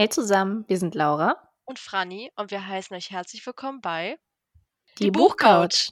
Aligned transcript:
Hey 0.00 0.08
zusammen, 0.08 0.64
wir 0.68 0.78
sind 0.78 0.94
Laura. 0.94 1.50
Und 1.64 1.80
Franny 1.80 2.30
und 2.36 2.52
wir 2.52 2.64
heißen 2.64 2.96
euch 2.96 3.10
herzlich 3.10 3.44
willkommen 3.44 3.80
bei 3.80 4.16
Die, 4.96 5.06
Die 5.06 5.10
Buchcouch. 5.10 5.90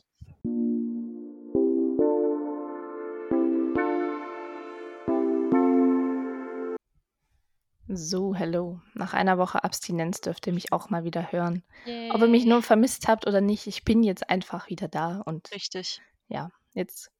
So, 7.88 8.32
hello. 8.36 8.80
Nach 8.94 9.12
einer 9.12 9.38
Woche 9.38 9.64
Abstinenz 9.64 10.20
dürft 10.20 10.46
ihr 10.46 10.52
mich 10.52 10.72
auch 10.72 10.88
mal 10.88 11.02
wieder 11.02 11.32
hören. 11.32 11.64
Yay. 11.84 12.12
Ob 12.12 12.20
ihr 12.20 12.28
mich 12.28 12.46
nur 12.46 12.62
vermisst 12.62 13.08
habt 13.08 13.26
oder 13.26 13.40
nicht, 13.40 13.66
ich 13.66 13.82
bin 13.82 14.04
jetzt 14.04 14.30
einfach 14.30 14.68
wieder 14.68 14.86
da 14.86 15.20
und 15.22 15.50
Richtig. 15.50 16.00
Ja, 16.28 16.52
jetzt 16.74 17.10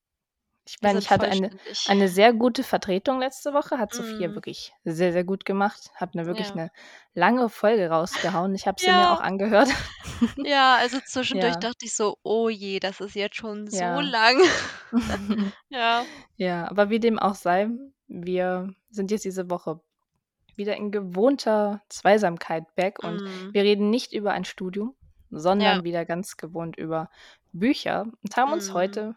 ich 0.68 0.82
meine, 0.82 0.98
ich 0.98 1.10
hatte 1.10 1.28
eine, 1.28 1.50
eine 1.86 2.08
sehr 2.08 2.32
gute 2.32 2.64
Vertretung 2.64 3.20
letzte 3.20 3.54
Woche, 3.54 3.78
hat 3.78 3.94
Sophia 3.94 4.28
mm. 4.28 4.34
wirklich 4.34 4.74
sehr, 4.84 5.12
sehr 5.12 5.22
gut 5.22 5.44
gemacht. 5.44 5.90
Hat 5.94 6.14
eine 6.14 6.26
wirklich 6.26 6.48
ja. 6.48 6.54
eine 6.54 6.70
lange 7.14 7.48
Folge 7.48 7.88
rausgehauen. 7.88 8.52
Ich 8.54 8.66
habe 8.66 8.80
sie 8.80 8.88
ja. 8.88 8.96
mir 8.96 9.10
auch 9.12 9.20
angehört. 9.20 9.68
Ja, 10.38 10.76
also 10.76 10.98
zwischendurch 11.04 11.54
ja. 11.54 11.60
dachte 11.60 11.84
ich 11.84 11.94
so, 11.94 12.16
oh 12.22 12.48
je, 12.48 12.80
das 12.80 13.00
ist 13.00 13.14
jetzt 13.14 13.36
schon 13.36 13.66
so 13.68 13.84
lang. 13.84 14.38
ja. 15.68 16.06
Ja, 16.36 16.70
aber 16.70 16.88
wie 16.88 17.00
dem 17.00 17.18
auch 17.18 17.34
sei, 17.34 17.68
wir 18.08 18.72
sind 18.88 19.10
jetzt 19.10 19.26
diese 19.26 19.50
Woche 19.50 19.80
wieder 20.54 20.74
in 20.74 20.90
gewohnter 20.90 21.82
Zweisamkeit 21.90 22.74
back 22.76 23.04
und 23.04 23.20
mm. 23.20 23.52
wir 23.52 23.62
reden 23.62 23.90
nicht 23.90 24.14
über 24.14 24.32
ein 24.32 24.46
Studium, 24.46 24.94
sondern 25.30 25.84
wieder 25.84 26.06
ganz 26.06 26.38
gewohnt 26.38 26.78
über 26.78 27.10
Bücher 27.52 28.06
und 28.22 28.36
haben 28.38 28.54
uns 28.54 28.70
mm. 28.70 28.74
heute 28.74 29.16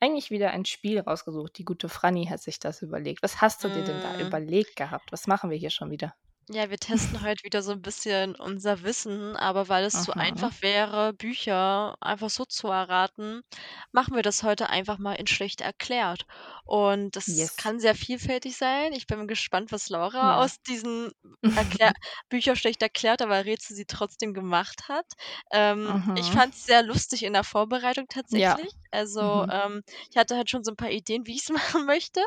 eigentlich 0.00 0.30
wieder 0.30 0.50
ein 0.50 0.64
Spiel 0.64 1.00
rausgesucht. 1.00 1.56
Die 1.58 1.64
gute 1.64 1.88
Franny 1.88 2.26
hat 2.26 2.40
sich 2.42 2.58
das 2.58 2.82
überlegt. 2.82 3.22
Was 3.22 3.40
hast 3.40 3.64
du 3.64 3.68
dir 3.68 3.84
denn 3.84 4.00
da 4.02 4.14
mhm. 4.14 4.26
überlegt 4.26 4.76
gehabt? 4.76 5.12
Was 5.12 5.26
machen 5.26 5.50
wir 5.50 5.56
hier 5.56 5.70
schon 5.70 5.90
wieder? 5.90 6.14
Ja, 6.48 6.70
wir 6.70 6.78
testen 6.78 7.22
heute 7.22 7.42
wieder 7.44 7.60
so 7.60 7.72
ein 7.72 7.82
bisschen 7.82 8.36
unser 8.36 8.82
Wissen, 8.84 9.34
aber 9.36 9.68
weil 9.68 9.84
es 9.84 10.00
zu 10.00 10.16
einfach 10.16 10.52
wäre, 10.62 11.12
Bücher 11.12 11.96
einfach 12.00 12.30
so 12.30 12.44
zu 12.44 12.68
erraten, 12.68 13.42
machen 13.90 14.14
wir 14.14 14.22
das 14.22 14.44
heute 14.44 14.68
einfach 14.70 14.98
mal 14.98 15.14
in 15.14 15.26
schlecht 15.26 15.60
erklärt. 15.60 16.24
Und 16.64 17.16
das 17.16 17.50
Yes. 17.50 17.56
kann 17.56 17.80
sehr 17.80 17.96
vielfältig 17.96 18.56
sein. 18.56 18.92
Ich 18.92 19.08
bin 19.08 19.26
gespannt, 19.26 19.72
was 19.72 19.88
Laura 19.88 20.36
Ja. 20.36 20.42
aus 20.42 20.60
diesen 20.62 21.10
Erklär 21.58 21.92
Bücher 22.28 22.54
schlecht 22.54 22.82
erklärt, 22.82 23.22
aber 23.22 23.46
Rätsel 23.46 23.74
sie 23.74 23.86
trotzdem 23.86 24.34
gemacht 24.34 24.88
hat. 24.88 25.06
Ähm, 25.50 25.96
ich 26.14 26.30
fand 26.30 26.54
es 26.54 26.64
sehr 26.64 26.82
lustig 26.82 27.22
in 27.22 27.32
der 27.32 27.44
Vorbereitung 27.44 28.06
Ja. 28.30 28.58
tatsächlich. 28.58 28.72
Also, 28.90 29.44
Mhm. 29.44 29.50
ähm, 29.50 29.80
ich 30.10 30.18
hatte 30.18 30.36
halt 30.36 30.50
schon 30.50 30.64
so 30.64 30.72
ein 30.72 30.76
paar 30.76 30.90
Ideen, 30.90 31.26
wie 31.26 31.34
ich 31.36 31.42
es 31.44 31.48
machen 31.80 31.86
möchte. 31.86 32.22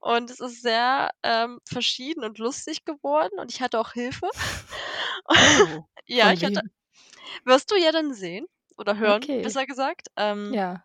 Und 0.00 0.30
es 0.30 0.40
ist 0.40 0.62
sehr 0.62 1.10
ähm, 1.22 1.58
verschieden 1.64 2.24
und 2.24 2.38
lustig 2.38 2.84
geworden. 2.84 3.38
Und 3.38 3.52
ich 3.52 3.60
hatte 3.62 3.78
auch 3.78 3.92
Hilfe. 3.92 4.28
Oh, 5.26 5.34
ja, 6.06 6.32
ich 6.32 6.44
hatte. 6.44 6.62
Wirst 7.44 7.70
du 7.70 7.76
ja 7.76 7.92
dann 7.92 8.12
sehen 8.14 8.46
oder 8.76 8.98
hören, 8.98 9.22
okay. 9.22 9.42
besser 9.42 9.66
gesagt. 9.66 10.08
Ähm, 10.16 10.52
ja. 10.52 10.84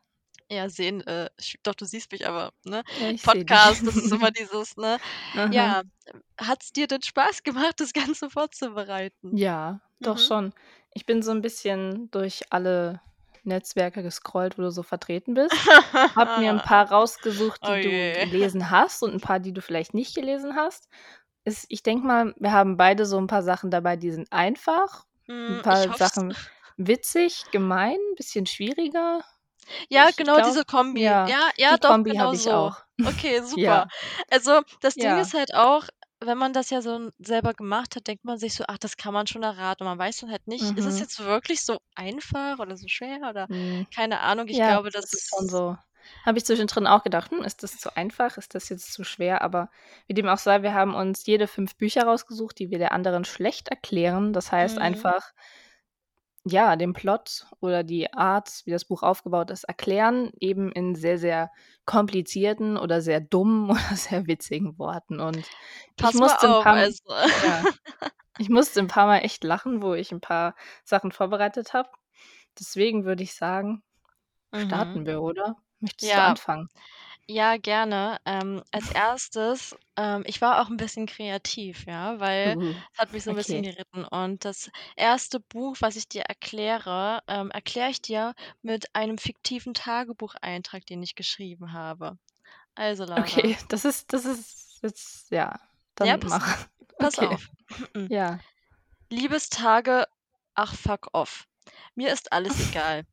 Ja, 0.50 0.70
sehen, 0.70 1.06
äh, 1.06 1.30
ich, 1.38 1.60
doch, 1.64 1.76
du 1.76 1.84
siehst 1.84 2.10
mich 2.14 2.26
aber, 2.26 2.54
ne? 2.64 2.84
Ja, 3.02 3.12
Podcast, 3.22 3.86
das 3.86 3.98
ist 3.98 4.14
immer 4.14 4.32
dieses, 4.32 4.78
ne? 4.78 4.98
ja, 5.52 5.82
hat 6.38 6.64
es 6.64 6.72
dir 6.72 6.88
denn 6.88 7.02
Spaß 7.02 7.44
gemacht, 7.44 7.82
das 7.82 7.92
Ganze 7.92 8.30
vorzubereiten? 8.30 9.36
Ja, 9.36 9.82
doch 10.00 10.16
mhm. 10.16 10.22
schon. 10.22 10.54
Ich 10.94 11.06
bin 11.06 11.22
so 11.22 11.32
ein 11.32 11.42
bisschen 11.42 12.10
durch 12.12 12.44
alle 12.50 13.02
Netzwerke 13.44 14.04
gescrollt, 14.04 14.58
wo 14.58 14.62
du 14.62 14.72
so 14.72 14.84
vertreten 14.84 15.34
bist. 15.34 15.54
Hab 15.94 16.40
mir 16.40 16.52
ein 16.52 16.62
paar 16.64 16.90
rausgesucht, 16.92 17.62
die 17.64 17.70
oh 17.70 17.76
du 17.76 18.30
gelesen 18.30 18.70
hast 18.70 19.04
und 19.04 19.14
ein 19.14 19.22
paar, 19.22 19.40
die 19.40 19.52
du 19.52 19.62
vielleicht 19.62 19.94
nicht 19.94 20.16
gelesen 20.16 20.56
hast 20.56 20.88
ist, 21.48 21.66
ich 21.70 21.82
denke 21.82 22.06
mal, 22.06 22.36
wir 22.38 22.52
haben 22.52 22.78
beide 22.78 23.06
so 23.06 23.18
ein 23.18 23.28
paar 23.28 23.42
Sachen 23.42 23.72
dabei, 23.72 23.96
die 23.96 24.12
sind 24.12 24.32
einfach, 24.32 25.06
ein 25.28 25.56
hm, 25.56 25.62
paar 25.62 25.98
Sachen 25.98 26.36
witzig, 26.76 27.46
gemein, 27.52 27.96
ein 27.96 28.16
bisschen 28.16 28.46
schwieriger. 28.46 29.24
Ja, 29.90 30.08
ich 30.10 30.16
genau 30.16 30.36
glaub, 30.36 30.48
diese 30.48 30.64
Kombi. 30.66 31.02
Ja, 31.02 31.28
ja, 31.28 31.50
ja 31.58 31.74
die 31.76 31.80
doch, 31.80 31.90
Kombi 31.90 32.12
genau 32.12 32.34
ich 32.34 32.44
so. 32.44 32.52
auch. 32.52 32.78
Okay, 33.04 33.42
super. 33.44 33.62
ja. 33.62 33.88
Also 34.30 34.62
das 34.82 34.96
Ding 34.96 35.06
ja. 35.06 35.20
ist 35.20 35.34
halt 35.34 35.56
auch, 35.56 35.86
wenn 36.20 36.38
man 36.38 36.54
das 36.54 36.70
ja 36.70 36.82
so 36.82 37.10
selber 37.20 37.54
gemacht 37.54 37.96
hat, 37.96 38.08
denkt 38.08 38.26
man 38.26 38.38
sich 38.38 38.54
so, 38.54 38.64
ach, 38.68 38.78
das 38.78 38.98
kann 38.98 39.14
man 39.14 39.28
schon 39.28 39.44
erraten. 39.44 39.84
Und 39.84 39.90
man 39.90 40.00
weiß 40.00 40.20
dann 40.20 40.32
halt 40.32 40.48
nicht, 40.48 40.64
mhm. 40.64 40.78
ist 40.78 40.86
es 40.86 40.96
mhm. 40.96 41.02
jetzt 41.02 41.20
wirklich 41.24 41.64
so 41.64 41.78
einfach 41.96 42.60
oder 42.60 42.76
so 42.78 42.88
schwer 42.88 43.20
oder 43.30 43.48
mhm. 43.50 43.88
keine 43.94 44.22
Ahnung. 44.22 44.48
Ich 44.48 44.58
ja, 44.58 44.72
glaube, 44.72 44.90
das, 44.90 45.12
das 45.12 45.14
ist 45.14 45.30
schon 45.30 45.48
so. 45.50 45.78
Habe 46.26 46.38
ich 46.38 46.46
zwischendrin 46.46 46.88
auch 46.88 47.04
gedacht, 47.04 47.32
hm, 47.32 47.44
ist 47.44 47.64
das 47.64 47.78
zu 47.78 47.96
einfach? 47.96 48.38
Ist 48.38 48.56
das 48.56 48.70
jetzt 48.70 48.94
zu 48.94 49.04
schwer? 49.04 49.42
Aber 49.42 49.70
wie 50.08 50.14
dem 50.14 50.28
auch 50.28 50.38
sei, 50.38 50.62
wir 50.62 50.74
haben 50.74 50.94
uns 50.94 51.26
jede 51.26 51.48
fünf 51.48 51.76
Bücher 51.76 52.04
rausgesucht, 52.04 52.60
die 52.60 52.70
wir 52.70 52.80
der 52.80 52.92
anderen 52.92 53.26
schlecht 53.26 53.70
erklären. 53.70 54.34
Das 54.34 54.52
heißt 54.52 54.76
mhm. 54.76 54.82
einfach, 54.82 55.32
ja, 56.52 56.76
den 56.76 56.94
Plot 56.94 57.46
oder 57.60 57.84
die 57.84 58.14
Art, 58.14 58.62
wie 58.66 58.72
das 58.72 58.86
Buch 58.86 59.04
aufgebaut 59.04 59.52
ist, 59.52 59.64
erklären, 59.66 60.32
eben 60.40 60.72
in 60.72 60.96
sehr, 60.96 61.18
sehr 61.18 61.52
komplizierten 61.86 62.78
oder 62.78 63.02
sehr 63.02 63.20
dummen 63.20 63.70
oder 63.72 63.96
sehr 63.96 64.28
witzigen 64.28 64.78
Worten. 64.78 65.20
Und 65.20 65.44
Pass 65.98 66.14
ich 66.14 66.20
musste, 66.20 66.50
auf, 66.50 66.58
ein 66.58 66.64
paar, 66.64 66.74
also. 66.74 67.04
ja, 67.10 67.64
ich 68.38 68.50
musste 68.50 68.80
ein 68.80 68.88
paar 68.88 69.08
Mal 69.08 69.20
echt 69.20 69.44
lachen, 69.44 69.82
wo 69.82 69.94
ich 69.94 70.12
ein 70.12 70.22
paar 70.22 70.56
Sachen 70.84 71.12
vorbereitet 71.12 71.74
habe. 71.74 71.90
Deswegen 72.60 73.06
würde 73.06 73.24
ich 73.24 73.36
sagen, 73.36 73.84
starten 74.54 75.02
mhm. 75.02 75.06
wir, 75.06 75.22
oder? 75.22 75.56
Möchtest 75.80 76.16
du 76.18 76.24
anfangen? 76.24 76.70
Ja, 77.28 77.58
gerne. 77.58 78.20
Ähm, 78.26 78.64
als 78.72 78.90
erstes, 78.92 79.76
ähm, 79.98 80.24
ich 80.26 80.42
war 80.42 80.62
auch 80.62 80.70
ein 80.70 80.78
bisschen 80.78 81.06
kreativ, 81.08 81.86
ja, 81.86 82.20
weil 82.20 82.56
Uh, 82.56 82.82
es 82.94 83.00
hat 83.00 83.12
mich 83.14 83.24
so 83.24 83.32
ein 83.32 83.36
bisschen 83.36 83.64
geritten. 83.64 84.06
Und 84.06 84.46
das 84.46 84.70
erste 84.96 85.40
Buch, 85.42 85.78
was 85.82 85.96
ich 85.98 86.08
dir 86.08 86.24
erkläre, 86.24 87.22
ähm, 87.28 87.52
erkläre 87.52 87.90
ich 87.92 88.02
dir 88.02 88.34
mit 88.62 88.96
einem 88.96 89.18
fiktiven 89.18 89.74
Tagebucheintrag, 89.74 90.86
den 90.86 91.04
ich 91.04 91.16
geschrieben 91.16 91.74
habe. 91.74 92.18
Also, 92.76 93.06
Laura. 93.06 93.44
Okay, 93.44 93.58
das 93.70 93.86
ist, 93.86 94.14
das 94.14 94.26
ist 94.26 94.80
jetzt, 94.84 95.32
ja, 95.32 95.60
Ja, 96.02 96.18
dann 96.18 96.18
pass, 96.18 96.40
mach. 96.40 96.68
pass 97.00 97.20
Okay, 97.20 97.20
auf. 97.20 97.50
ja. 98.10 98.40
Liebestage, 99.12 100.06
ach 100.56 100.74
fuck 100.76 101.10
off. 101.14 101.46
Mir 101.96 102.14
ist 102.14 102.32
alles 102.32 102.60
egal. 102.60 103.06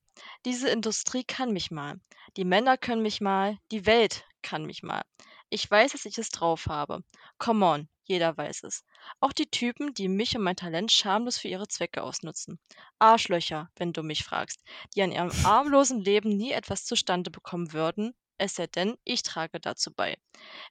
Diese 0.45 0.69
Industrie 0.69 1.25
kann 1.25 1.53
mich 1.53 1.71
mal. 1.71 1.99
Die 2.37 2.45
Männer 2.45 2.77
können 2.77 3.03
mich 3.03 3.21
mal, 3.21 3.59
die 3.71 3.87
Welt 3.87 4.25
kann 4.43 4.67
mich 4.67 4.83
mal. 4.83 5.03
Ich 5.49 5.71
weiß, 5.71 5.93
dass 5.93 6.05
ich 6.05 6.19
es 6.19 6.29
drauf 6.29 6.67
habe. 6.67 7.03
Come 7.39 7.65
on, 7.65 7.89
jeder 8.05 8.37
weiß 8.37 8.65
es. 8.65 8.85
Auch 9.21 9.33
die 9.33 9.51
Typen, 9.51 9.95
die 9.95 10.09
mich 10.09 10.37
und 10.37 10.43
mein 10.43 10.57
Talent 10.57 10.93
schamlos 10.93 11.39
für 11.39 11.49
ihre 11.49 11.67
Zwecke 11.69 12.03
ausnutzen. 12.03 12.59
Arschlöcher, 12.99 13.71
wenn 13.77 13.93
du 13.93 14.03
mich 14.03 14.25
fragst, 14.25 14.63
die 14.95 15.03
an 15.03 15.13
ihrem 15.13 15.31
armlosen 15.45 16.01
Leben 16.01 16.29
nie 16.29 16.53
etwas 16.53 16.85
zustande 16.85 17.31
bekommen 17.31 17.73
würden, 17.73 18.15
es 18.37 18.57
sei 18.57 18.67
denn, 18.67 18.97
ich 19.05 19.23
trage 19.23 19.61
dazu 19.61 19.93
bei. 19.95 20.19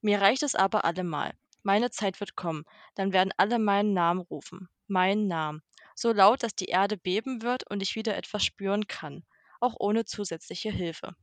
Mir 0.02 0.22
reicht 0.22 0.44
es 0.44 0.54
aber 0.54 0.86
allemal. 0.86 1.34
Meine 1.64 1.90
Zeit 1.90 2.20
wird 2.20 2.36
kommen, 2.36 2.66
dann 2.96 3.14
werden 3.14 3.34
alle 3.38 3.58
meinen 3.58 3.94
Namen 3.94 4.20
rufen. 4.20 4.70
Meinen 4.88 5.28
Namen. 5.28 5.64
So 5.96 6.12
laut, 6.12 6.44
dass 6.44 6.56
die 6.56 6.66
Erde 6.66 6.98
beben 6.98 7.42
wird 7.42 7.70
und 7.70 7.82
ich 7.82 7.96
wieder 7.96 8.16
etwas 8.18 8.44
spüren 8.44 8.88
kann 8.88 9.24
auch 9.64 9.76
ohne 9.80 10.06
zusätzliche 10.06 10.72
Hilfe. 10.72 11.16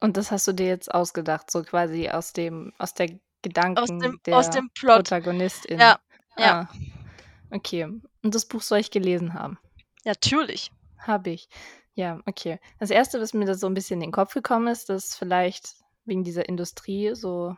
Und 0.00 0.16
das 0.16 0.30
hast 0.30 0.46
du 0.46 0.52
dir 0.52 0.66
jetzt 0.66 0.92
ausgedacht, 0.92 1.50
so 1.50 1.62
quasi 1.62 2.08
aus 2.10 2.32
dem, 2.32 2.72
aus 2.78 2.94
der 2.94 3.08
Gedanken 3.42 3.78
aus 3.78 3.88
dem, 3.88 4.20
der 4.24 4.36
aus 4.36 4.50
dem 4.50 4.70
Plot. 4.70 4.96
Protagonistin. 4.96 5.78
Ja, 5.78 5.98
ja. 6.36 6.60
Ah, 6.60 6.74
okay. 7.50 7.84
Und 7.84 8.34
das 8.34 8.46
Buch 8.46 8.62
soll 8.62 8.78
ich 8.78 8.90
gelesen 8.90 9.34
haben? 9.34 9.58
Natürlich. 10.04 10.70
Habe 10.98 11.30
ich. 11.30 11.48
Ja, 11.94 12.20
okay. 12.26 12.58
Das 12.78 12.90
erste, 12.90 13.20
was 13.20 13.34
mir 13.34 13.44
da 13.44 13.54
so 13.54 13.66
ein 13.66 13.74
bisschen 13.74 14.00
in 14.00 14.08
den 14.08 14.12
Kopf 14.12 14.34
gekommen 14.34 14.68
ist, 14.68 14.88
dass 14.88 15.16
vielleicht 15.16 15.74
wegen 16.04 16.24
dieser 16.24 16.48
Industrie 16.48 17.14
so 17.14 17.56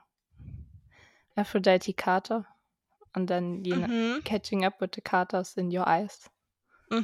Aphrodite 1.35 1.95
Carter 1.95 2.47
und 3.15 3.31
dann 3.31 3.63
die 3.63 3.75
mhm. 3.75 4.23
Catching 4.25 4.65
Up 4.65 4.81
with 4.81 4.91
the 4.95 5.01
Carters 5.01 5.57
in 5.57 5.77
Your 5.77 5.87
Eyes. 5.87 6.31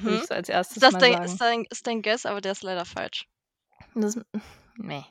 Würde 0.03 0.17
ich 0.17 0.25
mhm. 0.25 0.27
so 0.27 0.35
als 0.35 0.49
erstes 0.49 0.77
Ist 0.77 0.83
das 0.83 0.99
mal 0.99 1.03
dein, 1.03 1.15
sagen. 1.15 1.23
ist 1.23 1.41
dein, 1.41 1.65
ist 1.71 1.87
dein 1.87 2.03
Guess, 2.03 2.27
aber 2.27 2.41
der 2.41 2.53
ist 2.53 2.63
leider 2.63 2.85
falsch. 2.85 3.27
Das, 3.95 4.19
nee. 4.77 5.05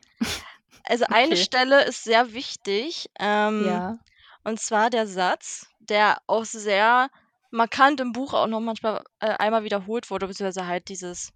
Also 0.83 1.05
eine 1.11 1.35
Okay. 1.35 1.37
Stelle 1.37 1.85
ist 1.85 2.03
sehr 2.03 2.33
wichtig, 2.33 3.09
ähm, 3.19 3.83
Ja. 3.83 3.99
und 4.43 4.59
zwar 4.59 4.89
der 4.91 5.07
Satz, 5.07 5.67
der 5.79 6.21
auch 6.27 6.45
sehr 6.45 7.09
markant 7.51 7.99
im 8.01 8.13
Buch 8.13 8.33
auch 8.33 8.47
noch 8.47 8.61
manchmal 8.61 9.03
äh, 9.19 9.29
einmal 9.39 9.63
wiederholt 9.63 10.09
wurde, 10.11 10.27
beziehungsweise 10.27 10.67
halt 10.67 10.89
dieses, 10.89 11.33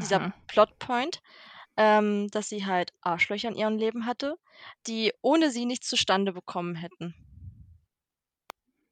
dieser 0.00 0.20
Mhm. 0.20 0.32
Plotpoint, 0.48 1.22
ähm, 1.76 2.28
dass 2.30 2.48
sie 2.50 2.66
halt 2.66 2.92
Arschlöcher 3.02 3.48
in 3.50 3.56
ihrem 3.56 3.78
Leben 3.78 4.06
hatte, 4.06 4.36
die 4.86 5.12
ohne 5.22 5.50
sie 5.50 5.66
nichts 5.66 5.88
zustande 5.88 6.32
bekommen 6.32 6.76
hätten. 6.76 7.14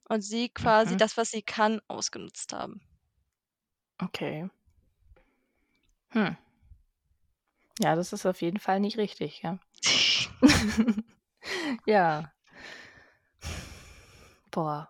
Und 0.08 0.20
sie 0.22 0.48
quasi 0.48 0.94
Mhm. 0.94 0.96
das, 0.96 1.16
was 1.16 1.32
sie 1.32 1.42
kann, 1.42 1.80
ausgenutzt 1.88 2.52
haben. 2.52 2.80
Okay. 3.98 4.48
Hm. 6.10 6.36
Ja, 7.80 7.96
das 7.96 8.12
ist 8.12 8.26
auf 8.26 8.40
jeden 8.42 8.58
Fall 8.60 8.80
nicht 8.80 8.98
richtig, 8.98 9.42
ja. 9.42 9.58
Ja. 11.86 12.32
Boah. 14.50 14.88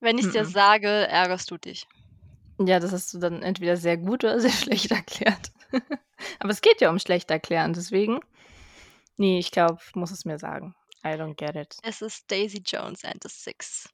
Wenn 0.00 0.18
ich's 0.18 0.30
dir 0.30 0.44
Mhm. 0.44 0.48
sage, 0.48 0.88
ärgerst 0.88 1.50
du 1.50 1.56
dich. 1.56 1.88
Ja, 2.58 2.78
das 2.80 2.92
hast 2.92 3.12
du 3.12 3.18
dann 3.18 3.42
entweder 3.42 3.76
sehr 3.76 3.96
gut 3.96 4.24
oder 4.24 4.40
sehr 4.40 4.50
schlecht 4.52 4.90
erklärt. 4.90 5.50
Aber 6.38 6.50
es 6.50 6.60
geht 6.60 6.80
ja 6.80 6.90
um 6.90 6.98
schlecht 6.98 7.30
erklären, 7.30 7.72
deswegen 7.72 8.20
ne, 9.16 9.38
ich 9.38 9.50
glaube, 9.50 9.80
ich 9.86 9.94
muss 9.94 10.10
es 10.10 10.24
mir 10.24 10.38
sagen. 10.38 10.74
I 11.04 11.08
don't 11.10 11.34
get 11.34 11.56
it. 11.56 11.76
Es 11.82 12.02
ist 12.02 12.30
Daisy 12.30 12.62
Jones 12.64 13.04
and 13.04 13.22
the 13.22 13.28
Six. 13.28 13.88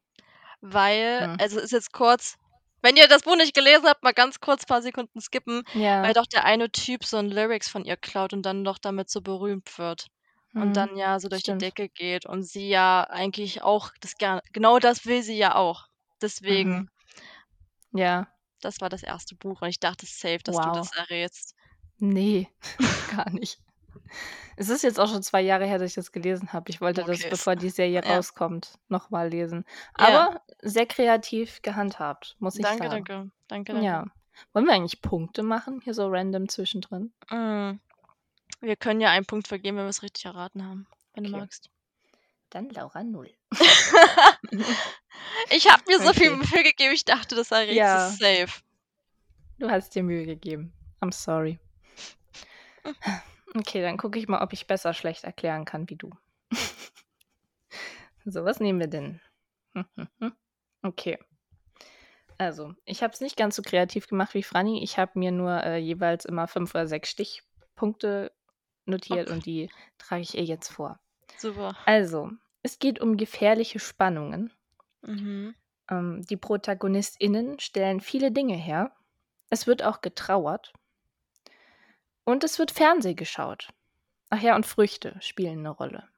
Weil 0.60 1.22
Hm. 1.22 1.36
also, 1.40 1.60
ist 1.60 1.72
jetzt 1.72 1.92
kurz 1.92 2.36
wenn 2.82 2.96
ihr 2.96 3.08
das 3.08 3.22
Buch 3.22 3.36
nicht 3.36 3.54
gelesen 3.54 3.86
habt, 3.88 4.02
mal 4.02 4.12
ganz 4.12 4.40
kurz 4.40 4.66
paar 4.66 4.82
Sekunden 4.82 5.20
skippen, 5.20 5.62
weil 6.00 6.12
Ja. 6.12 6.14
doch 6.14 6.26
der 6.26 6.44
eine 6.44 6.70
Typ 6.70 7.04
so 7.04 7.16
'n 7.18 7.30
Lyrics 7.30 7.68
von 7.70 7.84
ihr 7.84 7.96
klaut 7.96 8.32
und 8.32 8.42
dann 8.42 8.64
doch 8.64 8.78
damit 8.78 9.10
so 9.10 9.20
berühmt 9.22 9.78
wird 9.78 10.08
und 10.58 10.76
Mhm. 10.76 10.76
dann 10.76 10.96
ja 10.96 11.18
so 11.20 11.28
durch 11.28 11.42
die 11.44 11.56
Stimmt. 11.56 11.56
Decke 11.56 11.88
geht 11.88 12.26
und 12.26 12.42
sie 12.44 12.68
ja 12.68 13.04
eigentlich 13.08 13.62
auch 13.62 13.90
das 14.00 14.16
gern 14.16 14.40
genau 14.52 14.78
das 14.78 15.06
will 15.06 15.22
sie 15.22 15.36
ja 15.38 15.54
auch. 15.56 15.86
Deswegen 16.22 16.70
Mhm. 16.72 16.88
Ja. 17.92 18.32
das 18.62 18.80
war 18.80 18.88
das 18.88 19.02
erste 19.02 19.34
Buch 19.34 19.60
und 19.62 19.68
ich 19.68 19.80
dachte 19.80 20.06
safe, 20.06 20.38
dass 20.44 20.60
du 20.60 20.70
Wow. 20.70 20.70
das 20.70 20.92
errätst. 20.94 21.52
Ne, 22.00 22.48
gar 23.06 23.30
nicht. 23.30 23.58
Es 24.56 24.68
ist 24.68 24.82
jetzt 24.82 25.00
auch 25.00 25.08
schon 25.08 25.22
2 25.22 25.40
Jahre 25.40 25.66
her, 25.66 25.78
dass 25.78 25.90
ich 25.90 25.94
das 25.94 26.12
gelesen 26.12 26.52
habe. 26.52 26.70
Ich 26.70 26.80
wollte 26.80 27.00
das, 27.02 27.10
Okay, 27.18 27.24
ist 27.24 27.30
bevor 27.30 27.56
die 27.56 27.70
Serie 27.70 28.02
ja. 28.04 28.14
rauskommt, 28.16 28.78
noch 28.88 29.10
mal 29.10 29.28
lesen. 29.28 29.64
Ja. 29.98 30.06
Aber 30.28 30.42
sehr 30.60 30.86
kreativ 30.86 31.62
gehandhabt, 31.62 32.36
muss 32.38 32.56
ich 32.56 32.62
Danke, 32.62 32.88
sagen. 32.88 33.04
danke. 33.04 33.30
Danke, 33.48 33.72
danke. 33.72 33.86
Ja. 33.86 34.04
Wollen 34.52 34.66
wir 34.66 34.72
eigentlich 34.74 35.00
Punkte 35.02 35.42
machen, 35.42 35.80
hier 35.82 35.94
so 35.94 36.06
random 36.08 36.48
zwischendrin? 36.48 37.12
Hm. 37.28 37.80
Wir 38.60 38.76
können 38.76 39.00
ja 39.00 39.10
einen 39.10 39.26
Punkt 39.26 39.48
vergeben, 39.48 39.76
wenn 39.78 39.86
wir's 39.86 40.02
richtig 40.02 40.24
erraten 40.26 40.64
haben, 40.64 40.86
wenn 41.14 41.24
du 41.24 41.30
Okay. 41.30 41.40
magst. 41.40 41.70
Dann 42.50 42.68
Laura 42.70 43.02
0. 43.02 43.30
Ich 45.50 45.70
habe 45.70 45.82
mir 45.86 45.98
so 46.00 46.12
viel 46.12 46.32
Okay. 46.32 46.36
Mühe 46.54 46.62
gegeben, 46.64 46.94
ich 46.94 47.04
dachte, 47.04 47.34
das 47.34 47.50
errätst 47.50 47.74
Ja. 47.74 48.08
du 48.08 48.14
safe. 48.16 48.60
Du 49.58 49.70
hast 49.70 49.94
dir 49.94 50.02
Mühe 50.02 50.24
gegeben. 50.26 50.72
I'm 51.00 51.12
sorry. 51.12 51.58
Okay, 53.54 53.82
dann 53.82 53.98
gucke 53.98 54.18
ich 54.18 54.28
mal, 54.28 54.42
ob 54.42 54.52
ich 54.52 54.66
besser 54.66 54.94
schlecht 54.94 55.24
erklären 55.24 55.64
kann 55.64 55.88
wie 55.90 55.96
du. 55.96 56.10
So, 58.24 58.44
was 58.44 58.60
nehmen 58.60 58.78
wir 58.78 58.86
denn? 58.86 59.20
Okay. 60.84 61.18
Also, 62.38 62.74
ich 62.84 63.02
habe 63.02 63.12
es 63.12 63.20
nicht 63.20 63.36
ganz 63.36 63.54
so 63.54 63.62
kreativ 63.62 64.08
gemacht 64.08 64.34
wie 64.34 64.42
Franny. 64.42 64.82
Ich 64.82 64.98
habe 64.98 65.16
mir 65.18 65.30
nur, 65.30 65.62
äh, 65.62 65.78
jeweils 65.78 66.24
immer 66.24 66.48
5 66.48 66.74
oder 66.74 66.88
6 66.88 67.08
Stichpunkte 67.10 68.32
notiert 68.84 69.28
Okay. 69.28 69.32
und 69.32 69.46
die 69.46 69.70
trage 69.98 70.22
ich 70.22 70.36
ihr 70.36 70.44
jetzt 70.44 70.68
vor. 70.68 70.98
Super. 71.36 71.76
Also, 71.86 72.30
es 72.62 72.78
geht 72.80 73.00
um 73.00 73.16
gefährliche 73.16 73.78
Spannungen. 73.78 74.52
Mhm. 75.02 75.54
Ähm, 75.88 76.22
die 76.22 76.36
ProtagonistInnen 76.36 77.60
stellen 77.60 78.00
viele 78.00 78.32
Dinge 78.32 78.56
her. 78.56 78.92
Es 79.50 79.66
wird 79.68 79.84
auch 79.84 80.00
getrauert. 80.00 80.72
Und 82.26 82.44
es 82.44 82.58
wird 82.60 82.70
Fernseh 82.70 83.14
geschaut. 83.14 83.68
Ach 84.30 84.40
ja, 84.42 84.56
und 84.56 84.66
Früchte 84.66 85.16
spielen 85.20 85.62
'ne 85.62 85.70
Rolle. 85.70 86.08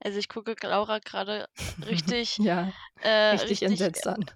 Also, 0.00 0.18
ich 0.18 0.28
gucke 0.28 0.54
Laura 0.62 0.98
grade 0.98 1.48
richtig, 1.84 2.38
Ja, 2.38 2.74
äh, 3.02 3.10
richtig 3.36 3.62
richtig, 3.64 3.64
entsetzt 3.64 4.06
an. 4.06 4.30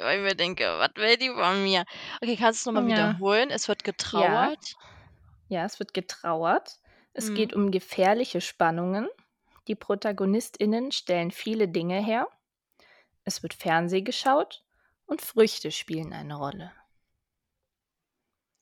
weil 0.00 0.18
ich 0.18 0.24
mir 0.24 0.36
denke: 0.36 0.64
„Was 0.78 0.90
will 0.96 1.16
die 1.18 1.30
von 1.30 1.62
mir?“ 1.64 1.84
Okay, 2.22 2.36
kannst 2.36 2.60
du's 2.62 2.66
noch 2.66 2.74
mal 2.82 2.86
Ja. 2.86 3.22
wiederholen? 3.26 3.50
Es 3.50 3.68
wird 3.68 3.84
Ja. 4.12 4.52
getrauert? 4.52 4.74
Ja, 5.48 5.64
es 5.64 5.78
wird 5.78 5.94
getrauert. 5.94 6.80
Es 7.12 7.34
Mhm. 7.34 7.34
geht 7.34 7.54
um 7.54 7.70
gefährliche 7.70 8.40
Spannungen. 8.40 9.08
Die 9.68 9.74
ProtagonistInnen 9.76 10.92
stellen 10.92 11.30
viele 11.30 11.68
Dinge 11.68 12.04
her. 12.04 12.28
Es 13.24 13.42
wird 13.42 13.54
Fernseh 13.54 14.02
geschaut 14.02 14.64
und 15.06 15.22
Früchte 15.22 15.72
spielen 15.72 16.12
eine 16.12 16.36
Rolle. 16.36 16.72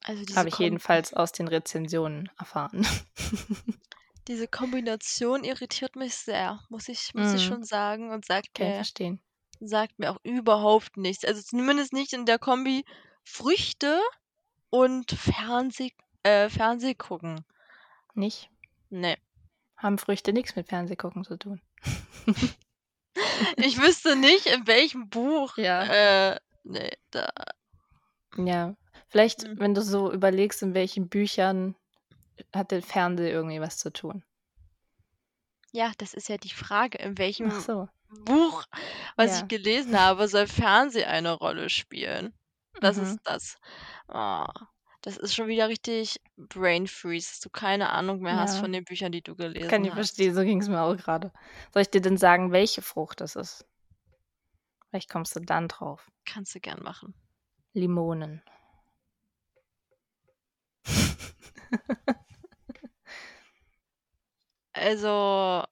Also, 0.04 0.24
Habe 0.36 0.48
ich 0.48 0.54
Kom 0.54 0.64
jedenfalls 0.64 1.14
aus 1.14 1.32
den 1.32 1.48
Rezensionen 1.48 2.30
erfahren. 2.38 2.86
diese 4.28 4.48
Kombination 4.48 5.44
irritiert 5.44 5.96
mich 5.96 6.14
sehr, 6.14 6.60
muss 6.68 6.88
ich 6.88 7.14
muss 7.14 7.32
ich 7.34 7.42
Mhm. 7.42 7.46
schon 7.46 7.64
sagen 7.64 8.10
und 8.10 8.24
sagt 8.24 8.54
Kann 8.54 8.68
mir 8.68 8.74
verstehen. 8.76 9.20
sagt 9.60 9.98
mir 9.98 10.10
auch 10.10 10.18
überhaupt 10.22 10.96
nichts. 10.96 11.24
Also, 11.24 11.42
zumindest 11.42 11.92
nicht 11.92 12.12
in 12.12 12.26
der 12.26 12.38
Kombi 12.38 12.84
Früchte 13.24 14.00
und 14.70 15.10
Fernseh 15.12 15.92
äh, 16.22 16.48
Fernseh 16.48 16.94
gucken. 16.94 17.44
Nicht? 18.14 18.50
Ne. 18.90 19.16
Haben 19.76 19.98
Früchte 19.98 20.32
nix 20.32 20.56
mit 20.56 20.68
Fernsehgucken 20.68 21.24
zu 21.24 21.36
tun. 21.38 21.60
Ich 23.56 23.78
wüsste 23.80 24.16
nicht, 24.16 24.46
in 24.46 24.66
welchem 24.66 25.08
Buch, 25.08 25.56
Ja. 25.56 26.32
äh, 26.32 26.40
ne, 26.64 26.90
da 27.10 27.30
Ja, 28.36 28.74
vielleicht, 29.10 29.46
Mhm. 29.46 29.58
wenn 29.58 29.74
du 29.74 29.82
so 29.82 30.12
überlegst, 30.12 30.62
in 30.62 30.74
welchen 30.74 31.08
Büchern 31.08 31.76
hat 32.54 32.70
der 32.70 32.82
Fernseh 32.82 33.30
irgendwie 33.30 33.60
was 33.60 33.78
zu 33.78 33.92
tun? 33.92 34.24
Ja, 35.72 35.92
das 35.98 36.14
ist 36.14 36.28
ja 36.28 36.36
die 36.36 36.50
Frage, 36.50 36.98
in 36.98 37.18
welchem 37.18 37.50
so. 37.50 37.88
Buch, 38.24 38.64
was 39.16 39.36
ich 39.36 39.40
Ja. 39.40 39.46
gelesen 39.48 39.98
habe, 39.98 40.26
soll 40.28 40.46
Fernseh 40.46 41.04
eine 41.04 41.32
Rolle 41.32 41.70
spielen? 41.70 42.34
Das 42.80 42.96
Mhm. 42.96 43.02
ist 43.02 43.20
das. 43.24 43.56
Oh, 44.08 44.46
das 45.02 45.16
ist 45.16 45.34
schon 45.34 45.48
wieder 45.48 45.68
richtig 45.68 46.20
Brain 46.36 46.86
Freeze, 46.86 47.30
dass 47.30 47.40
du 47.40 47.50
keine 47.50 47.90
Ahnung 47.90 48.20
mehr 48.20 48.36
hast 48.36 48.56
Ja. 48.56 48.60
von 48.60 48.72
den 48.72 48.84
Büchern, 48.84 49.12
die 49.12 49.22
du 49.22 49.34
Kann 49.34 49.44
gelesen 49.44 49.84
ich 49.84 49.90
hast. 49.90 49.94
verstehen, 49.94 50.34
so 50.34 50.42
ging's 50.42 50.68
mir 50.68 50.80
auch 50.82 50.96
grade. 50.96 51.32
Soll 51.72 51.82
ich 51.82 51.90
dir 51.90 52.00
denn 52.00 52.16
sagen, 52.16 52.52
welche 52.52 52.82
Frucht 52.82 53.20
es 53.20 53.36
ist? 53.36 53.66
Vielleicht 54.88 55.08
kommst 55.10 55.34
du 55.36 55.40
dann 55.40 55.68
drauf. 55.68 56.10
Kannst 56.24 56.54
du 56.54 56.60
gern 56.60 56.82
machen. 56.82 57.14
Limonen. 57.74 58.42
Also 64.74 65.64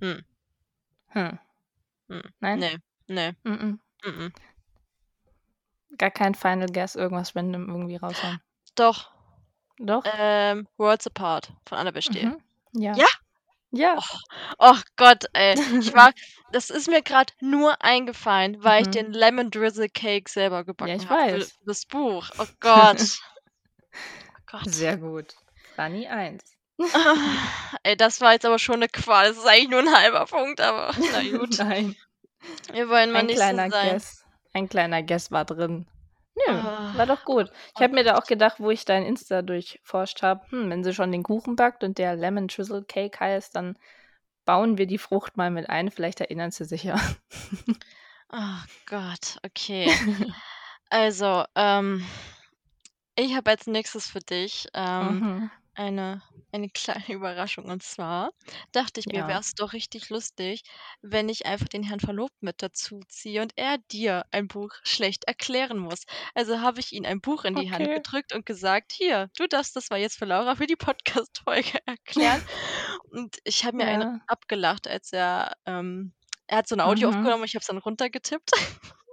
Hm. 0.00 0.24
Hm. 1.14 1.38
Hm. 2.08 2.22
Nein? 2.40 2.58
Ne, 2.60 2.78
ne. 3.08 3.36
Mm-mm. 3.44 3.78
Mm-mm. 4.04 4.32
Gar 5.98 6.10
kein 6.10 6.34
Final 6.34 6.68
Guess, 6.68 6.94
irgendwas 6.94 7.34
random 7.36 7.68
irgendwie 7.68 7.96
raushauen? 7.96 8.40
Doch. 8.74 9.10
Doch? 9.78 10.04
Ähm, 10.18 10.68
Worlds 10.76 11.06
Apart 11.06 11.52
von 11.66 11.78
Annabel 11.78 12.02
Steele. 12.02 12.36
Mhm. 12.36 12.42
Ja. 12.72 12.94
Ja? 12.96 13.06
Ja. 13.70 13.96
Och, 13.98 14.20
oh 14.58 14.76
Gott, 14.96 15.24
ey. 15.32 15.56
Ich 15.80 15.92
war 15.94 16.12
das 16.52 16.70
ist 16.70 16.88
mir 16.88 17.02
grad 17.02 17.32
nur 17.40 17.82
eingefallen, 17.82 18.62
weil 18.62 18.82
ich 18.82 18.88
Mhm. 18.88 18.92
den 18.92 19.12
Lemon 19.12 19.50
Drizzle 19.50 19.88
Cake 19.88 20.30
selber 20.30 20.58
Ja, 20.58 20.64
gebacken 20.66 20.96
ich 20.96 21.08
habe 21.10 21.22
für 21.28 21.38
weiß. 21.38 21.58
das 21.66 21.86
Buch. 21.86 22.28
Oh 22.38 22.46
Gott. 22.60 22.98
Oh 24.54 24.58
Gott. 24.58 24.74
Sehr 24.74 24.96
gut. 24.96 25.34
Franny 25.74 26.06
1. 26.06 26.44
Ey, 27.82 27.96
das 27.96 28.20
war 28.20 28.32
jetzt 28.32 28.44
aber 28.46 28.58
schon 28.58 28.80
'ne 28.80 28.88
Qual. 28.88 29.28
Das 29.28 29.38
ist 29.38 29.46
eigentlich 29.46 29.68
nur 29.70 29.80
'n 29.80 29.92
halber 29.94 30.26
Punkt, 30.26 30.60
aber 30.60 30.92
na 31.12 31.22
gut. 31.38 31.58
Nein. 31.58 31.96
Wir 32.72 32.88
wollen 32.88 33.10
mal 33.12 33.20
Ein 33.20 33.26
nicht 33.26 33.36
so 33.36 33.42
kleiner 33.42 33.70
sein. 33.70 33.94
Guess. 33.94 34.24
Ein 34.52 34.68
kleiner 34.68 35.02
Guess 35.02 35.30
war 35.32 35.44
drin. 35.44 35.86
Nö, 36.48 36.60
Ah. 36.62 36.92
war 36.96 37.06
doch 37.06 37.24
gut. 37.24 37.50
Ich 37.74 37.80
Oh 37.80 37.82
habe 37.82 37.94
mir 37.94 38.04
da 38.04 38.16
auch 38.16 38.26
gedacht, 38.26 38.56
wo 38.58 38.70
ich 38.70 38.84
dein 38.84 39.04
Insta 39.04 39.42
durchforscht 39.42 40.22
habe: 40.22 40.42
„Hm, 40.50 40.70
wenn 40.70 40.84
sie 40.84 40.94
schon 40.94 41.10
den 41.12 41.22
Kuchen 41.22 41.56
backt 41.56 41.82
und 41.84 41.98
der 41.98 42.14
Lemon 42.16 42.48
Drizzle 42.48 42.84
Cake 42.84 43.18
heißt, 43.20 43.54
dann 43.56 43.76
bauen 44.44 44.78
wir 44.78 44.86
die 44.86 44.98
Frucht 44.98 45.36
mal 45.36 45.50
mit 45.50 45.70
ein. 45.70 45.90
Vielleicht 45.90 46.20
erinnert 46.20 46.52
sie 46.54 46.64
sich 46.64 46.84
ja.“ 46.84 46.96
Oh 48.32 48.62
Gott, 48.86 49.38
okay. 49.44 49.86
Also, 50.90 51.44
ähm, 51.56 52.04
ich 53.16 53.34
habe 53.34 53.50
als 53.50 53.66
Nächstes 53.66 54.08
für 54.08 54.20
dich, 54.20 54.66
ähm, 54.74 55.24
Mhm. 55.24 55.50
eine 55.74 56.22
eine 56.52 56.70
kleine 56.70 57.04
Überraschung. 57.12 57.64
Und 57.66 57.82
zwar 57.82 58.30
dachte 58.72 59.00
ich 59.00 59.10
mir, 59.10 59.26
Ja. 59.26 59.26
wär's 59.26 59.54
doch 59.56 59.72
richtig 59.72 60.08
lustig, 60.10 60.62
wenn 61.02 61.28
ich 61.28 61.46
einfach 61.46 61.66
den 61.68 61.82
Herrn 61.82 61.98
Verlobten 61.98 62.46
mit 62.46 62.62
dazuziehe 62.62 63.42
und 63.42 63.52
er 63.56 63.78
dir 63.90 64.24
ein 64.30 64.46
Buch 64.46 64.70
schlecht 64.84 65.24
erklären 65.24 65.78
muss. 65.78 66.04
Also, 66.34 66.60
habe 66.60 66.78
ich 66.80 66.92
ihm 66.92 67.04
ein 67.04 67.20
Buch 67.20 67.44
in 67.44 67.56
die 67.56 67.72
Hand 67.72 67.90
Okay. 67.90 67.94
gedrückt 67.94 68.32
und 68.34 68.46
gesagt: 68.46 68.92
„Hier, 68.92 69.30
du 69.36 69.48
darfst 69.48 69.74
das 69.76 69.90
mal 69.90 69.98
jetzt 70.00 70.16
für 70.18 70.26
Laura 70.26 70.54
für 70.56 70.66
die 70.68 70.76
Podcast-Folge 70.76 71.78
erklären.“ 71.86 72.42
Und 73.10 73.38
ich 73.44 73.64
habe 73.64 73.76
mir 73.78 73.86
einen 73.86 74.04
Ja. 74.04 74.20
abgelacht, 74.26 74.88
als 74.88 75.12
er 75.12 75.54
ähm, 75.66 76.14
er 76.46 76.58
hat 76.58 76.68
so 76.68 76.74
'n 76.76 76.80
Audio 76.80 77.08
Mhm. 77.08 77.28
aufgenommen 77.28 77.42
und 77.42 77.48
ich 77.48 77.54
habe 77.56 77.62
es 77.62 77.66
dann 77.68 77.78
runtergetippt. 77.78 78.52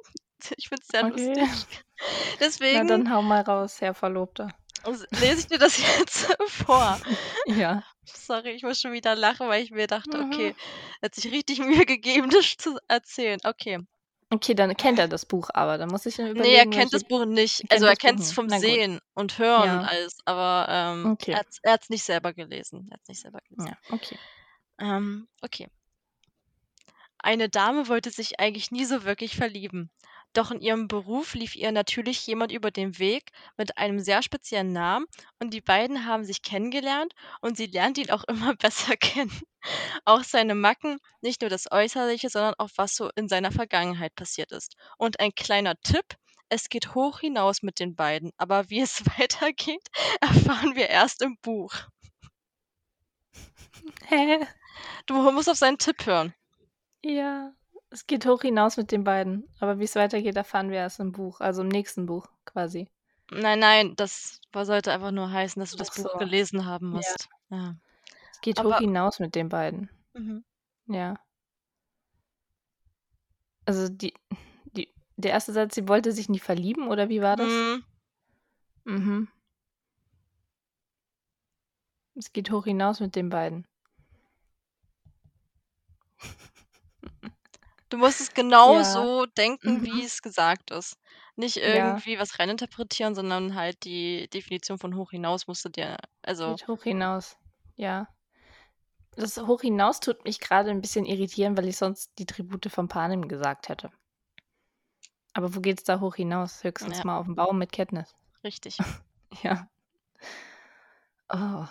Ich 0.57 0.69
finde 0.69 0.81
es 0.83 0.89
sehr 0.89 1.03
Okay. 1.03 1.43
lustig. 1.43 1.67
Na, 2.71 2.83
Deswegen 2.83 2.86
dann 2.86 3.10
hau 3.12 3.21
mal 3.24 3.41
raus, 3.41 3.81
Herr 3.81 3.93
Verlobter. 3.93 4.55
lese 5.12 5.39
ich 5.41 5.48
dir 5.48 5.57
das 5.60 5.77
jetzt 6.00 6.27
vor. 6.48 7.00
Ja. 7.45 7.83
Sorry, 8.05 8.51
ich 8.51 8.63
muss 8.63 8.79
schon 8.81 8.93
wieder 8.93 9.15
lachen, 9.15 9.48
weil 9.48 9.63
ich 9.63 9.71
mir 9.71 9.88
dachte: 9.88 10.19
Mhm. 10.19 10.21
„Okay, 10.21 10.55
er 11.01 11.07
hat 11.07 11.15
sich 11.15 11.31
richtig 11.31 11.60
Mühe 11.60 11.86
gegeben, 11.86 12.29
das 12.29 12.55
zu 12.57 12.77
erzählen.“ 12.88 13.39
Okay. 13.43 13.79
Okay, 14.33 14.53
dann 14.55 14.75
kennt 14.77 14.98
er 15.00 15.10
das 15.10 15.25
Buch 15.25 15.50
aber. 15.53 15.77
Dann 15.77 15.89
muss 15.89 16.05
ich 16.05 16.17
mir 16.17 16.29
Ne, 16.36 16.48
er 16.55 16.65
überlegen, 16.65 16.67
kennt 16.67 16.93
das 16.93 17.03
Buch 17.03 17.25
nicht. 17.25 17.63
kennt 17.69 17.69
Also, 17.69 17.86
er 17.86 17.95
kennt's 17.98 18.31
nicht. 18.31 18.31
vom 18.31 18.48
Na 18.48 18.60
gut. 18.60 18.79
Sehen 18.79 19.00
und 19.13 19.38
Hören 19.38 19.71
und 19.74 19.81
Ja. 19.81 19.89
alles, 19.89 20.17
aber, 20.25 20.67
ähm, 20.69 21.13
Okay. 21.13 21.31
er 21.31 21.39
hat's 21.39 21.60
er 21.63 21.74
hat's 21.74 21.89
nicht 21.89 22.03
selber 22.03 22.33
gelesen. 22.33 22.88
Er 22.89 22.95
hat's 22.95 23.07
nicht 23.10 23.21
selber 23.21 23.39
gelesen. 23.48 23.65
Ja, 23.65 23.77
okay. 23.89 24.17
Ähm, 24.79 25.27
okay. 25.41 25.67
Eine 27.19 27.50
Dame 27.50 27.88
wollte 27.88 28.10
sich 28.12 28.39
eigentlich 28.39 28.71
nie 28.71 28.83
so 28.86 29.03
wirklich 29.03 29.36
verlieben. 29.36 29.91
Doch 30.34 30.52
in 30.52 30.62
ihrem 30.62 30.88
Beruf 30.88 31.34
lief 31.34 31.56
ihr 31.56 31.72
natürlich 31.74 32.26
jemand 32.26 32.54
über 32.54 32.72
den 32.72 33.00
Weg 33.00 33.32
mit 33.58 33.78
einem 33.78 34.00
sehr 34.00 34.24
speziellen 34.24 34.72
Namen 34.72 35.06
und 35.40 35.54
die 35.54 35.60
beiden 35.60 36.06
haben 36.06 36.24
sich 36.24 36.42
kennengelernt 36.42 37.14
und 37.42 37.58
sie 37.58 37.66
lernt 37.66 37.98
ihn 37.98 38.12
auch 38.12 38.24
immer 38.28 38.56
besser 38.56 38.96
kennen. 38.96 39.42
Auch 40.06 40.24
seine 40.24 40.56
Macken, 40.56 41.00
nicht 41.22 41.42
nur 41.42 41.50
das 41.50 41.70
Äußerliche, 41.70 42.30
sondern 42.30 42.56
auch 42.58 42.70
was 42.78 42.96
so 42.96 43.10
in 43.16 43.28
seiner 43.28 43.52
Vergangenheit 43.52 44.16
passiert 44.16 44.52
ist. 44.52 44.76
Und 44.98 45.20
ein 45.20 45.34
kleiner 45.36 45.76
Tipp, 45.82 46.06
es 46.50 46.70
geht 46.70 46.96
hoch 46.96 47.20
hinaus 47.20 47.62
mit 47.62 47.80
den 47.80 47.96
beiden, 47.96 48.32
aber 48.38 48.70
wie 48.70 48.80
es 48.82 49.06
weitergeht, 49.20 49.88
erfahren 50.22 50.76
wir 50.76 50.90
erst 50.90 51.22
im 51.22 51.38
Buch. 51.42 51.74
Hä? 54.08 54.48
Du 55.06 55.32
musst 55.32 55.50
auf 55.50 55.58
seinen 55.58 55.78
Tipp 55.78 56.06
hören. 56.06 56.34
Ja, 57.04 57.54
es 57.91 58.07
geht 58.07 58.25
hoch 58.25 58.41
hinaus 58.41 58.77
mit 58.77 58.91
den 58.91 59.03
beiden. 59.03 59.48
Aber 59.60 59.77
wie 59.79 59.83
es 59.83 59.95
weitergeht, 59.95 60.36
erfahren 60.36 60.71
wir 60.71 60.77
erst 60.77 61.00
im 61.00 61.12
Buch, 61.12 61.41
also 61.41 61.62
im 61.62 61.67
nächsten 61.67 62.05
Buch 62.05 62.27
quasi. 62.45 62.89
Nein, 63.29 63.60
nein, 63.60 63.95
das 63.95 64.41
sollte 64.53 64.91
einfach 64.91 65.12
nur 65.12 65.31
heißen, 65.31 65.60
dass 65.60 65.71
du 65.71 65.77
das 65.77 65.93
so. 65.93 66.03
Buch 66.03 66.17
gelesen 66.17 66.65
haben 66.65 66.89
musst. 66.89 67.29
Ja. 67.50 67.57
ja. 67.57 67.75
Es 68.31 68.41
geht 68.41 68.60
Aber, 68.60 68.75
hoch 68.75 68.79
hinaus 68.79 69.19
mit 69.19 69.36
den 69.36 69.50
beiden. 69.50 69.89
Mhm. 70.13 70.43
Ja. 70.88 71.15
Also 73.65 73.89
die, 73.89 74.13
die, 74.65 74.93
der 75.17 75.31
erste 75.31 75.53
Satz, 75.53 75.75
sie 75.75 75.88
wollte 75.88 76.12
sich 76.12 76.29
nie 76.29 76.39
verlieben, 76.39 76.88
oder 76.88 77.10
wie 77.10 77.21
war 77.21 77.36
das? 77.36 77.48
Mhm. 77.48 77.83
Mhm. 78.86 79.27
Es 82.15 82.33
geht 82.33 82.51
hoch 82.51 82.65
hinaus 82.65 83.00
mit 83.00 83.15
den 83.15 83.29
beiden. 83.29 83.65
Du 87.91 87.98
musst 87.98 88.21
es 88.21 88.33
genau 88.33 88.75
Ja. 88.75 88.83
so 88.86 89.25
denken, 89.25 89.81
Mhm. 89.81 89.83
wie 89.83 90.03
es 90.05 90.21
gesagt 90.21 90.71
ist. 90.71 90.95
Nicht 91.36 91.57
Ja. 91.57 91.98
irgendwie 91.98 92.17
was 92.17 92.39
reininterpretieren, 92.39 93.15
sondern 93.15 93.53
halt 93.55 93.83
die 93.83 94.29
Definition 94.29 94.77
von 94.79 94.95
hoch 94.95 95.12
hinaus 95.12 95.45
musst 95.48 95.65
du 95.65 95.69
dir 95.69 95.98
also 96.24 96.57
Geht 96.57 96.67
hoch 96.67 96.83
hinaus. 96.83 97.38
Ja. 97.75 98.07
Das 99.17 99.38
hoch 99.38 99.62
hinaus 99.62 100.00
tut 100.00 100.24
mich 100.24 100.39
gerade 100.39 100.69
ein 100.69 100.79
bisschen 100.79 101.05
irritieren, 101.05 101.57
weil 101.57 101.67
ich 101.67 101.75
sonst 101.77 102.12
die 102.17 102.25
Tribute 102.25 102.71
von 102.71 102.88
Panem 102.88 103.27
gesagt 103.27 103.67
hätte. 103.67 103.91
Aber 105.33 105.55
wo 105.55 105.62
geht's 105.62 105.83
da 105.83 106.00
hoch 106.00 106.15
hinaus? 106.15 106.63
Höchstens 106.63 106.98
Ja. 106.98 107.03
mal 107.03 107.17
auf 107.19 107.27
'n 107.27 107.36
Baum 107.36 107.57
mit 107.57 107.71
Katniss. 107.71 108.15
Richtig. 108.43 108.77
Ja. 109.43 109.67
Oh. 111.29 111.67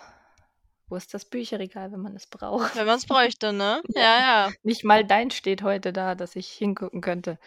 Wo 0.91 0.97
ist 0.97 1.13
das 1.13 1.23
Bücherregal, 1.23 1.93
wenn 1.93 2.01
man 2.01 2.17
es 2.17 2.27
braucht? 2.27 2.75
Wenn 2.75 2.85
man 2.85 2.97
es 2.97 3.05
bräuchte, 3.05 3.53
ne? 3.53 3.81
Ja, 3.95 4.19
ja. 4.19 4.51
Nicht 4.61 4.83
mal 4.83 5.05
dein 5.05 5.31
steht 5.31 5.63
heute 5.63 5.93
da, 5.93 6.15
dass 6.15 6.35
ich 6.35 6.51
hingucken 6.51 6.99
könnte. 6.99 7.39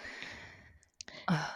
Ah, 1.26 1.50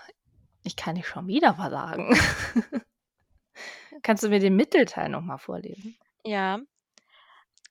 ich 0.65 0.77
kann 0.77 0.97
nicht 0.97 1.09
schon 1.09 1.27
wieder 1.29 1.55
versagen. 1.55 2.15
Kannst 4.03 4.23
du 4.23 4.29
mir 4.29 4.39
den 4.39 4.55
Mittelteil 4.55 5.09
nochmal 5.09 5.39
vorlesen? 5.39 5.97
Ja. 6.25 6.61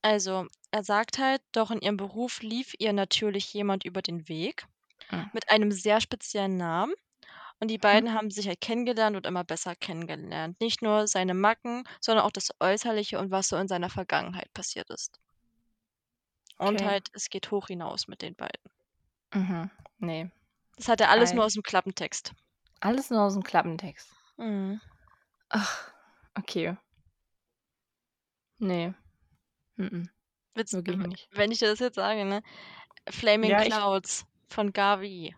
Also, 0.02 0.48
er 0.72 0.84
sagt 0.84 1.20
halt, 1.20 1.44
doch 1.52 1.70
in 1.70 1.82
ihrem 1.82 1.98
Beruf 1.98 2.42
lief 2.42 2.74
ihr 2.80 2.94
natürlich 2.94 3.54
jemand 3.54 3.86
über 3.86 4.02
den 4.02 4.28
Weg 4.28 4.66
hm. 5.10 5.30
mit 5.32 5.52
einem 5.52 5.72
sehr 5.72 6.02
speziellen 6.02 6.58
Namen. 6.58 6.96
Und 7.60 7.70
die 7.70 7.78
mhm. 7.78 7.82
beiden 7.82 8.14
haben 8.14 8.30
sich 8.30 8.48
halt 8.48 8.62
kennengelernt 8.62 9.16
und 9.16 9.26
immer 9.26 9.44
besser 9.44 9.76
kennengelernt. 9.76 10.60
Nicht 10.62 10.82
nur 10.82 11.08
seine 11.08 11.34
Macken, 11.34 11.84
sondern 12.00 12.26
auch 12.26 12.32
das 12.32 12.50
Äußerliche 12.60 13.20
und 13.20 13.32
was 13.32 13.48
so 13.48 13.58
in 13.58 13.68
seiner 13.68 13.90
Vergangenheit 13.90 14.52
passiert 14.54 14.90
ist. 14.90 15.20
Und 16.58 16.76
Okay. 16.76 16.86
halt, 16.86 17.10
es 17.14 17.30
geht 17.30 17.52
hoch 17.52 17.68
hinaus 17.68 18.08
mit 18.08 18.22
den 18.22 18.36
beiden. 18.36 18.72
Mhm. 19.34 19.70
Nee. 20.00 20.32
Das 20.76 20.88
hat 20.88 21.02
er 21.02 21.10
alles 21.10 21.34
nur 21.34 21.46
aus 21.46 21.54
dem 21.54 21.64
Klappentext. 21.64 22.34
Alles 22.80 23.10
nur 23.10 23.22
aus 23.22 23.34
dem 23.34 23.44
Klappentext. 23.44 24.10
Mhm. 24.38 24.80
Ach, 25.50 25.92
okay. 26.36 26.78
Nee. 28.60 28.94
Mhm. 29.76 30.10
Witz, 30.54 30.74
Wirklich 30.74 30.98
nicht. 30.98 31.30
wenn 31.32 31.52
ich 31.52 31.60
dir 31.60 31.70
das 31.70 31.80
jetzt 31.80 31.96
sage, 31.96 32.26
ne? 32.26 32.42
Flaming 33.10 33.52
Ja, 33.52 33.62
ich, 33.62 33.70
Clouds 33.70 34.26
von 34.50 34.74
Gavi. 34.74 35.36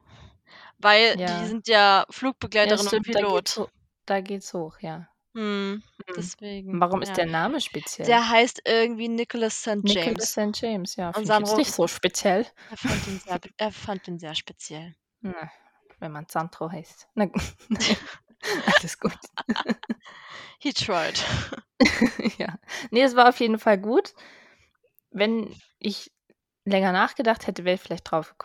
Weil 0.79 1.19
Ja. 1.19 1.41
die 1.41 1.47
sind 1.47 1.67
ja 1.67 1.99
Ja, 1.99 2.05
Flugbegleiterin 2.09 2.79
und 2.79 2.87
stimmt, 2.87 3.07
da 3.07 3.19
geht's 3.21 3.53
Pilot. 3.55 3.71
da 4.05 4.21
geht's 4.21 4.53
hoch, 4.53 4.79
ja. 4.79 5.07
Mhm. 5.33 5.83
deswegen, 6.17 6.79
Warum 6.81 7.01
ist 7.03 7.15
der 7.15 7.27
Name 7.27 7.61
speziell? 7.61 8.07
Der 8.07 8.29
heißt 8.29 8.63
irgendwie 8.65 9.07
Nicholas 9.09 9.61
St. 9.61 9.83
Nicholas 9.83 10.31
St. 10.31 10.59
James, 10.59 10.95
ja, 10.95 11.13
finde 11.13 11.31
ich 11.31 11.39
jetzt 11.39 11.55
nicht 11.57 11.71
so 11.71 11.87
speziell. 11.87 12.47
er 12.71 12.77
fand 12.77 13.07
ihn 13.07 13.19
sehr 13.19 13.39
er 13.57 13.71
fand 13.71 14.07
ihn 14.07 14.17
sehr 14.19 14.33
speziell. 14.35 14.95
Na, 15.21 15.51
wenn 15.99 16.11
man 16.11 16.25
Sandro 16.29 16.71
heißt. 16.71 17.07
Na. 17.13 17.27
Alles 18.77 18.97
gut. 18.97 19.13
He 20.59 20.73
tried. 20.73 21.23
Ja. 22.37 22.57
Ne, 22.89 23.01
es 23.03 23.15
war 23.15 23.29
auf 23.29 23.39
jeden 23.39 23.59
Fall 23.59 23.77
gut. 23.77 24.13
Wenn 25.11 25.53
ich 25.77 26.11
länger 26.65 26.91
nachgedacht 26.91 27.47
hätte, 27.47 27.65
wäre 27.65 27.75
ich 27.75 27.81
vielleicht 27.81 28.09
drauf 28.09 28.35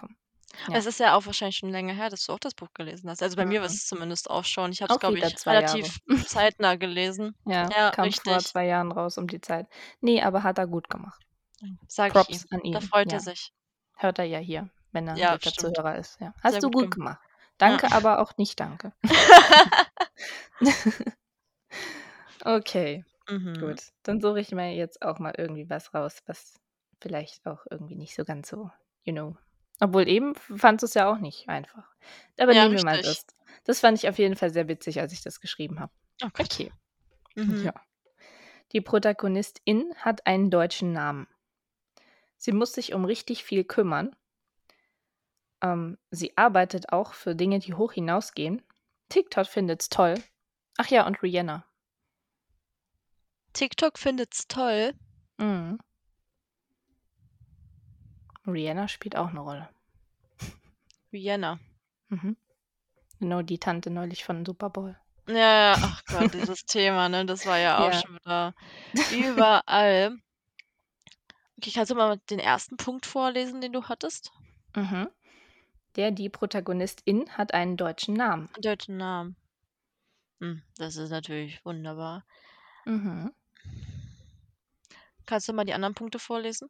Ja. 0.68 0.76
Es 0.76 0.86
ist 0.86 1.00
ja 1.00 1.16
auch 1.16 1.26
wahrscheinlich 1.26 1.56
schon 1.56 1.70
länger 1.70 1.94
her, 1.94 2.10
dass 2.10 2.26
du 2.26 2.32
auch 2.32 2.38
das 2.38 2.54
Buch 2.54 2.68
gelesen 2.74 3.10
hast. 3.10 3.22
Also 3.22 3.36
bei 3.36 3.44
mir 3.44 3.60
war 3.60 3.66
es 3.66 3.86
zumindest 3.86 4.30
auch 4.30 4.44
schon. 4.44 4.70
Ich 4.72 4.82
habe 4.82 4.92
es, 4.92 5.00
glaube 5.00 5.18
ich, 5.18 5.46
relativ 5.46 5.98
Jahre. 6.08 6.24
zeitnah 6.26 6.76
gelesen. 6.76 7.34
Ja, 7.44 7.68
Ja, 7.70 7.90
kam 7.90 8.10
vor 8.12 8.38
zwei 8.40 8.66
Jahren 8.66 8.92
raus 8.92 9.18
um 9.18 9.26
die 9.26 9.40
Zeit. 9.40 9.66
Nee, 10.00 10.22
aber 10.22 10.42
hat 10.42 10.58
er 10.58 10.66
gut 10.66 10.88
gemacht. 10.88 11.20
Sag 11.88 12.08
ich 12.08 12.12
Props 12.14 12.46
an 12.50 12.60
ihm. 12.62 12.72
Da 12.72 12.80
freut 12.80 13.12
er 13.12 13.20
sich. 13.20 13.52
Hört 13.96 14.18
er 14.18 14.24
ja 14.26 14.38
hier, 14.38 14.68
wenn 14.92 15.08
er 15.08 15.16
Ja, 15.16 15.32
guter 15.32 15.52
Zuhörer 15.52 15.96
ist. 15.96 16.20
Ja. 16.20 16.34
Hast 16.42 16.52
Sehr 16.52 16.60
du 16.60 16.70
gut 16.70 16.90
gemacht. 16.90 17.18
Danke, 17.58 17.86
Ja. 17.86 17.92
aber 17.96 18.20
auch 18.20 18.36
nicht 18.36 18.58
danke. 18.60 18.92
Okay, 22.44 23.04
Mhm. 23.30 23.54
gut. 23.58 23.80
Dann 24.02 24.20
suche 24.20 24.40
ich 24.40 24.50
mir 24.52 24.74
jetzt 24.74 25.00
auch 25.02 25.18
mal 25.18 25.32
irgendwie 25.36 25.68
was 25.70 25.94
raus, 25.94 26.22
was 26.26 26.60
vielleicht 27.00 27.46
auch 27.46 27.64
irgendwie 27.70 27.96
nicht 27.96 28.14
so 28.14 28.24
ganz 28.24 28.48
so, 28.50 28.70
you 29.04 29.12
know, 29.14 29.36
obwohl 29.84 30.08
eben 30.08 30.34
fandst 30.34 30.82
du 30.82 30.86
es 30.86 30.94
ja 30.94 31.10
auch 31.10 31.18
nicht 31.18 31.48
einfach. 31.48 31.88
Aber 32.38 32.52
Ja, 32.52 32.64
nehmen 32.64 32.76
wir 32.76 32.84
mal 32.84 33.00
das. 33.00 33.26
Das 33.64 33.80
fand 33.80 33.98
ich 33.98 34.08
auf 34.08 34.18
jeden 34.18 34.36
Fall 34.36 34.50
sehr 34.50 34.68
witzig, 34.68 35.00
als 35.00 35.12
ich 35.12 35.22
das 35.22 35.40
geschrieben 35.40 35.80
habe. 35.80 35.92
Okay. 36.22 36.42
Okay. 36.42 36.72
Mhm. 37.34 37.64
Ja. 37.64 37.74
Die 38.72 38.80
Protagonistin 38.80 39.94
hat 39.96 40.26
einen 40.26 40.50
deutschen 40.50 40.92
Namen. 40.92 41.26
Sie 42.36 42.52
muss 42.52 42.72
sich 42.72 42.92
um 42.92 43.04
richtig 43.04 43.44
viel 43.44 43.64
kümmern. 43.64 44.14
Ähm, 45.62 45.98
sie 46.10 46.36
arbeitet 46.36 46.92
auch 46.92 47.14
für 47.14 47.34
Dinge, 47.34 47.58
die 47.58 47.74
hoch 47.74 47.92
hinausgehen. 47.92 48.62
TikTok 49.08 49.46
findet's 49.46 49.88
toll. 49.88 50.14
Ach 50.76 50.88
ja, 50.88 51.06
und 51.06 51.22
Rihanna. 51.22 51.64
TikTok 53.52 53.98
findet's 53.98 54.48
toll. 54.48 54.94
Mhm. 55.38 55.78
Rihanna 58.46 58.88
spielt 58.88 59.16
auch 59.16 59.28
eine 59.28 59.40
Rolle. 59.40 59.68
Rihanna. 61.14 61.58
Mhm. 62.08 62.36
Genau, 63.20 63.42
die 63.42 63.58
Tante 63.58 63.90
neulich 63.90 64.24
von 64.24 64.44
Super 64.44 64.68
Bowl. 64.70 64.96
Ja, 65.28 65.36
ja, 65.36 65.78
ach 65.80 66.02
Gott, 66.06 66.34
dieses 66.34 66.60
Thema, 66.66 67.08
ne? 67.08 67.24
Das 67.24 67.46
war 67.46 67.58
ja 67.58 67.78
auch 67.78 67.92
Ja. 67.92 68.00
schon 68.00 68.16
wieder 68.16 68.54
überall. 69.12 70.18
Okay, 71.56 71.70
kannst 71.72 71.90
du 71.90 71.94
mal 71.94 72.18
den 72.28 72.40
ersten 72.40 72.76
Punkt 72.76 73.06
vorlesen, 73.06 73.60
den 73.60 73.72
du 73.72 73.84
hattest? 73.84 74.32
Mhm. 74.76 75.08
Der, 75.96 76.10
die 76.10 76.28
Protagonistin 76.28 77.30
hat 77.38 77.54
einen 77.54 77.76
deutschen 77.76 78.14
Namen. 78.14 78.50
Einen 78.54 78.62
deutschen 78.62 78.96
Namen. 78.96 79.36
Hm, 80.40 80.62
das 80.76 80.96
ist 80.96 81.10
natürlich 81.10 81.64
wunderbar. 81.64 82.26
Mhm. 82.84 83.32
Kannst 85.26 85.48
du 85.48 85.52
mal 85.52 85.64
die 85.64 85.72
anderen 85.72 85.94
Punkte 85.94 86.18
vorlesen? 86.18 86.68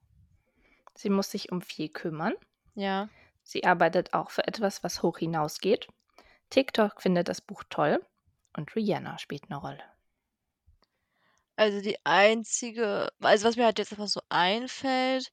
Sie 0.95 1.11
muss 1.11 1.31
sich 1.31 1.51
um 1.51 1.61
viel 1.63 1.89
kümmern. 1.89 2.35
Ja. 2.75 3.09
Sie 3.45 3.65
arbeitet 3.65 4.15
auch 4.15 4.31
für 4.31 4.47
etwas, 4.49 4.83
was 4.85 5.03
hoch 5.03 5.19
hinausgeht. 5.19 5.89
TikTok 6.51 7.03
findet 7.03 7.29
das 7.29 7.41
Buch 7.43 7.65
toll 7.71 8.05
und 8.57 8.75
Rihanna 8.77 9.19
spielt 9.19 9.45
eine 9.51 9.59
Rolle. 9.61 9.85
Also 11.57 11.81
die 11.81 11.97
einzige, 12.05 13.11
also 13.21 13.47
was 13.49 13.57
mir 13.57 13.65
halt 13.65 13.79
jetzt 13.79 13.93
einfach 13.93 14.09
so 14.09 14.21
einfällt, 14.29 15.31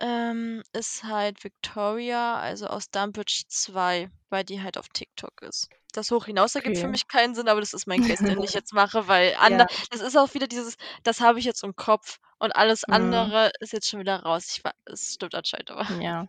ähm, 0.00 0.62
ist 0.72 1.04
halt 1.04 1.42
Victoria, 1.44 2.38
also 2.38 2.66
aus 2.68 2.90
Dumbridge 2.90 3.44
2, 3.48 4.10
weil 4.30 4.44
die 4.44 4.62
halt 4.62 4.78
auf 4.78 4.88
TikTok 4.90 5.42
ist. 5.42 5.68
Das 5.92 6.10
hoch 6.10 6.26
hinaus 6.26 6.54
ergibt 6.54 6.78
für 6.78 6.88
mich 6.88 7.08
keinen 7.08 7.34
Sinn, 7.34 7.48
aber 7.48 7.60
das 7.60 7.74
ist 7.74 7.86
mein 7.86 8.02
Guess, 8.02 8.24
den 8.24 8.42
ich 8.42 8.52
jetzt 8.54 8.72
mache, 8.74 9.08
weil 9.08 9.34
ander 9.38 9.64
Ja. 9.64 9.88
das 9.90 10.00
ist 10.02 10.16
auch 10.16 10.34
wieder 10.34 10.46
dieses, 10.48 10.76
das 11.04 11.20
habe 11.20 11.38
ich 11.40 11.44
jetzt 11.46 11.64
im 11.64 11.76
Kopf 11.76 12.18
und 12.38 12.52
alles 12.56 12.84
Mhm. 12.88 12.90
andere 12.90 13.50
ist 13.60 13.72
jetzt 13.72 13.88
schon 13.88 14.00
wieder 14.00 14.20
raus. 14.22 14.46
Ich 14.58 14.62
es 14.86 15.14
stimmt 15.14 15.34
anscheinend 15.34 15.70
aber. 15.72 15.86
Ja. 15.88 16.28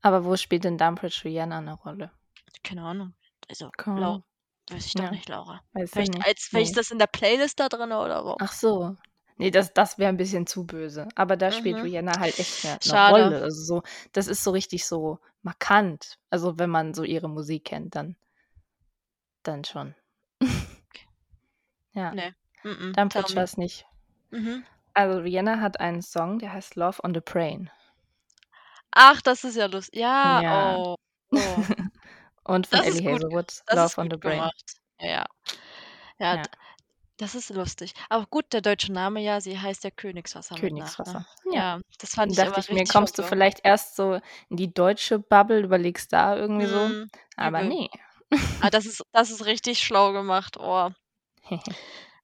Aber 0.00 0.24
wo 0.24 0.36
spielt 0.36 0.64
denn 0.64 0.78
Dumbridge 0.78 1.22
Rihanna 1.24 1.58
eine 1.58 1.74
Rolle? 1.74 2.10
Keine 2.62 2.82
Ahnung. 2.82 3.14
Also, 3.48 3.70
Lau 3.86 4.22
weiß 4.70 4.86
ich 4.86 4.94
doch 4.94 5.04
Ja. 5.04 5.10
nicht, 5.10 5.28
Laura. 5.28 5.60
Weiß 5.72 5.84
ich 5.84 5.90
Vielleicht 5.90 6.14
nicht. 6.14 6.26
als 6.26 6.42
vielleicht 6.42 6.70
Ne. 6.72 6.76
das 6.76 6.90
in 6.90 6.98
der 6.98 7.06
Playlist 7.06 7.60
da 7.60 7.68
drin 7.68 7.92
oder 7.92 8.24
wo? 8.24 8.36
Ach 8.40 8.52
so. 8.52 8.96
Nee, 9.36 9.50
das, 9.50 9.72
das 9.72 9.98
wäre 9.98 10.08
ein 10.08 10.16
bisschen 10.16 10.46
zu 10.46 10.66
böse. 10.66 11.08
Aber 11.14 11.36
da 11.36 11.52
spielt 11.52 11.76
mhm. 11.76 11.82
Rihanna 11.82 12.18
halt 12.18 12.38
echt 12.38 12.64
eine, 12.64 12.78
eine 12.82 13.10
Rolle. 13.10 13.42
Also 13.42 13.62
so, 13.62 13.82
das 14.12 14.26
ist 14.26 14.42
so 14.42 14.50
richtig 14.50 14.84
so 14.84 15.20
markant. 15.42 16.18
Also 16.28 16.58
wenn 16.58 16.70
man 16.70 16.92
so 16.92 17.04
ihre 17.04 17.28
Musik 17.28 17.66
kennt, 17.66 17.94
dann, 17.94 18.16
dann 19.44 19.64
schon. 19.64 19.94
ja. 21.92 22.12
Nee. 22.12 22.34
Mm 22.64 22.68
-mm, 22.68 22.92
dann 22.94 23.14
war 23.14 23.44
es 23.44 23.56
nicht. 23.56 23.86
Mhm. 24.30 24.64
Also 24.92 25.20
Rihanna 25.20 25.60
hat 25.60 25.78
einen 25.78 26.02
Song, 26.02 26.40
der 26.40 26.52
heißt 26.52 26.74
Love 26.74 27.00
on 27.04 27.14
the 27.14 27.20
Brain. 27.20 27.70
Ach, 28.92 29.20
das 29.22 29.44
ist 29.44 29.56
ja 29.56 29.66
lustig. 29.66 30.00
Ja, 30.00 30.42
ja. 30.42 30.76
oh. 30.76 30.96
oh. 31.32 31.38
Und 32.44 32.66
von 32.66 32.78
das 32.78 32.86
Ellie 32.86 33.12
Hazelwood, 33.12 33.52
Love 33.70 34.00
on 34.00 34.10
the 34.10 34.16
Brain. 34.16 34.38
Gemacht. 34.38 34.74
Ja, 35.00 35.26
ja. 36.18 36.36
ja. 36.36 36.42
Das 37.18 37.34
ist 37.34 37.50
lustig. 37.50 37.94
Aber 38.08 38.26
gut, 38.26 38.52
der 38.52 38.60
deutsche 38.60 38.92
Name 38.92 39.20
ja, 39.20 39.40
sie 39.40 39.58
heißt 39.58 39.82
ja 39.82 39.90
Königswasser. 39.90 40.54
Königswasser. 40.54 41.12
Nach, 41.12 41.44
ne? 41.44 41.54
ja. 41.54 41.76
ja. 41.76 41.80
das 41.98 42.14
fand 42.14 42.30
ich 42.30 42.38
dachte 42.38 42.60
ich 42.60 42.70
mir, 42.70 42.84
kommst 42.84 43.18
du 43.18 43.24
vielleicht 43.24 43.64
erst 43.64 43.96
so 43.96 44.20
in 44.48 44.56
die 44.56 44.72
deutsche 44.72 45.18
Bubble, 45.18 45.60
überlegst 45.60 46.12
da 46.12 46.36
irgendwie 46.36 46.66
mm, 46.66 46.70
so. 46.70 47.06
Aber 47.36 47.62
übel. 47.62 47.68
nee. 47.70 47.90
ah, 48.60 48.70
das 48.70 48.86
ist, 48.86 49.02
das 49.12 49.30
ist 49.30 49.46
richtig 49.46 49.80
schlau 49.80 50.12
gemacht. 50.12 50.56
Oh. 50.58 50.90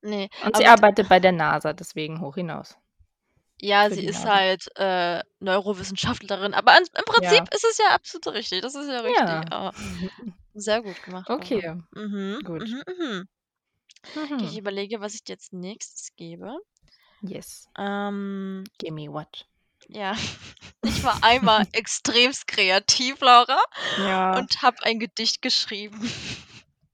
nee. 0.03 0.29
Und 0.45 0.57
sie 0.57 0.67
arbeitet 0.67 1.09
bei 1.09 1.19
der 1.19 1.33
NASA, 1.33 1.73
deswegen 1.73 2.21
hoch 2.21 2.37
hinaus. 2.37 2.79
Ja, 3.65 3.89
sie 3.91 4.05
ist 4.05 4.27
halt 4.27 4.69
äh, 4.77 5.23
Neurowissenschaftlerin, 5.41 6.53
aber 6.53 6.77
im 6.77 7.05
Prinzip 7.07 7.39
ja. 7.39 7.45
ist 7.55 7.65
es 7.65 7.79
ja 7.79 7.95
absolut 7.95 8.29
richtig. 8.37 8.61
Das 8.61 8.75
ist 8.75 8.89
ja 8.89 9.01
richtig. 9.01 9.27
Ja. 9.27 9.71
Oh. 9.73 10.31
Sehr 10.55 10.83
gut 10.83 11.03
gemacht. 11.03 11.31
Okay. 11.31 11.75
Mhm. 11.93 12.41
Gut. 12.45 12.69
Mhm, 12.69 12.83
mhm. 12.87 13.29
Okay, 14.15 14.45
ich 14.45 14.53
mhm. 14.53 14.59
überlege, 14.59 15.01
was 15.01 15.15
ich 15.15 15.25
dir 15.25 15.33
jetzt 15.33 15.55
nächstes 15.55 16.15
gebe. 16.15 16.59
Yes. 17.23 17.67
Ähm, 17.79 18.65
Gimme 18.79 19.11
what? 19.11 19.47
ja, 19.89 20.15
ich 20.83 21.03
war 21.03 21.19
einmal 21.23 21.67
extremst 21.73 22.47
kreativ, 22.47 23.21
Laura, 23.21 23.59
Ja. 23.99 24.37
und 24.37 24.63
habe 24.63 24.77
ein 24.83 24.99
Gedicht 24.99 25.43
geschrieben. 25.43 26.11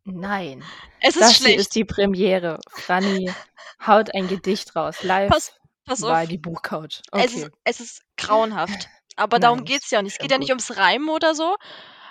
Nein. 0.05 0.65
Es 1.01 1.17
ist 1.17 1.21
Das 1.21 1.37
hier 1.37 1.57
ist 1.57 1.75
die 1.75 1.85
Premiere. 1.85 2.59
Franny 2.71 3.33
haut 3.87 4.15
ein 4.15 4.29
Gedicht 4.29 4.75
raus. 4.77 5.03
Live 5.03 5.31
Pass, 5.31 5.60
pass 5.85 6.01
bei 6.01 6.27
die 6.27 6.39
Buchcouch. 6.39 7.01
Es 7.13 7.35
ist, 7.35 7.51
es 7.65 7.81
ist 7.81 8.03
grauenhaft. 8.17 8.89
Aber 9.17 9.39
darum 9.39 9.65
geht 9.65 9.83
es 9.83 9.91
ja 9.91 10.03
nicht. 10.03 10.15
Es 10.15 10.19
geht 10.19 10.31
ja 10.31 10.39
nicht 10.39 10.51
ums 10.51 10.77
Reimen 10.77 11.09
oder 11.11 11.35
so, 11.35 11.57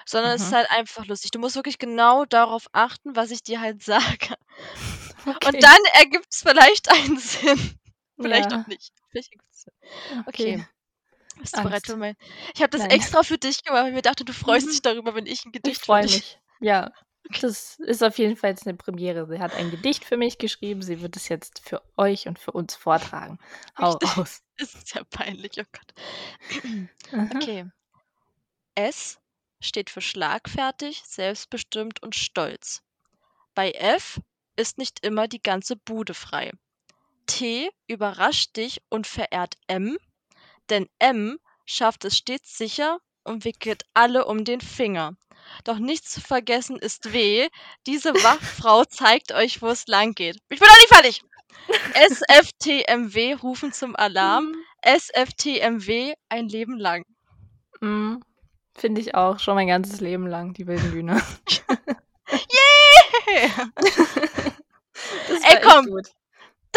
sondern 0.06 0.34
es 0.34 0.42
ist 0.44 0.52
mhm. 0.52 0.56
halt 0.56 0.72
einfach 0.72 1.06
lustig. 1.06 1.32
Du 1.32 1.40
musst 1.40 1.56
wirklich 1.56 1.80
genau 1.80 2.26
darauf 2.26 2.68
achten, 2.72 3.16
was 3.16 3.32
ich 3.32 3.42
dir 3.44 3.62
halt 3.62 3.82
sage. 3.84 4.36
Und 5.26 5.64
dann 5.64 5.80
ergibt 5.94 6.28
es 6.32 6.42
vielleicht 6.42 6.92
einen 6.92 7.18
Sinn. 7.20 7.80
Vielleicht 8.20 8.52
Ja. 8.52 8.62
auch 8.62 8.68
nicht. 8.68 8.92
Vielleicht 9.10 9.32
ergibt's 9.32 9.62
Sinn. 9.64 10.24
Okay. 10.28 10.66
Bist 11.40 11.58
du 11.58 11.64
bereit 11.64 11.86
für 11.86 11.96
mein 11.96 12.16
Ich 12.54 12.62
habe 12.62 12.70
das 12.70 12.82
Nein. 12.82 12.92
extra 12.92 13.24
für 13.24 13.38
dich 13.38 13.64
gemacht, 13.64 13.84
weil 13.84 13.90
ich 13.90 13.96
mir 13.96 14.02
dachte, 14.02 14.26
du 14.26 14.34
freust 14.34 14.68
Mhm. 14.68 14.72
dich 14.72 14.82
darüber, 14.82 15.16
wenn 15.16 15.26
ich 15.26 15.46
ein 15.46 15.50
Ich 15.50 15.54
Gedicht 15.54 15.80
für 15.80 15.86
freue 15.86 16.04
mich. 16.04 16.38
Ja, 16.60 16.92
das 17.42 17.80
ist 17.80 18.04
auf 18.04 18.18
jeden 18.18 18.36
Fall 18.36 18.52
jetzt 18.52 18.68
eine 18.68 18.78
Premiere. 18.78 19.28
Sie 19.28 19.40
hat 19.40 19.54
ein 19.56 19.72
Gedicht 19.72 20.04
für 20.04 20.18
mich 20.18 20.38
geschrieben. 20.38 20.82
Sie 20.82 21.02
wird 21.02 21.16
es 21.16 21.30
jetzt 21.30 21.62
für 21.68 21.82
euch 21.98 22.28
und 22.28 22.40
für 22.40 22.52
uns 22.52 22.76
vortragen. 22.76 23.38
Hau 23.78 23.92
Richtig. 23.92 24.18
raus. 24.18 24.44
Das 24.58 24.74
ist 24.74 24.96
ja 24.96 25.04
peinlich, 25.04 25.54
oh 25.60 25.64
Gott. 25.72 26.64
Okay. 27.36 27.66
S 28.76 29.20
steht 29.60 29.90
für 29.90 30.02
schlagfertig, 30.02 31.02
selbstbestimmt 31.06 32.02
und 32.02 32.16
stolz. 32.16 32.82
Bei 33.56 33.72
F 33.72 34.22
ist 34.56 34.78
nicht 34.78 35.06
immer 35.06 35.28
die 35.28 35.42
ganze 35.42 35.76
Bude 35.76 36.14
frei. 36.14 36.52
T 37.26 37.70
überrascht 37.88 38.56
dich 38.58 38.82
und 38.90 39.06
verehrt 39.08 39.56
M, 39.68 39.98
denn 40.70 40.88
M 41.00 41.40
schafft 41.66 42.06
es 42.06 42.18
stets 42.18 42.58
sicher 42.58 43.00
und 43.24 43.46
wickelt 43.46 43.84
alle 43.94 44.26
um 44.26 44.44
den 44.46 44.62
Finger. 44.62 45.14
Doch 45.64 45.80
nicht 45.80 46.08
zu 46.08 46.22
vergessen 46.22 46.78
ist 46.78 47.14
W, 47.14 47.48
diese 47.88 48.14
Wachfrau 48.14 48.86
zeigt 48.86 49.32
euch, 49.32 49.62
wo 49.62 49.68
es 49.68 49.88
lang 49.88 50.14
geht. 50.14 50.38
Ich 50.50 50.60
bin 50.60 50.68
noch 50.68 50.78
nicht 50.78 50.94
fertig! 50.94 51.24
SFTMW 51.94 53.34
rufen 53.34 53.74
zum 53.74 53.96
Alarm. 53.96 54.46
Mhm. 54.46 54.64
SFTMW 54.82 56.14
ein 56.30 56.48
Leben 56.48 56.78
lang. 56.78 57.04
Mhm. 57.82 58.22
Finde 58.76 59.02
ich 59.02 59.16
auch. 59.16 59.40
Schon 59.40 59.56
mein 59.56 59.68
ganzes 59.68 60.00
Leben 60.00 60.28
lang, 60.28 60.54
die 60.54 60.68
wilden 60.68 60.92
Bühne. 60.92 61.22
Yeah! 62.32 63.70
Ey, 65.30 65.62
komm. 65.64 65.88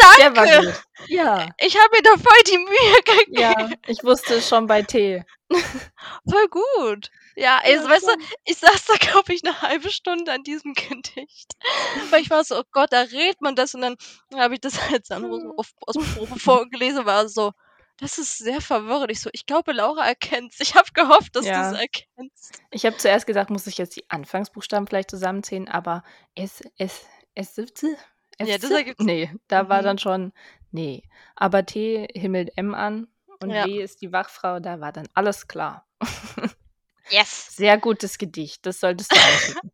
Danke. 0.03 0.19
Der 0.19 0.35
war 0.35 0.63
gut. 0.65 0.83
Ja. 1.07 1.49
Ich 1.59 1.77
habe 1.77 1.89
mir 1.95 2.01
da 2.01 2.11
voll 2.11 2.43
die 2.47 2.57
Mühe 2.57 3.25
gegeben. 3.25 3.39
Ja, 3.39 3.69
ich 3.87 4.03
wusste 4.03 4.35
es 4.35 4.47
schon 4.47 4.67
bei 4.67 4.81
T. 4.81 5.23
Voll 6.29 6.47
gut. 6.49 7.11
Ja, 7.35 7.59
ey, 7.63 7.75
ja, 7.75 7.89
weißt 7.89 8.07
du, 8.07 8.11
ich 8.45 8.57
saß 8.57 8.85
da, 8.85 8.95
glaube 8.95 9.33
ich, 9.33 9.43
eine 9.43 9.61
halbe 9.61 9.89
Stunde 9.89 10.31
an 10.31 10.43
diesem 10.43 10.73
Gedicht. 10.73 11.53
Weil 12.09 12.21
ich 12.21 12.29
war 12.29 12.43
so, 12.43 12.59
oh 12.59 12.63
Gott, 12.71 12.91
da 12.91 13.01
redet 13.01 13.41
man 13.41 13.55
das. 13.55 13.75
Und 13.75 13.81
dann 13.81 13.95
habe 14.35 14.55
ich 14.55 14.61
das 14.61 14.79
als 14.91 15.07
Sandro 15.07 15.39
so 15.39 15.53
auf, 15.57 15.71
aus 15.85 15.95
Probe 16.15 16.39
vorgelesen, 16.39 17.05
war 17.05 17.27
so, 17.27 17.51
das 17.97 18.17
ist 18.17 18.37
sehr 18.37 18.61
verwirrend. 18.61 19.11
Ich 19.11 19.21
so, 19.21 19.29
ich 19.33 19.45
glaube, 19.45 19.71
Laura 19.71 20.05
erkennt's. 20.05 20.59
Ich 20.59 20.75
habe 20.75 20.87
gehofft, 20.93 21.35
dass 21.35 21.45
ja. 21.45 21.69
du 21.69 21.75
es 21.75 21.81
erkennst. 21.81 22.61
Ich 22.71 22.85
habe 22.85 22.97
zuerst 22.97 23.27
gesagt, 23.27 23.49
muss 23.49 23.67
ich 23.67 23.77
jetzt 23.77 23.95
die 23.95 24.09
Anfangsbuchstaben 24.09 24.87
vielleicht 24.87 25.11
zusammenzählen, 25.11 25.67
aber 25.67 26.03
S, 26.35 26.61
S, 26.77 27.05
S, 27.35 27.57
S, 27.57 27.73
S 27.81 27.97
ja, 28.47 28.57
das 28.57 28.71
ergibt 28.71 28.99
Nee, 29.01 29.31
da 29.47 29.63
mhm. 29.63 29.69
war 29.69 29.81
dann 29.81 29.97
schon, 29.97 30.33
nee. 30.71 31.03
Aber 31.35 31.65
T 31.65 32.07
himmelt 32.13 32.51
M 32.57 32.73
an 32.73 33.07
und 33.41 33.49
ja. 33.49 33.65
W 33.65 33.81
ist 33.81 34.01
die 34.01 34.11
Wachfrau, 34.11 34.59
da 34.59 34.79
war 34.79 34.91
dann 34.91 35.07
alles 35.13 35.47
klar. 35.47 35.87
Yes. 37.09 37.55
Sehr 37.55 37.77
gutes 37.77 38.17
Gedicht, 38.17 38.65
das 38.65 38.79
solltest 38.79 39.11
du 39.11 39.17
einschicken. 39.19 39.71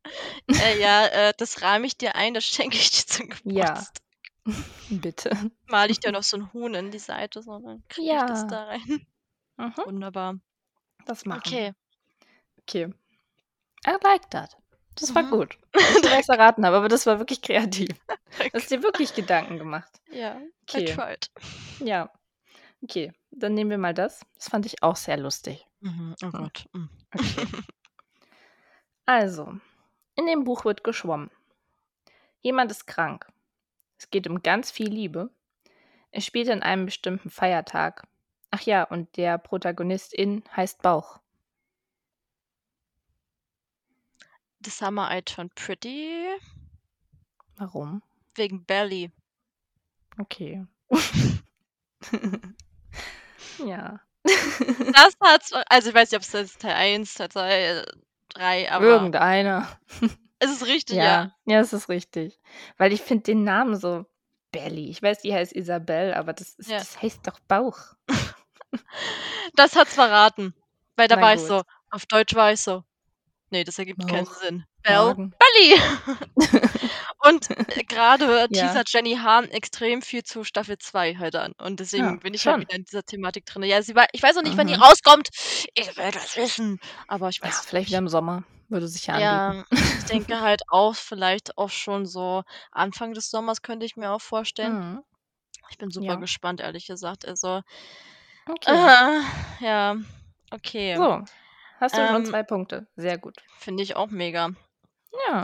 äh, 0.63 0.81
ja, 0.81 1.05
äh, 1.05 1.33
das 1.37 1.61
rahme 1.61 1.85
ich 1.85 1.97
dir 1.97 2.15
ein, 2.15 2.33
das 2.33 2.43
schenke 2.43 2.75
ich 2.75 2.89
dir 2.89 3.05
zum 3.05 3.29
Geburtstag. 3.29 3.87
Ja. 4.45 4.53
Bitte. 4.89 5.51
Mal 5.67 5.91
ich 5.91 5.99
dir 5.99 6.11
noch 6.11 6.23
so 6.23 6.37
ein 6.37 6.51
Huhn 6.53 6.73
in 6.73 6.91
die 6.91 6.99
Seite, 6.99 7.43
so 7.43 7.59
dann 7.59 7.83
kriege 7.87 8.07
ja. 8.07 8.23
ich 8.23 8.29
das 8.29 8.47
da 8.47 8.63
rein. 8.63 9.05
Mhm. 9.57 9.73
Wunderbar. 9.85 10.39
Das 11.05 11.25
machen 11.25 11.43
Okay. 11.45 11.73
Okay. 12.61 12.93
I 13.85 13.97
like 14.03 14.29
that. 14.31 14.57
Das 14.99 15.15
war 15.15 15.23
mhm. 15.23 15.31
gut. 15.31 15.57
Ich 15.75 16.11
weiß, 16.11 16.27
ich 16.27 16.29
erraten 16.29 16.65
habe, 16.65 16.77
aber 16.77 16.89
das 16.89 17.05
war 17.05 17.19
wirklich 17.19 17.41
kreativ. 17.41 17.89
Du 18.37 18.53
hast 18.53 18.69
dir 18.69 18.83
wirklich 18.83 19.15
Gedanken 19.15 19.57
gemacht. 19.57 19.89
Ja, 20.11 20.39
okay. 20.63 20.83
I 20.83 20.85
tried. 20.85 21.31
Ja. 21.83 22.11
Okay, 22.83 23.11
dann 23.31 23.55
nehmen 23.55 23.71
wir 23.71 23.77
mal 23.77 23.93
das. 23.93 24.21
Das 24.35 24.49
fand 24.49 24.65
ich 24.67 24.83
auch 24.83 24.95
sehr 24.95 25.17
lustig. 25.17 25.65
Mhm. 25.81 26.15
Oh 26.23 26.29
Gott. 26.29 26.65
Mhm. 26.73 26.89
Okay. 27.13 27.47
Also, 29.05 29.55
in 30.13 30.27
dem 30.27 30.43
Buch 30.43 30.65
wird 30.65 30.83
geschwommen. 30.83 31.31
Jemand 32.41 32.69
ist 32.69 32.85
krank. 32.85 33.25
Es 33.97 34.11
geht 34.11 34.27
um 34.27 34.43
ganz 34.43 34.69
viel 34.69 34.87
Liebe. 34.87 35.31
Es 36.11 36.27
spielt 36.27 36.47
an 36.47 36.61
einem 36.61 36.85
bestimmten 36.85 37.31
Feiertag. 37.31 38.07
Ach 38.51 38.61
ja, 38.61 38.83
und 38.83 39.17
der 39.17 39.39
Protagonistin 39.39 40.43
heißt 40.55 40.83
Bauch. 40.83 41.19
The 44.63 44.69
Summer 44.69 45.07
I 45.09 45.21
Turned 45.21 45.55
Pretty. 45.55 46.27
Warum? 47.57 48.01
Wegen 48.35 48.65
Belly. 48.65 49.11
Okay. 50.19 50.65
ja. 53.65 53.99
Das 54.93 55.15
hat's, 55.21 55.53
also 55.69 55.89
ich 55.89 55.95
weiß 55.95 56.11
nicht, 56.11 56.17
ob 56.17 56.41
es 56.41 56.57
Teil 56.57 56.73
1, 56.73 57.13
Teil 57.13 57.29
2, 57.29 57.83
3, 58.29 58.71
aber. 58.71 58.85
Irgendeiner. 58.85 59.67
Es 60.41 60.51
ist 60.51 60.67
richtig, 60.67 60.95
ja. 60.95 61.03
Ja, 61.03 61.33
ja 61.45 61.59
es 61.59 61.73
ist 61.73 61.89
richtig. 61.89 62.39
Weil 62.77 62.93
ich 62.93 63.01
finde 63.01 63.23
den 63.23 63.43
Namen 63.43 63.75
so 63.75 64.05
Belly. 64.53 64.89
Ich 64.89 65.01
weiß, 65.01 65.19
die 65.21 65.33
heißt 65.33 65.53
Isabel, 65.53 66.13
aber 66.13 66.31
das, 66.31 66.53
ist, 66.53 66.69
ja. 66.69 66.77
das 66.77 67.01
heißt 67.01 67.27
doch 67.27 67.41
Bauch. 67.41 67.77
das 69.55 69.75
hat's 69.75 69.95
verraten. 69.95 70.53
Weil 70.95 71.09
da 71.09 71.17
Na 71.17 71.23
war 71.23 71.33
gut. 71.33 71.41
ich 71.41 71.47
so, 71.49 71.63
auf 71.91 72.05
Deutsch 72.05 72.35
war 72.35 72.53
ich 72.53 72.61
so, 72.61 72.85
nee, 73.51 73.63
das 73.63 73.79
ergibt 73.79 73.99
Bauch. 73.99 74.07
keinen 74.07 74.25
Sinn. 74.25 74.65
Bell, 74.83 75.13
Belly! 75.15 75.81
Und 77.21 77.49
äh, 77.49 77.83
gerade 77.87 78.25
ja. 78.25 78.47
teasert 78.47 78.89
Jenny 78.91 79.17
Hahn 79.17 79.49
extrem 79.49 80.01
viel 80.01 80.23
zu 80.23 80.43
Staffel 80.43 80.77
2 80.77 81.15
halt 81.15 81.35
an. 81.35 81.53
Und 81.57 81.79
deswegen 81.79 82.05
ja, 82.05 82.15
bin 82.15 82.33
ich 82.33 82.47
halt 82.47 82.61
wieder 82.61 82.75
in 82.75 82.85
dieser 82.85 83.03
Thematik 83.03 83.45
drin. 83.45 83.63
Ja, 83.63 83.81
sie 83.81 83.95
war, 83.95 84.07
ich 84.13 84.23
weiß 84.23 84.37
auch 84.37 84.41
nicht, 84.41 84.53
mhm. 84.53 84.59
wann 84.59 84.67
die 84.67 84.75
rauskommt. 84.75 85.29
Ich 85.73 85.97
will 85.97 86.11
das 86.11 86.37
wissen. 86.37 86.79
Aber 87.07 87.29
ich 87.29 87.41
weiß. 87.41 87.57
Ja, 87.57 87.63
vielleicht 87.67 87.89
wieder 87.89 87.97
im 87.97 88.07
Sommer. 88.07 88.43
Würde 88.69 88.87
sich 88.87 89.07
ja 89.07 89.15
anbieten. 89.15 89.65
Ja, 89.71 89.89
ich 89.99 90.05
denke 90.05 90.39
halt 90.41 90.61
auch, 90.69 90.95
vielleicht 90.95 91.57
auch 91.57 91.69
schon 91.69 92.05
so 92.05 92.43
Anfang 92.71 93.13
des 93.13 93.29
Sommers 93.29 93.61
könnte 93.61 93.85
ich 93.85 93.97
mir 93.97 94.11
auch 94.11 94.21
vorstellen. 94.21 94.93
Mhm. 94.93 95.03
Ich 95.71 95.77
bin 95.77 95.91
super 95.91 96.05
ja. 96.05 96.15
gespannt, 96.15 96.61
ehrlich 96.61 96.87
gesagt. 96.87 97.27
Also, 97.27 97.61
okay. 98.47 98.71
Äh, 98.71 99.65
ja, 99.65 99.95
okay. 100.51 100.95
So, 100.95 101.23
hast 101.79 101.95
du 101.97 102.01
ähm, 102.01 102.07
schon 102.09 102.25
zwei 102.25 102.43
Punkte. 102.43 102.87
Sehr 102.95 103.17
gut. 103.17 103.35
Finde 103.57 103.83
ich 103.83 103.95
auch 103.95 104.07
mega. 104.09 104.49
Ja. 105.27 105.43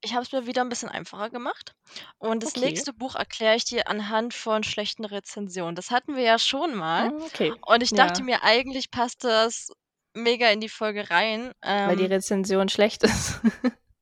ich 0.00 0.12
habe 0.14 0.22
es 0.22 0.32
mir 0.32 0.46
wieder 0.46 0.62
ein 0.62 0.68
bisschen 0.68 0.88
einfacher 0.88 1.30
gemacht. 1.30 1.72
Und 2.18 2.42
das 2.42 2.56
Okay. 2.56 2.66
nächste 2.66 2.92
Buch 2.92 3.14
erkläre 3.14 3.56
ich 3.56 3.64
dir 3.64 3.88
anhand 3.88 4.34
von 4.34 4.62
schlechten 4.64 5.04
Rezensionen. 5.04 5.74
Das 5.76 5.90
hatten 5.90 6.14
wir 6.16 6.22
ja 6.22 6.38
schon 6.38 6.74
mal. 6.74 7.10
Hm, 7.10 7.22
okay. 7.22 7.52
Und 7.66 7.82
ich 7.82 7.90
dachte 7.90 8.20
Ja. 8.20 8.24
mir, 8.24 8.42
eigentlich 8.42 8.90
passt 8.90 9.24
das 9.24 9.68
mega 10.14 10.48
in 10.50 10.60
die 10.60 10.68
Folge 10.68 11.10
rein. 11.10 11.52
Weil 11.62 11.96
die 11.96 12.04
ähm 12.04 12.12
Rezension 12.12 12.68
schlecht 12.68 13.02
ist. 13.04 13.40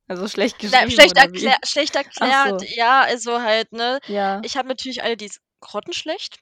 Also 0.07 0.27
schlecht 0.27 0.57
Na, 0.61 0.69
geschrieben 0.83 0.91
schlecht 0.91 1.17
erklär 1.17 1.57
schlecht 1.65 1.95
erklärt, 1.95 2.59
so. 2.59 2.65
ja, 2.75 3.01
also 3.01 3.41
halt, 3.41 3.71
ne? 3.71 3.99
Ja. 4.07 4.41
Ich 4.43 4.57
habe 4.57 4.67
natürlich 4.67 5.01
alle, 5.01 5.15
die 5.15 5.31
grottenschlecht. 5.61 6.39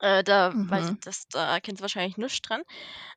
Äh, 0.00 0.24
da 0.24 0.48
ich 0.50 0.54
mhm. 0.56 0.98
das 1.04 1.28
da 1.28 1.54
erkennst 1.54 1.80
du 1.80 1.82
wahrscheinlich 1.82 2.16
nichts 2.16 2.42
dran. 2.42 2.62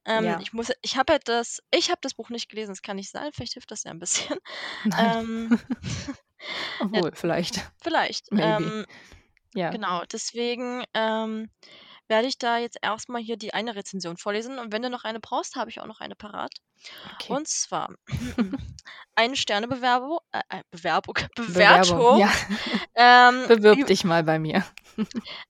Ähm, 0.05 0.25
Ja. 0.25 0.39
ich 0.41 0.53
muss 0.53 0.71
ich 0.81 0.95
habe 0.97 1.13
halt 1.13 1.27
das 1.27 1.61
ich 1.71 1.89
habe 1.89 1.99
das 2.01 2.13
Buch 2.13 2.29
nicht 2.29 2.49
gelesen, 2.49 2.71
das 2.71 2.81
kann 2.81 2.97
nicht 2.97 3.11
sein, 3.11 3.31
vielleicht 3.33 3.53
hilft 3.53 3.71
das 3.71 3.83
ja 3.83 3.91
ein 3.91 3.99
bisschen. 3.99 4.37
Nein. 4.85 5.49
Ähm, 5.51 5.59
Ja, 6.79 6.85
Obwohl, 6.85 7.11
vielleicht. 7.15 7.61
vielleicht. 7.81 8.31
Maybe. 8.31 8.63
Ähm, 8.63 8.85
Ja. 9.55 9.71
genau, 9.71 10.03
deswegen, 10.11 10.83
ähm, 10.93 11.49
werde 12.07 12.27
ich 12.27 12.37
da 12.37 12.57
jetzt 12.57 12.77
erstmal 12.81 13.21
hier 13.21 13.37
die 13.37 13.53
eine 13.53 13.75
Rezension 13.75 14.17
vorlesen 14.17 14.59
und 14.59 14.71
wenn 14.71 14.81
du 14.81 14.89
noch 14.89 15.03
eine 15.03 15.19
brauchst, 15.19 15.55
habe 15.55 15.69
ich 15.69 15.79
auch 15.81 15.85
noch 15.85 15.99
eine 15.99 16.15
parat. 16.15 16.53
Okay. 17.15 17.33
Und 17.33 17.47
zwar 17.47 17.93
eine 19.15 19.35
Sternebewerbung, 19.35 20.19
äh, 20.31 20.41
äh 20.49 20.63
Bewerbung, 20.71 21.15
Bewertung. 21.35 21.97
Bewerbung, 21.97 22.19
ja. 22.19 22.31
ähm, 22.95 23.47
Bewirb 23.47 23.87
dich 23.87 24.03
mal 24.03 24.23
bei 24.23 24.39
mir. 24.39 24.63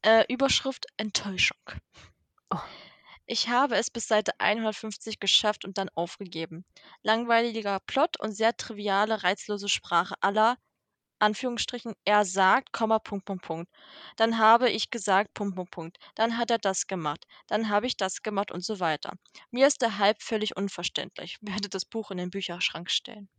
äh, 0.02 0.26
Überschrift 0.32 0.86
Enttäuschung. 0.98 1.60
Oh. 2.50 2.60
Ich 3.30 3.50
habe 3.50 3.76
es 3.76 3.92
bis 3.92 4.08
Seite 4.08 4.32
150 4.40 5.20
geschafft 5.20 5.66
und 5.66 5.78
dann 5.78 5.90
aufgegeben. 5.96 6.64
Langweiliger 7.04 7.82
Plot 7.82 8.18
und 8.22 8.32
sehr 8.32 8.56
triviale, 8.56 9.22
reizlose 9.22 9.68
Sprache 9.68 10.16
aller 10.22 10.58
Anführungsstrichen, 11.20 11.94
er 12.06 12.26
sagt, 12.26 12.72
Komma, 12.74 13.00
Punkt, 13.00 13.26
Punkt, 13.26 13.44
Punkt. 13.46 13.72
Dann 14.18 14.38
habe 14.38 14.70
ich 14.70 14.90
gesagt, 14.90 15.34
Punkt, 15.34 15.56
Punkt, 15.56 15.72
Punkt. 15.72 15.98
Dann 16.16 16.38
hat 16.38 16.52
er 16.52 16.60
das 16.60 16.88
gemacht. 16.88 17.26
Dann 17.48 17.70
habe 17.70 17.88
ich 17.88 17.98
das 17.98 18.22
gemacht 18.22 18.52
und 18.52 18.64
so 18.64 18.80
weiter. 18.80 19.14
Mir 19.52 19.68
ist 19.68 19.82
der 19.82 19.98
Hype 19.98 20.22
völlig 20.22 20.56
unverständlich. 20.58 21.38
Werde 21.42 21.70
das 21.70 21.86
Buch 21.86 22.12
in 22.12 22.18
den 22.18 22.30
Bücherschrank 22.30 22.90
stellen. 22.92 23.30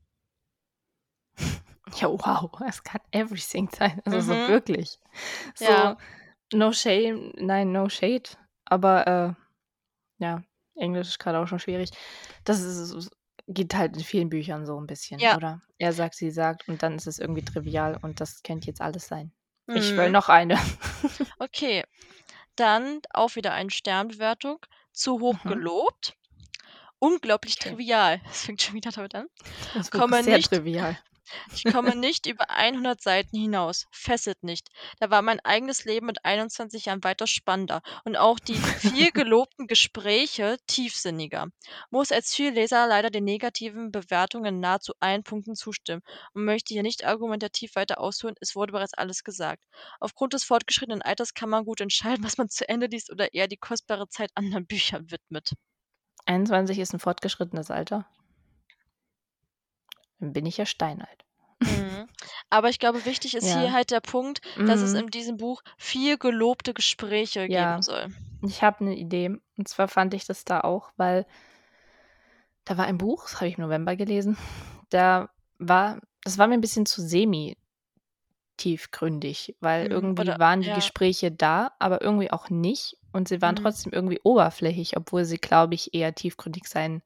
Ja, 1.94 2.08
wow, 2.08 2.50
es 2.66 2.82
kann 2.82 3.00
everything 3.12 3.68
sein. 3.74 4.00
Also 4.04 4.20
so 4.20 4.34
mhm. 4.34 4.48
wirklich. 4.48 4.98
So, 5.54 5.64
Ja. 5.64 5.96
no 6.52 6.72
shame, 6.72 7.32
nein, 7.36 7.72
no 7.72 7.88
shade. 7.88 8.30
Aber 8.66 9.06
äh, 9.06 9.34
ja, 10.24 10.42
Englisch 10.74 11.08
ist 11.08 11.18
gerade 11.18 11.38
auch 11.38 11.46
schon 11.46 11.58
schwierig. 11.58 11.90
Das 12.44 12.60
ist 12.60 13.10
Geht 13.48 13.74
halt 13.74 13.96
in 13.96 14.04
vielen 14.04 14.28
Büchern 14.28 14.66
so 14.66 14.78
ein 14.78 14.86
bisschen, 14.86 15.18
Ja. 15.20 15.36
oder? 15.36 15.62
Er 15.78 15.92
sagt, 15.92 16.14
sie 16.16 16.30
sagt 16.30 16.68
und 16.68 16.82
dann 16.82 16.96
ist 16.96 17.06
es 17.06 17.18
irgendwie 17.18 17.42
trivial 17.42 17.98
und 18.02 18.20
das 18.20 18.42
könnte 18.42 18.66
jetzt 18.66 18.80
alles 18.80 19.08
sein. 19.08 19.32
Ich 19.66 19.96
will 19.96 20.06
mhm. 20.06 20.12
noch 20.12 20.28
eine. 20.28 20.58
Okay, 21.38 21.84
dann 22.56 23.00
auch 23.10 23.36
wieder 23.36 23.52
eine 23.52 23.70
Sternbewertung. 23.70 24.58
Zu 24.92 25.20
hoch 25.20 25.44
Mhm. 25.44 25.48
gelobt. 25.48 26.16
Unglaublich 26.98 27.56
Okay. 27.60 27.70
trivial. 27.70 28.20
Das 28.26 28.42
fängt 28.44 28.62
schon 28.62 28.74
wieder 28.74 28.90
damit 28.90 29.14
an. 29.14 29.26
Das 29.74 29.88
ist 29.88 30.24
sehr 30.24 30.36
nicht 30.36 30.50
trivial. 30.50 30.98
Ich 31.54 31.64
komme 31.64 31.96
nicht 31.96 32.26
über 32.26 32.50
100 32.50 33.00
Seiten 33.00 33.36
hinaus. 33.36 33.86
Fesselt 33.90 34.42
nicht. 34.42 34.68
Da 35.00 35.10
war 35.10 35.22
mein 35.22 35.40
eigenes 35.40 35.84
Leben 35.84 36.06
mit 36.06 36.24
21 36.24 36.86
Jahren 36.86 37.04
weiter 37.04 37.26
spannender 37.26 37.82
und 38.04 38.16
auch 38.16 38.38
die 38.38 38.54
viel 38.54 39.10
gelobten 39.12 39.66
Gespräche 39.66 40.56
tiefsinniger. 40.66 41.48
Muss 41.90 42.12
als 42.12 42.28
Zielleser 42.28 42.86
leider 42.86 43.10
den 43.10 43.24
negativen 43.24 43.90
Bewertungen 43.90 44.60
nahezu 44.60 44.92
allen 45.00 45.22
Punkten 45.22 45.54
zustimmen 45.54 46.02
und 46.34 46.44
möchte 46.44 46.74
hier 46.74 46.82
nicht 46.82 47.04
argumentativ 47.04 47.74
weiter 47.74 48.00
ausholen, 48.00 48.36
es 48.40 48.54
wurde 48.54 48.72
bereits 48.72 48.94
alles 48.94 49.24
gesagt. 49.24 49.64
Aufgrund 50.00 50.32
des 50.32 50.44
fortgeschrittenen 50.44 51.02
Alters 51.02 51.34
kann 51.34 51.50
man 51.50 51.64
gut 51.64 51.80
entscheiden, 51.80 52.24
was 52.24 52.38
man 52.38 52.48
zu 52.48 52.68
Ende 52.68 52.86
liest 52.86 53.10
oder 53.10 53.32
eher 53.34 53.48
die 53.48 53.56
kostbare 53.56 54.08
Zeit 54.08 54.30
anderen 54.34 54.66
Büchern 54.66 55.10
widmet. 55.10 55.52
21 56.26 56.78
ist 56.78 56.92
ein 56.92 57.00
fortgeschrittenes 57.00 57.70
Alter. 57.70 58.06
Dann 60.20 60.32
bin 60.32 60.46
ich 60.46 60.56
ja 60.56 60.66
steinalt. 60.66 61.24
Mhm. 61.60 62.08
Aber 62.50 62.68
ich 62.68 62.78
glaube, 62.78 63.04
wichtig 63.04 63.34
ist 63.34 63.46
hier 63.46 63.72
halt 63.72 63.90
der 63.90 64.00
Punkt, 64.00 64.40
dass 64.56 64.80
es 64.80 64.92
mhm. 64.92 65.00
in 65.00 65.06
diesem 65.08 65.36
Buch 65.36 65.62
viel 65.76 66.16
gelobte 66.18 66.72
Gespräche 66.74 67.46
Ja. 67.46 67.72
geben 67.72 67.82
soll. 67.82 68.08
Ich 68.42 68.62
habe 68.62 68.80
eine 68.80 68.96
Idee. 68.96 69.36
Und 69.56 69.68
zwar 69.68 69.88
fand 69.88 70.14
ich 70.14 70.24
das 70.24 70.44
da 70.44 70.60
auch, 70.60 70.90
weil 70.96 71.26
da 72.64 72.76
war 72.78 72.86
ein 72.86 72.98
Buch, 72.98 73.24
das 73.24 73.36
habe 73.36 73.48
ich 73.48 73.58
im 73.58 73.64
November 73.64 73.96
gelesen. 73.96 74.36
Da 74.90 75.30
war, 75.58 76.00
das 76.22 76.38
war 76.38 76.46
mir 76.46 76.54
ein 76.54 76.60
bisschen 76.60 76.86
zu 76.86 77.00
semi-tiefgründig, 78.56 79.56
weil 79.60 79.86
Mhm. 79.86 79.90
irgendwie 79.90 80.22
Oder 80.22 80.38
waren 80.38 80.60
die 80.62 80.68
ja. 80.68 80.74
Gespräche 80.74 81.32
da, 81.32 81.72
aber 81.78 82.02
irgendwie 82.02 82.30
auch 82.30 82.50
nicht. 82.50 82.96
Und 83.12 83.28
sie 83.28 83.40
waren 83.42 83.54
Mhm. 83.54 83.62
trotzdem 83.62 83.92
irgendwie 83.92 84.20
oberflächlich, 84.22 84.96
obwohl 84.96 85.24
sie, 85.24 85.38
glaube 85.38 85.74
ich, 85.74 85.94
eher 85.94 86.14
tiefgründig 86.14 86.66
sein 86.68 87.02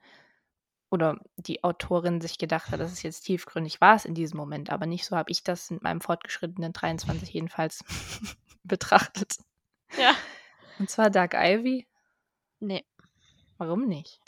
oder 0.93 1.19
die 1.37 1.65
Autorin 1.65 2.21
sich 2.21 2.37
gedacht 2.37 2.71
hat, 2.71 2.79
dass 2.79 2.93
es 2.93 3.03
jetzt 3.03 3.23
tiefgründig 3.23 3.81
war 3.81 3.97
es 3.97 4.05
in 4.05 4.15
diesem 4.15 4.37
Moment, 4.37 4.69
aber 4.69 4.85
nicht 4.85 5.07
so 5.07 5.17
habe 5.17 5.31
ich 5.31 5.43
das 5.43 5.71
in 5.71 5.79
meinem 5.81 6.03
fortgeschrittenen 6.03 6.75
23 6.75 7.33
jedenfalls 7.33 7.83
betrachtet. 8.63 9.39
Ja. 9.97 10.15
Und 10.79 10.91
zwar 10.91 11.09
Dark 11.09 11.33
Ivy. 11.35 11.87
Nee. 12.61 12.85
Warum 13.57 13.87
nicht? 13.87 14.21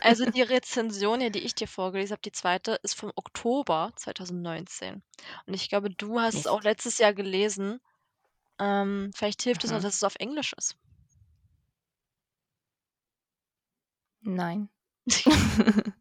Also 0.00 0.30
die 0.30 0.42
Rezension, 0.42 1.18
die 1.32 1.40
ich 1.40 1.56
dir 1.56 1.66
vorgelesen 1.66 2.12
habe, 2.12 2.22
die 2.22 2.32
zweite, 2.32 2.78
ist 2.84 2.94
vom 2.94 3.10
Oktober 3.16 3.90
2019. 3.96 5.02
Und 5.46 5.54
ich 5.54 5.68
glaube, 5.68 5.90
du 5.90 6.20
hast 6.20 6.34
Mist. 6.34 6.46
es 6.46 6.52
auch 6.52 6.62
letztes 6.62 6.98
Jahr 6.98 7.14
gelesen. 7.14 7.80
Ähm, 8.60 9.10
vielleicht 9.12 9.42
hilft 9.42 9.64
es 9.64 9.72
auch, 9.72 9.80
dass 9.80 9.96
es 9.96 10.04
auf 10.04 10.14
Englisch 10.16 10.52
ist. 10.56 10.76
Nein. 14.20 14.68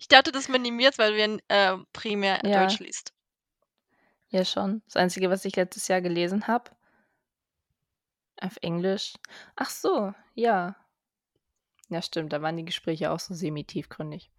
Ich 0.00 0.08
dachte, 0.08 0.32
das 0.32 0.48
minimiert, 0.48 0.98
weil 0.98 1.16
wir 1.16 1.38
äh, 1.48 1.76
primär 1.92 2.40
Ja. 2.44 2.66
Deutsch 2.66 2.78
liest. 2.78 3.12
Ja, 4.28 4.44
schon. 4.44 4.82
Das 4.86 4.96
Einzige, 4.96 5.30
was 5.30 5.44
ich 5.44 5.56
letztes 5.56 5.88
Jahr 5.88 6.00
gelesen 6.00 6.46
habe, 6.46 6.70
auf 8.40 8.56
Englisch. 8.62 9.14
Ach 9.56 9.70
so, 9.70 10.12
ja. 10.34 10.76
Ja, 11.88 12.02
stimmt, 12.02 12.32
da 12.32 12.42
waren 12.42 12.56
die 12.56 12.64
Gespräche 12.64 13.10
auch 13.12 13.20
so 13.20 13.34
semi-tiefgründig. 13.34 14.30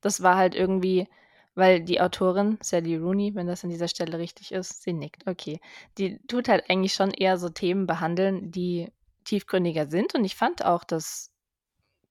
Das 0.00 0.22
war 0.22 0.36
halt 0.36 0.54
irgendwie, 0.54 1.08
weil 1.54 1.82
die 1.82 2.00
Autorin, 2.00 2.58
Sally 2.62 2.96
Rooney, 2.96 3.34
wenn 3.34 3.46
das 3.46 3.64
an 3.64 3.70
dieser 3.70 3.88
Stelle 3.88 4.18
richtig 4.18 4.52
ist, 4.52 4.82
sie 4.82 4.92
nickt, 4.92 5.26
okay. 5.28 5.60
Die 5.98 6.18
tut 6.26 6.48
halt 6.48 6.70
eigentlich 6.70 6.94
schon 6.94 7.10
eher 7.12 7.38
so 7.38 7.48
Themen 7.50 7.86
behandeln, 7.86 8.50
die 8.52 8.92
tiefgründiger 9.24 9.86
sind. 9.88 10.14
Und 10.14 10.24
ich 10.24 10.36
fand 10.36 10.64
auch, 10.64 10.84
dass 10.84 11.30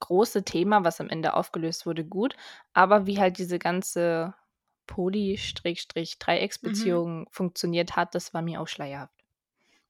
große 0.04 0.44
Thema, 0.44 0.84
was 0.84 1.00
am 1.00 1.10
Ende 1.10 1.34
aufgelöst 1.34 1.86
wurde, 1.86 2.04
gut. 2.04 2.36
Aber 2.74 3.08
wie 3.08 3.20
halt 3.20 3.38
diese 3.38 3.58
ganze 3.58 4.34
Poly-Dreiecksbeziehung 4.88 7.22
mhm. 7.22 7.28
funktioniert 7.32 7.96
hat, 7.96 8.14
das 8.16 8.34
war 8.34 8.42
mir 8.42 8.60
auch 8.62 8.68
schleierhaft. 8.68 9.14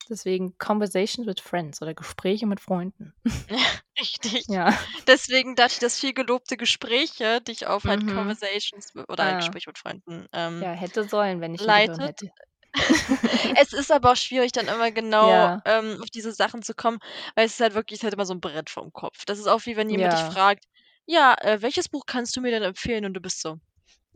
Deswegen 0.09 0.57
Conversations 0.57 1.25
with 1.25 1.39
Friends 1.39 1.81
oder 1.81 1.93
Gespräche 1.93 2.45
mit 2.45 2.59
Freunden. 2.59 3.13
richtig. 3.99 4.45
Ja. 4.47 4.77
Deswegen 5.07 5.55
dachte 5.55 5.73
ich, 5.73 5.79
dass 5.79 5.97
viel 5.97 6.13
gelobte 6.13 6.57
Gespräche 6.57 7.39
dich 7.41 7.67
auf 7.67 7.85
halt 7.85 8.03
mhm. 8.03 8.13
Conversations 8.13 8.93
oder 9.07 9.23
ah. 9.23 9.37
Gespräche 9.37 9.69
mit 9.69 9.77
Freunden 9.77 10.27
ähm, 10.33 10.61
ja, 10.61 10.71
hätte 10.71 11.07
sollen, 11.07 11.39
wenn 11.41 11.55
ich 11.55 11.61
leitet. 11.61 12.01
hätte. 12.01 12.31
Es 13.55 13.73
ist 13.73 13.91
aber 13.91 14.11
auch 14.11 14.15
schwierig, 14.15 14.51
dann 14.51 14.67
immer 14.67 14.91
genau, 14.91 15.49
Ja. 15.49 15.63
ähm, 15.65 15.99
auf 16.01 16.09
diese 16.09 16.31
Sachen 16.31 16.61
zu 16.63 16.73
kommen, 16.73 16.99
weil 17.35 17.45
es 17.45 17.53
ist 17.53 17.59
halt 17.61 17.73
wirklich 17.75 17.97
es 17.97 18.01
ist 18.01 18.03
halt 18.05 18.13
immer 18.15 18.25
so 18.25 18.33
ein 18.33 18.41
Brett 18.41 18.69
vorm 18.69 18.91
Kopf. 18.93 19.25
Das 19.25 19.39
ist 19.39 19.47
auch 19.47 19.65
wie 19.65 19.75
wenn 19.77 19.89
jemand 19.89 20.13
dich 20.13 20.23
fragt: 20.25 20.65
„Ja, 21.05 21.35
äh, 21.41 21.61
welches 21.61 21.89
Buch 21.89 22.03
kannst 22.07 22.35
du 22.35 22.41
mir 22.41 22.51
denn 22.51 22.63
empfehlen?“ 22.63 23.05
Und 23.05 23.13
du 23.13 23.21
bist 23.21 23.41
so: 23.41 23.57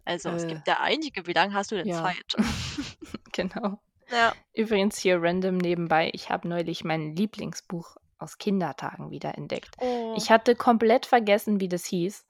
„Also, 0.06 0.32
es 0.32 0.48
Äh. 0.48 0.48
gibt 0.48 0.68
ja 0.68 0.80
einige, 0.82 1.28
wie 1.28 1.34
lange 1.34 1.54
hast 1.56 1.72
du 1.72 1.76
denn 1.78 1.90
Ja. 1.90 1.92
Zeit?“ 1.92 2.24
Genau. 3.34 3.80
Ja. 4.12 4.34
Übrigens 4.54 4.98
hier 5.00 5.22
random 5.22 5.58
nebenbei, 5.58 6.12
ich 6.14 6.30
habe 6.30 6.48
neulich 6.50 6.84
mein 6.86 7.16
Lieblingsbuch 7.16 7.98
aus 8.20 8.38
Kindertagen 8.40 9.12
wieder 9.12 9.36
entdeckt. 9.38 9.78
Oh. 9.80 10.08
Ich 10.14 10.32
hatte 10.32 10.56
komplett 10.56 11.06
vergessen, 11.08 11.60
wie 11.62 11.70
das 11.70 11.86
hieß. 11.86 12.28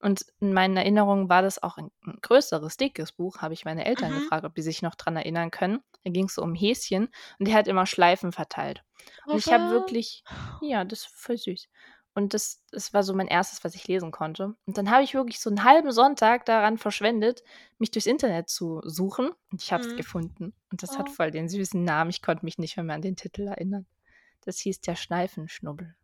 Und 0.00 0.24
in 0.40 0.54
meinen 0.54 0.76
Erinnerungen 0.76 1.28
war 1.28 1.42
das 1.42 1.62
auch 1.62 1.76
ein, 1.76 1.90
ein 2.06 2.18
größeres, 2.22 2.78
dickes 2.78 3.12
Buch, 3.12 3.38
habe 3.38 3.52
ich 3.52 3.66
meine 3.66 3.84
Eltern 3.84 4.12
mhm. 4.12 4.20
gefragt, 4.20 4.44
ob 4.44 4.54
die 4.54 4.62
sich 4.62 4.80
noch 4.80 4.94
dran 4.94 5.16
erinnern 5.16 5.50
können. 5.50 5.80
Da 6.04 6.10
ging 6.10 6.24
es 6.24 6.34
so 6.34 6.42
um 6.42 6.54
Häschen 6.54 7.08
und 7.38 7.46
der 7.46 7.54
hat 7.54 7.68
immer 7.68 7.84
Schleifen 7.84 8.32
verteilt. 8.32 8.82
Und 9.26 9.36
ich 9.36 9.52
habe 9.52 9.70
wirklich, 9.70 10.24
ja, 10.62 10.84
das 10.84 11.00
ist 11.00 11.14
voll 11.14 11.36
süß. 11.36 11.68
Und 12.14 12.34
das, 12.34 12.64
das 12.72 12.92
war 12.92 13.02
so 13.02 13.14
mein 13.14 13.28
erstes, 13.28 13.62
was 13.62 13.74
ich 13.74 13.86
lesen 13.86 14.10
konnte. 14.10 14.56
Und 14.66 14.78
dann 14.78 14.90
habe 14.90 15.04
ich 15.04 15.14
wirklich 15.14 15.38
so 15.38 15.48
einen 15.48 15.64
halben 15.64 15.92
Sonntag 15.92 16.44
daran 16.44 16.76
verschwendet, 16.76 17.44
mich 17.78 17.90
durchs 17.90 18.06
Internet 18.06 18.48
zu 18.48 18.80
suchen. 18.84 19.30
Und 19.52 19.62
ich 19.62 19.72
habe 19.72 19.84
es 19.84 19.92
mhm. 19.92 19.96
gefunden. 19.96 20.54
Und 20.72 20.82
das 20.82 20.92
oh. 20.92 20.98
hat 20.98 21.10
voll 21.10 21.30
den 21.30 21.48
süßen 21.48 21.84
Namen. 21.84 22.10
Ich 22.10 22.22
konnte 22.22 22.44
mich 22.44 22.58
nicht 22.58 22.76
mehr, 22.76 22.84
mehr 22.84 22.96
an 22.96 23.02
den 23.02 23.16
Titel 23.16 23.46
erinnern. 23.46 23.86
Das 24.40 24.58
hieß 24.58 24.80
der 24.80 24.96
Schneifenschnubbel. 24.96 25.94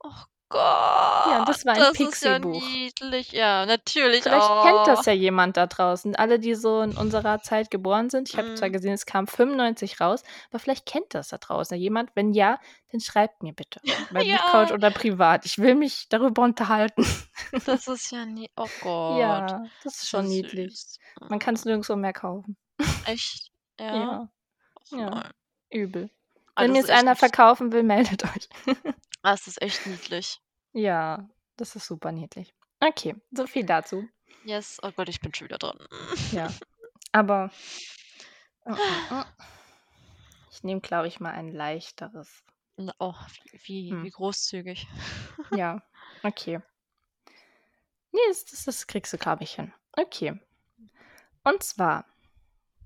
Oh 0.00 0.10
Gott. 0.52 1.32
Ja, 1.32 1.44
das 1.46 1.64
war 1.66 1.72
ein 1.74 1.80
das 1.80 1.98
ist 1.98 2.22
ja 2.22 2.38
niedlich. 2.38 3.32
Ja, 3.32 3.66
natürlich 3.66 4.22
Vielleicht 4.22 4.42
auch. 4.42 4.64
kennt 4.64 4.86
das 4.98 5.06
ja 5.06 5.12
jemand 5.12 5.56
da 5.56 5.66
draußen. 5.66 6.14
Alle, 6.16 6.38
die 6.38 6.54
so 6.54 6.82
in 6.82 6.96
unserer 6.96 7.40
Zeit 7.42 7.70
geboren 7.70 8.10
sind. 8.10 8.28
Ich 8.30 8.36
habe 8.38 8.54
zwar 8.54 8.68
Mhm. 8.68 8.72
gesehen, 8.74 8.92
es 8.92 9.06
kam 9.06 9.26
95 9.26 10.00
raus, 10.00 10.22
aber 10.50 10.58
vielleicht 10.58 10.86
kennt 10.86 11.14
das 11.14 11.28
da 11.28 11.38
draußen 11.38 11.76
jemand. 11.78 12.10
Wenn 12.14 12.32
ja, 12.32 12.58
dann 12.92 13.00
schreibt 13.00 13.42
mir 13.42 13.52
bitte. 13.52 13.80
Bei 14.12 14.22
Ja. 14.22 14.36
Bitcoach 14.36 14.72
oder 14.72 14.90
privat. 14.90 15.46
Ich 15.46 15.58
will 15.58 15.74
mich 15.74 16.08
darüber 16.08 16.42
unterhalten. 16.42 17.04
Das 17.66 17.88
ist 17.88 18.10
ja 18.12 18.24
nie 18.24 18.50
oh 18.56 18.68
Gott. 18.82 19.18
Ja, 19.18 19.64
das 19.84 20.02
ist 20.02 20.08
schon 20.08 20.26
niedlich. 20.26 20.70
süß. 20.72 20.98
Man 21.28 21.38
kann 21.38 21.54
es 21.54 21.64
nirgendwo 21.64 21.96
mehr 21.96 22.12
kaufen. 22.12 22.56
Echt? 23.06 23.50
Ja? 23.80 24.28
Ja, 24.90 24.98
Ja. 24.98 25.22
übel. 25.70 26.10
Wenn 26.56 26.72
mir 26.72 26.78
jetzt 26.78 26.90
einer 26.90 27.12
niedlich. 27.12 27.18
verkaufen 27.18 27.72
will, 27.72 27.82
meldet 27.82 28.24
euch. 28.24 28.48
Ah, 29.22 29.32
das 29.32 29.46
ist 29.46 29.62
echt 29.62 29.86
niedlich. 29.86 30.40
Ja, 30.72 31.28
das 31.56 31.76
ist 31.76 31.86
super 31.86 32.12
niedlich. 32.12 32.52
Okay, 32.80 33.14
so 33.30 33.46
viel 33.46 33.64
dazu. 33.64 34.08
Yes. 34.44 34.78
Oh 34.82 34.90
Gott, 34.90 35.08
ich 35.08 35.20
bin 35.20 35.32
schon 35.32 35.46
wieder 35.46 35.58
dran. 35.58 35.78
Ja. 36.32 36.52
Aber 37.12 37.50
mm, 38.64 38.72
mm, 38.72 39.14
mm. 39.14 39.24
ich 40.50 40.62
nehme, 40.64 40.80
glaube 40.80 41.06
ich, 41.08 41.20
mal 41.20 41.32
ein 41.32 41.52
leichteres. 41.52 42.42
Oh, 42.98 43.14
wie, 43.52 43.60
wie, 43.64 43.90
Hm. 43.90 44.04
wie 44.04 44.10
großzügig. 44.10 44.86
Ja, 45.56 45.82
okay. 46.22 46.60
Nee, 48.12 48.20
das, 48.28 48.44
das, 48.46 48.64
das 48.64 48.86
kriegst 48.86 49.12
du, 49.12 49.18
glaube 49.18 49.44
ich, 49.44 49.54
hin. 49.54 49.72
Okay. 49.92 50.40
Und 51.44 51.62
zwar, 51.62 52.06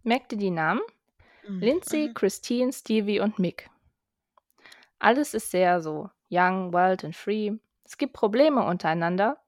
merkt 0.02 0.32
ihr 0.32 0.38
die 0.38 0.50
Namen? 0.50 0.80
Mhm. 1.46 1.60
Lindsay, 1.60 2.08
Mhm. 2.08 2.14
Christine, 2.14 2.72
Stevie 2.72 3.20
und 3.20 3.38
Mick. 3.38 3.70
Alles 4.98 5.34
ist 5.34 5.50
sehr 5.50 5.80
so 5.80 6.10
young, 6.30 6.72
wild 6.72 7.04
and 7.04 7.14
free. 7.14 7.52
Es 7.84 7.98
gibt 7.98 8.12
Probleme 8.12 8.64
untereinander. 8.64 9.38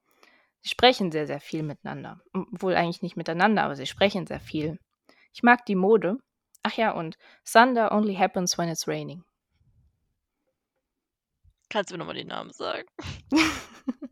Sie 0.61 0.69
sprechen 0.69 1.12
sehr, 1.12 1.27
sehr 1.27 1.41
viel 1.41 1.62
miteinander. 1.62 2.21
Obwohl 2.33 2.75
eigentlich 2.75 3.03
nicht 3.03 3.17
miteinander, 3.17 3.62
aber 3.62 3.77
sie 3.77 3.87
sprechen 3.87 4.27
sehr 4.27 4.41
viel. 4.41 4.79
Ich 5.33 5.43
mag 5.43 5.64
die 5.67 5.75
Mode. 5.77 6.19
Ach 6.62 6.73
ja, 6.73 6.91
und 6.91 7.17
Thunder 7.51 7.93
only 7.93 8.14
happens 8.14 8.59
when 8.59 8.69
it's 8.69 8.88
raining. 8.88 9.25
Kannst 11.71 11.91
du 11.91 11.95
mir 11.95 11.99
nochmal 11.99 12.14
die 12.17 12.25
Namen 12.25 12.51
sagen? 12.53 12.88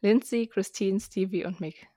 Lindsay, 0.00 0.46
Christine, 0.48 0.98
Stevie 1.00 1.44
und 1.44 1.60
Mick. 1.60 1.88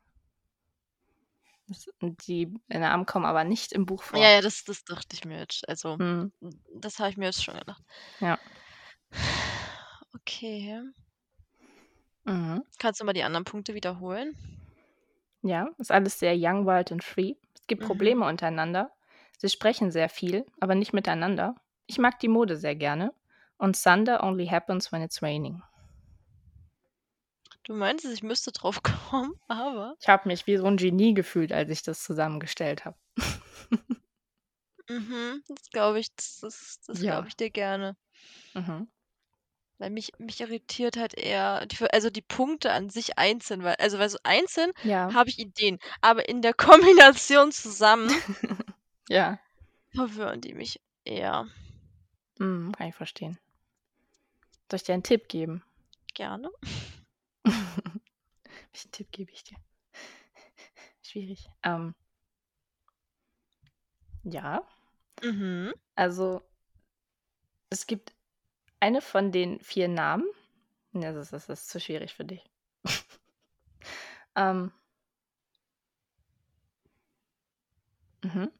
Die 2.27 2.53
Namen 2.67 3.07
kommen 3.07 3.25
aber 3.25 3.43
nicht 3.43 3.71
im 3.73 3.87
Buch 3.87 4.03
vor. 4.03 4.19
Ja, 4.19 4.29
ja, 4.29 4.41
das, 4.41 4.63
das 4.65 4.83
dachte 4.83 5.15
ich 5.15 5.25
mir 5.25 5.39
jetzt. 5.39 5.67
Also, 5.67 5.97
Hm, 5.97 6.31
das 6.75 6.99
habe 6.99 7.09
ich 7.09 7.17
mir 7.17 7.25
jetzt 7.25 7.43
schon 7.43 7.57
gedacht. 7.57 7.81
ja. 8.19 8.37
Okay. 10.27 10.81
Mhm. 12.25 12.63
Kannst 12.79 13.01
du 13.01 13.05
mal 13.05 13.11
die 13.11 13.23
anderen 13.23 13.43
Punkte 13.43 13.73
wiederholen? 13.73 14.33
Ja, 15.41 15.69
ist 15.77 15.91
alles 15.91 16.19
sehr 16.19 16.33
young, 16.35 16.65
wild 16.65 16.91
and 16.91 17.03
free. 17.03 17.35
Es 17.53 17.67
gibt 17.67 17.81
Mhm. 17.81 17.85
Probleme 17.85 18.25
untereinander. 18.27 18.91
Sie 19.37 19.47
sprechen 19.49 19.91
sehr 19.91 20.09
viel, 20.09 20.45
aber 20.59 20.75
nicht 20.75 20.91
miteinander. 20.93 21.55
Ich 21.87 21.97
mag 21.99 22.19
die 22.19 22.27
Mode 22.27 22.57
sehr 22.57 22.75
gerne. 22.75 23.13
Und 23.57 23.81
Thunder 23.81 24.23
only 24.23 24.47
happens 24.47 24.91
when 24.91 25.01
it's 25.01 25.21
raining. 25.21 25.61
Du 27.63 27.73
meinst, 27.73 28.05
ich 28.05 28.23
müsste 28.23 28.53
drauf 28.53 28.81
kommen, 29.11 29.33
aber. 29.49 29.97
Ich 29.99 30.07
habe 30.07 30.29
mich 30.29 30.47
wie 30.47 30.55
so 30.55 30.65
ein 30.67 30.77
Genie 30.77 31.13
gefühlt, 31.13 31.51
als 31.51 31.69
ich 31.69 31.83
das 31.83 32.01
zusammengestellt 32.01 32.85
habe. 32.85 32.97
Mhm, 34.89 35.43
das 35.47 35.69
glaube 35.69 35.99
ich, 35.99 36.13
das, 36.15 36.39
das, 36.41 36.79
das 36.87 37.01
Ja. 37.01 37.05
glaube 37.05 37.27
ich 37.27 37.35
dir 37.35 37.49
gerne. 37.51 37.95
Mhm. 38.55 38.87
Weil 39.77 39.89
mich, 39.89 40.11
mich 40.19 40.39
irritiert 40.41 40.97
halt 40.97 41.13
eher, 41.15 41.65
die, 41.65 41.77
also 41.91 42.09
die 42.09 42.21
Punkte 42.21 42.71
an 42.71 42.89
sich 42.89 43.17
einzeln, 43.17 43.63
weil, 43.63 43.75
also 43.75 43.99
weil 43.99 44.09
so 44.09 44.17
einzeln 44.23 44.71
Ja, 44.83 45.13
habe 45.13 45.29
ich 45.29 45.39
Ideen, 45.39 45.79
aber 46.01 46.27
in 46.29 46.41
der 46.41 46.53
Kombination 46.57 47.51
zusammen 47.51 48.11
ja. 49.09 49.39
verwirren 49.95 50.41
die 50.41 50.53
mich 50.53 50.79
eher. 51.05 51.47
Mhm, 52.39 52.71
kann 52.71 52.87
ich 52.89 52.95
verstehen. 52.95 53.37
Soll 54.69 54.77
ich 54.77 54.83
dir 54.83 54.93
einen 54.93 55.01
Tipp 55.03 55.27
geben? 55.27 55.63
Gerne. 56.13 56.51
Welchen 58.71 58.91
Tipp 58.91 59.11
gebe 59.11 59.31
ich 59.31 59.43
dir? 59.43 59.57
Schwierig. 61.01 61.49
Ähm, 61.63 61.95
ja, 64.23 64.61
Mhm. 65.23 65.73
also 65.95 66.41
es 67.69 67.85
gibt 67.87 68.13
eine 68.79 69.01
von 69.01 69.31
den 69.31 69.59
vier 69.61 69.87
Namen. 69.87 70.25
Das, 70.93 71.15
ist- 71.15 71.33
das 71.33 71.49
ist 71.49 71.69
zu 71.69 71.79
schwierig 71.79 72.13
für 72.13 72.25
dich. 72.25 72.43
ähm, 74.35 74.71
mhm. 78.23 78.51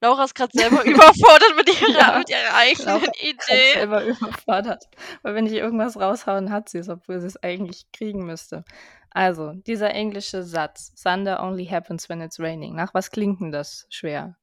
Laura 0.00 0.24
ist 0.24 0.34
gerade 0.34 0.52
selber 0.54 0.84
überfordert 0.84 1.56
mit 1.56 1.68
ihrer, 1.68 1.98
Ja, 1.98 2.18
mit 2.18 2.30
ihrer 2.30 2.54
eigenen 2.54 2.86
Laura 2.86 3.12
Idee. 3.20 3.72
selber 3.74 4.04
überfordert. 4.04 4.84
Weil 5.22 5.34
wenn 5.34 5.46
ich 5.46 5.54
irgendwas 5.54 5.96
raushauen, 5.98 6.50
hat 6.52 6.68
sie 6.68 6.78
es, 6.78 6.88
obwohl 6.88 7.20
sie 7.20 7.26
es 7.26 7.42
eigentlich 7.42 7.90
kriegen 7.92 8.24
müsste. 8.24 8.64
Also, 9.10 9.52
dieser 9.52 9.90
englische 9.90 10.42
Satz, 10.42 10.94
Thunder 10.94 11.42
only 11.42 11.66
happens 11.66 12.08
when 12.08 12.20
it's 12.20 12.40
raining. 12.40 12.74
Nach 12.76 12.94
was 12.94 13.10
klingt 13.10 13.40
denn 13.40 13.52
das 13.52 13.86
schwer? 13.90 14.36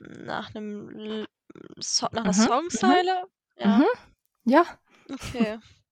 Nach 0.00 0.54
einem 0.54 1.26
so 1.78 2.08
nach 2.12 2.22
einer 2.24 2.32
Mhm, 2.32 2.48
mhm, 2.72 2.96
Songzeile? 2.96 3.26
Ja. 3.56 3.82
mhm. 3.82 3.86
Ja. 4.44 4.66
Okay. 5.10 5.58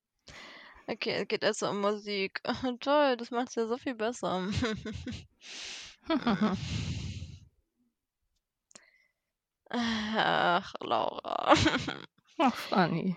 Okay, 0.89 1.13
es 1.23 1.29
geht 1.29 1.45
also 1.45 1.69
um 1.71 1.81
Musik. 1.81 2.41
Toll, 2.81 3.17
das 3.17 3.31
macht's 3.31 3.55
ja 3.55 3.67
so 3.67 3.79
viel 3.79 3.95
besser. 3.95 4.49
Ach, 9.71 10.75
Laura. 10.81 11.55
Ach, 12.39 12.55
funny. 12.57 13.17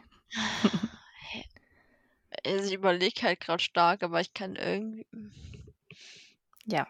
Also 2.46 2.68
ich 2.68 2.74
überlege 2.74 3.22
halt 3.24 3.40
gerade 3.42 3.64
stark, 3.64 4.04
aber 4.04 4.22
ich 4.22 4.34
kann 4.34 4.56
irgendwie. 4.56 5.06
Ja. 6.66 6.88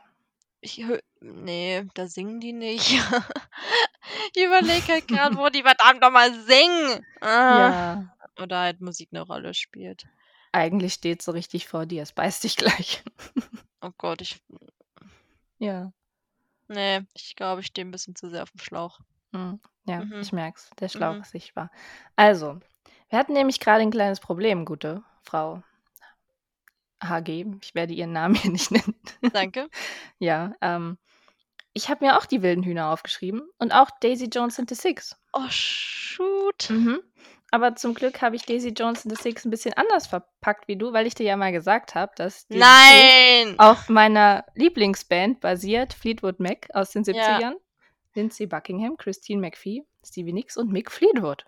Ich 0.62 0.84
nee, 1.22 1.84
da 1.94 2.08
singen 2.08 2.40
die 2.40 2.54
nicht. 2.54 3.00
Ich 4.36 4.44
überlege 4.44 4.88
halt 4.94 5.08
gerade, 5.08 5.38
wo 5.38 5.50
die 5.50 5.62
verdammt 5.64 6.02
nochmal 6.02 6.34
singen. 6.34 7.06
Ah. 7.22 7.58
Ja. 7.60 8.16
Oder 8.42 8.60
halt 8.62 8.82
Musik 8.82 9.10
eine 9.12 9.22
Rolle 9.22 9.54
spielt. 9.54 10.06
Eigentlich 10.52 10.94
steht 10.94 11.22
so 11.22 11.32
richtig 11.32 11.68
vor 11.68 11.86
dir. 11.86 12.02
Es 12.04 12.14
beißt 12.14 12.44
dich 12.44 12.56
gleich. 12.58 13.04
Oh 13.86 13.92
Gott, 13.98 14.22
ich. 14.22 14.42
Ja. 15.58 15.92
Nee, 16.70 17.02
ich 17.16 17.36
glaube, 17.36 17.60
ich 17.60 17.68
stehe 17.68 17.86
ein 17.86 17.92
bisschen 17.92 18.16
zu 18.16 18.30
sehr 18.30 18.44
auf 18.44 18.52
dem 18.52 18.62
Schlauch. 18.62 19.02
Hm. 19.34 19.60
Ja, 19.86 20.06
Mhm. 20.06 20.22
ich 20.22 20.32
merk's. 20.32 20.70
Der 20.80 20.88
Schlauch 20.88 21.16
Mhm. 21.16 21.22
ist 21.22 21.32
sichtbar. 21.32 21.70
Also, 22.16 22.62
wir 23.10 23.20
hatten 23.20 23.34
nämlich 23.34 23.60
gerade 23.60 23.82
ein 23.82 23.92
kleines 23.92 24.22
Problem, 24.22 24.64
gute 24.64 25.04
Frau 25.24 25.62
HG. 27.04 27.46
Ich 27.62 27.76
werde 27.76 27.92
ihren 27.94 28.14
Namen 28.14 28.36
hier 28.36 28.52
nicht 28.52 28.72
nennen. 28.72 28.96
Danke. 29.34 29.68
Ja, 30.20 30.54
ähm, 30.62 30.98
ich 31.74 31.90
habe 31.90 32.06
mir 32.06 32.18
auch 32.18 32.26
die 32.26 32.42
wilden 32.42 32.64
Hühner 32.64 32.90
aufgeschrieben 32.92 33.42
und 33.58 33.72
auch 33.74 33.90
Daisy 34.02 34.26
Jones 34.32 34.60
and 34.60 34.70
the 34.70 34.76
Six. 34.76 35.16
Oh, 35.34 35.48
shoot. 35.50 36.70
Mhm. 36.70 37.02
Aber 37.52 37.76
zum 37.76 37.94
Glück 37.94 38.22
habe 38.24 38.36
ich 38.36 38.46
Daisy 38.46 38.70
Jones 38.70 39.06
and 39.06 39.16
the 39.16 39.22
Six 39.22 39.46
ein 39.46 39.52
bisschen 39.52 39.74
anders 39.76 40.08
verpackt 40.08 40.68
wie 40.68 40.76
du, 40.76 40.92
weil 40.94 41.06
ich 41.06 41.14
dir 41.14 41.26
ja 41.26 41.38
mal 41.38 41.52
gesagt 41.52 41.94
habe, 41.94 42.12
dass 42.16 42.46
Buch 42.48 42.58
Nein! 42.58 43.56
auf 43.60 43.90
meiner 43.90 44.44
Lieblingsband 44.56 45.40
basiert, 45.40 45.94
Fleetwood 45.94 46.40
Mac 46.40 46.68
aus 46.74 46.92
den 46.92 47.04
Ja. 47.04 47.38
70ern. 47.38 47.54
Lindsay 48.16 48.46
Buckingham, 48.48 48.98
Christine 48.98 49.42
McPhee, 49.42 49.84
Stevie 50.06 50.34
Nicks 50.34 50.58
und 50.58 50.72
Mick 50.72 50.92
Fleetwood. 50.92 51.46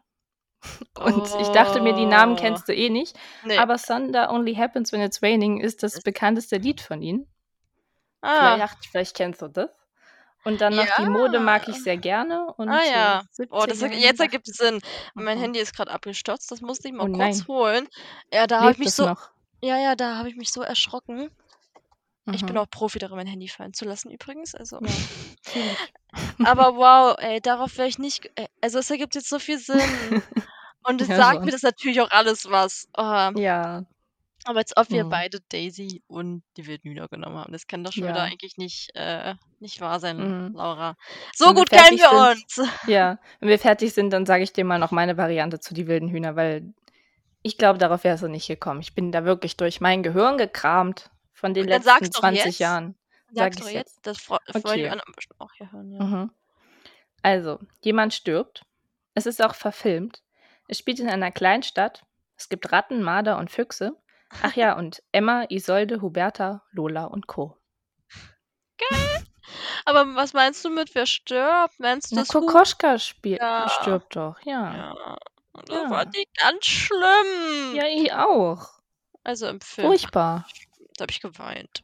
Und 1.00 1.28
ich 1.40 1.48
dachte 1.50 1.80
mir, 1.80 1.94
die 1.94 2.08
Namen 2.08 2.34
Oh. 2.34 2.40
kennst 2.40 2.68
du 2.68 2.74
eh 2.74 2.90
nicht. 2.90 3.16
Nee. 3.44 3.58
Aber 3.60 3.78
Thunder 3.78 4.32
Only 4.32 4.56
Happens 4.56 4.92
When 4.92 5.02
It's 5.02 5.22
Raining 5.22 5.60
ist 5.60 5.84
das 5.84 6.02
bekannteste 6.02 6.58
Lied 6.58 6.82
von 6.82 7.04
ihnen. 7.04 7.28
ah. 8.22 8.56
Vielleicht, 8.56 8.86
vielleicht 8.90 9.16
kennst 9.16 9.42
du 9.44 9.48
das. 9.48 9.70
Und 10.46 10.62
dann 10.62 10.76
noch 10.76 10.86
die 10.92 11.08
Mode 11.08 11.40
mag 11.40 11.68
ich 11.68 11.82
sehr 11.82 11.98
gerne. 11.98 12.46
Und 12.58 12.70
Ah 12.70 12.84
ja. 12.84 13.24
so 13.32 13.44
Oh, 13.50 13.66
das, 13.68 13.80
70er, 13.80 13.96
jetzt 13.98 14.20
ergibt 14.20 14.48
es 14.50 14.58
Sinn. 14.58 14.80
Mein 15.16 15.38
Mhm. 15.38 15.40
Handy 15.40 15.60
ist 15.60 15.76
gerade 15.76 15.92
abgestürzt, 15.92 16.52
das 16.52 16.62
musste 16.62 16.88
ich 16.88 16.94
mal 16.94 17.06
Oh 17.06 17.08
kurz 17.08 17.44
nein. 17.44 17.48
holen. 17.48 17.88
Ja, 18.34 18.48
da 18.48 18.62
habe 18.62 18.72
ich 18.72 18.78
mich 18.78 18.92
so. 18.92 19.08
noch? 19.08 19.30
Ja, 19.62 19.78
ja, 19.80 19.96
da 19.96 20.18
habe 20.18 20.30
ich 20.30 20.36
mich 20.36 20.52
so 20.52 20.62
erschrocken. 20.62 21.30
Ich 22.32 22.46
bin 22.46 22.56
Mhm. 22.56 22.58
auch 22.58 22.70
Profi 22.70 23.00
darin, 23.00 23.16
mein 23.18 23.28
Handy 23.28 23.48
fallen 23.48 23.74
zu 23.74 23.86
lassen 23.86 24.12
übrigens. 24.12 24.56
Also. 24.56 24.80
Ja. 25.56 25.76
Aber 26.42 26.76
wow, 26.78 27.16
ey, 27.20 27.42
darauf 27.42 27.78
wäre 27.78 27.88
ich 27.88 27.98
nicht. 28.00 28.30
ey, 28.36 28.48
Also 28.62 28.80
es 28.80 28.90
ergibt 28.90 29.16
jetzt 29.16 29.30
so 29.30 29.40
viel 29.40 29.60
Sinn. 29.60 30.22
Und 30.84 31.02
es 31.02 31.10
Ja, 31.10 31.16
sagt 31.16 31.44
schon. 31.44 31.46
mir 31.46 31.52
das 31.52 31.64
natürlich 31.64 32.02
auch 32.02 32.12
alles 32.12 32.46
was. 32.50 32.88
Oh, 32.98 33.32
Ja, 33.34 33.86
aber 34.46 34.60
als 34.60 34.76
ob 34.78 34.90
wir 34.90 35.04
Mhm. 35.06 35.10
beide 35.10 35.40
Daisy 35.50 36.04
und 36.08 36.44
die 36.58 36.66
wilden 36.68 36.90
Hühner 36.90 37.08
genommen 37.08 37.38
haben. 37.38 37.52
Das 37.52 37.68
kann 37.68 37.84
doch 37.84 37.92
schon 37.92 38.04
wieder 38.04 38.16
Ja. 38.18 38.24
eigentlich 38.24 38.58
nicht, 38.58 38.92
äh, 38.96 39.36
nicht 39.60 39.82
wahr 39.82 40.00
sein, 40.00 40.18
Mhm. 40.50 40.56
Laura. 40.56 40.96
So 41.34 41.46
Wenn 41.48 41.56
wir 41.56 41.60
gut 41.62 41.70
kennen 41.70 41.82
fertig 41.98 42.00
wir 42.02 42.36
sind- 42.36 42.60
uns. 42.60 42.70
ja. 42.88 43.20
Wenn 43.40 43.50
wir 43.50 43.60
fertig 43.60 43.94
sind, 43.94 44.12
dann 44.12 44.26
sage 44.26 44.44
ich 44.44 44.54
dir 44.54 44.64
mal 44.66 44.80
noch 44.80 44.92
meine 44.92 45.18
Variante 45.18 45.60
zu 45.60 45.74
die 45.74 45.88
wilden 45.88 46.10
Hühner, 46.10 46.36
weil 46.36 46.74
Ich 47.48 47.60
glaube, 47.60 47.78
darauf 47.78 48.04
wärst 48.04 48.24
du 48.24 48.28
nicht 48.28 48.48
gekommen. 48.48 48.82
Ich 48.82 48.96
bin 48.96 49.12
da 49.12 49.24
wirklich 49.24 49.56
durch 49.56 49.80
mein 49.80 50.02
Gehirn 50.02 50.40
gekramt 50.40 51.12
von 51.32 51.54
den 51.54 51.68
Dann 51.68 51.76
letzten 51.84 51.90
sag's 51.90 52.10
doch 52.10 52.22
20 52.22 52.46
jetzt. 52.46 52.58
Jahren. 52.60 52.96
Sag 53.32 53.54
Sag 53.54 53.62
doch 53.62 53.70
jetzt. 53.70 53.98
jetzt? 53.98 54.08
Das 54.08 54.18
fre 54.18 54.40
wollen 54.52 54.64
die 54.64 54.70
Okay. 54.86 54.90
anderen 54.90 55.14
bestimmt 55.16 55.40
auch 55.40 55.52
hier 55.56 55.72
hören, 55.72 55.92
ja. 55.92 56.04
Mhm. 56.04 56.32
Also, 57.22 57.60
jemand 57.82 58.16
stirbt. 58.16 58.64
Es 59.14 59.28
ist 59.28 59.44
auch 59.44 59.54
verfilmt. 59.54 60.24
Es 60.68 60.80
spielt 60.80 61.00
in 61.00 61.08
einer 61.08 61.30
Kleinstadt. 61.32 62.04
Es 62.36 62.50
gibt 62.50 62.72
Ratten, 62.72 63.04
Marder 63.04 63.38
und 63.38 63.52
Füchse. 63.52 63.96
Ach 64.42 64.54
ja, 64.56 64.78
und 64.78 65.02
Emma, 65.12 65.46
Isolde, 65.50 66.02
Huberta, 66.02 66.64
Lola 66.72 67.06
und 67.06 67.28
Co. 67.28 67.58
Aber 69.86 70.16
was 70.16 70.34
meinst 70.34 70.66
du 70.66 70.70
mit 70.70 70.94
wer 70.96 71.06
stirbt? 71.06 71.80
Meinst 71.80 72.12
du 72.12 72.16
Na, 72.16 72.22
das? 72.22 72.30
Kokoschka 72.30 72.98
spielt, 72.98 73.40
Ja. 73.42 73.70
stirbt 73.70 74.16
doch, 74.16 74.40
ja. 74.44 74.76
Ja. 74.76 75.18
Das 75.66 75.70
Ja. 75.84 75.88
fand 75.90 76.18
ich 76.18 76.28
ganz 76.34 76.66
schlimm. 76.66 77.76
Ja, 77.76 77.86
ich 77.88 78.12
auch. 78.14 78.68
Also 79.24 79.48
im 79.48 79.62
Film. 79.62 79.88
Furchtbar. 79.88 80.46
Da 80.98 81.04
habe 81.04 81.12
ich 81.12 81.22
geweint. 81.22 81.84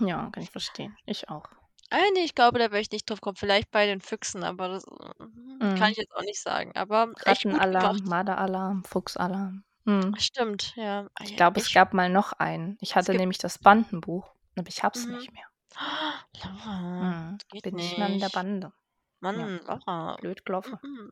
Ja, 0.00 0.30
kann 0.32 0.42
ich 0.42 0.50
verstehen. 0.50 0.96
Ich 1.06 1.28
auch. 1.28 1.44
Ah, 1.90 1.98
nee, 2.14 2.20
ich 2.24 2.34
glaube, 2.34 2.58
da 2.58 2.64
werde 2.66 2.80
ich 2.80 2.90
nicht 2.90 3.08
drauf 3.08 3.20
kommen. 3.20 3.36
Vielleicht 3.36 3.70
bei 3.70 3.86
den 3.86 4.00
Füchsen, 4.00 4.42
aber 4.44 4.68
das 4.68 4.84
äh, 4.84 5.78
kann 5.78 5.90
ich 5.92 5.96
jetzt 5.98 6.14
auch 6.14 6.22
nicht 6.22 6.40
sagen. 6.42 6.72
Aber 6.74 7.12
Rattenalarm. 7.24 7.98
Marderalarm, 8.04 8.84
Fuchsalarm. 8.84 9.64
Mhm. 9.86 10.14
Stimmt, 10.18 10.74
ja. 10.76 11.08
Ich 11.22 11.30
ja, 11.30 11.36
glaube, 11.36 11.60
es 11.60 11.72
gab 11.72 11.94
mal 11.94 12.08
noch 12.10 12.32
einen. 12.34 12.76
Ich 12.80 12.94
hatte 12.96 13.14
nämlich 13.14 13.38
das 13.38 13.58
Bandenbuch, 13.58 14.34
aber 14.56 14.68
ich 14.68 14.82
hab's 14.82 15.06
Mhm. 15.06 15.14
nicht 15.14 15.32
mehr. 15.32 15.44
Laura, 16.44 17.32
Mhm. 17.32 17.38
Bin 17.62 17.74
nicht 17.76 17.96
mehr 17.98 18.06
in 18.08 18.20
der. 18.20 18.28
Bande. 18.28 18.72
Mann, 19.20 19.60
Laura. 19.64 20.16
Blöd 20.16 20.44
gelaufen. 20.44 20.78
Mhm. 20.82 21.10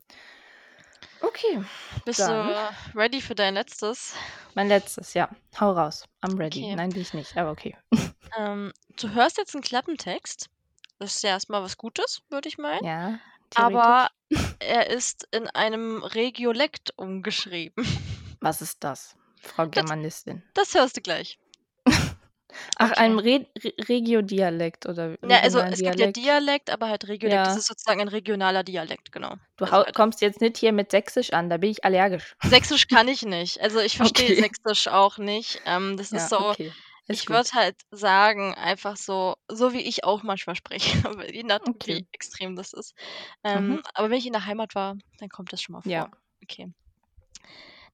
Okay, 1.21 1.63
Bist 2.05 2.19
Dann. 2.19 2.47
du 2.47 2.99
ready 2.99 3.21
für 3.21 3.35
dein 3.35 3.55
letztes? 3.55 4.15
mein 4.53 4.67
letztes, 4.67 5.13
ja. 5.13 5.29
Hau 5.59 5.71
raus. 5.71 6.05
I'm 6.21 6.37
ready. 6.37 6.61
Okay. 6.63 6.75
Nein, 6.75 6.89
bin 6.91 7.01
ich 7.01 7.13
nicht, 7.13 7.37
aber 7.37 7.51
okay. 7.51 7.75
Ähm, 8.37 8.71
du 8.97 9.09
hörst 9.13 9.37
jetzt 9.37 9.55
einen 9.55 9.63
Klappentext. 9.63 10.49
Das 10.99 11.15
ist 11.15 11.23
ja 11.23 11.31
erstmal 11.31 11.61
was 11.63 11.77
Gutes, 11.77 12.21
würde 12.29 12.47
ich 12.47 12.57
meinen. 12.57 12.81
Ja, 12.83 13.19
Aber 13.55 14.09
er 14.59 14.89
ist 14.89 15.27
in 15.31 15.47
einem 15.49 16.03
Regiolekt 16.03 16.93
umgeschrieben. 16.97 17.85
Was 18.45 18.61
ist 18.61 18.83
das, 18.83 19.15
Frau 19.41 19.67
Germanistin? 19.67 20.43
Das 20.53 20.75
hörst 20.75 20.95
du 20.97 21.01
gleich. 21.01 21.39
Ach, 22.77 22.91
Okay. 22.91 22.99
ein 23.01 23.17
Re 23.17 23.47
Re 23.57 23.73
Regiodialekt 23.89 24.85
oder 24.85 25.17
Ja, 25.27 25.39
also 25.39 25.57
es 25.61 25.81
gibt 25.81 25.99
ja 25.99 26.05
Dialekt. 26.05 26.17
Dialekt, 26.17 26.69
aber 26.69 26.89
halt 26.89 27.07
Regiolekt. 27.07 27.43
Das 27.47 27.55
Ja. 27.55 27.57
ist 27.57 27.65
sozusagen 27.65 28.01
ein 28.01 28.07
regionaler 28.07 28.63
Dialekt, 28.63 29.11
genau. 29.11 29.33
Du 29.57 29.65
Also 29.65 29.77
halt. 29.77 29.95
kommst 29.95 30.21
jetzt 30.21 30.41
nicht 30.41 30.57
hier 30.57 30.73
mit 30.73 30.91
Sächsisch 30.91 31.33
an, 31.33 31.49
da 31.49 31.57
bin 31.57 31.71
ich 31.71 31.83
allergisch. 31.83 32.35
Sächsisch 32.43 32.85
kann 32.87 33.07
ich 33.07 33.23
nicht. 33.23 33.59
Also 33.61 33.79
ich 33.79 33.97
verstehe 33.97 34.29
Okay. 34.29 34.41
Sächsisch 34.43 34.87
auch 34.89 35.17
nicht. 35.17 35.59
Ähm, 35.65 35.97
das 35.97 36.11
Ja, 36.11 36.17
ist 36.17 36.29
so, 36.29 36.51
okay. 36.51 36.71
Ist 37.07 37.21
ich 37.23 37.29
würde 37.29 37.49
halt 37.53 37.75
sagen, 37.89 38.53
einfach 38.53 38.95
so, 38.95 39.37
so 39.47 39.73
wie 39.73 39.81
ich 39.81 40.03
auch 40.03 40.21
manchmal 40.21 40.55
spreche, 40.55 40.97
je 41.33 41.41
nachdem, 41.43 41.75
wie 41.87 42.05
extrem 42.11 42.55
das 42.55 42.73
ist. 42.73 42.93
Ähm, 43.43 43.69
Mhm. 43.69 43.81
Aber 43.95 44.11
wenn 44.11 44.17
ich 44.19 44.27
in 44.27 44.33
der 44.33 44.45
Heimat 44.45 44.75
war, 44.75 44.95
dann 45.17 45.29
kommt 45.29 45.51
das 45.51 45.63
schon 45.63 45.73
mal 45.73 45.81
vor. 45.81 45.91
Ja. 45.91 46.11
Okay. 46.43 46.71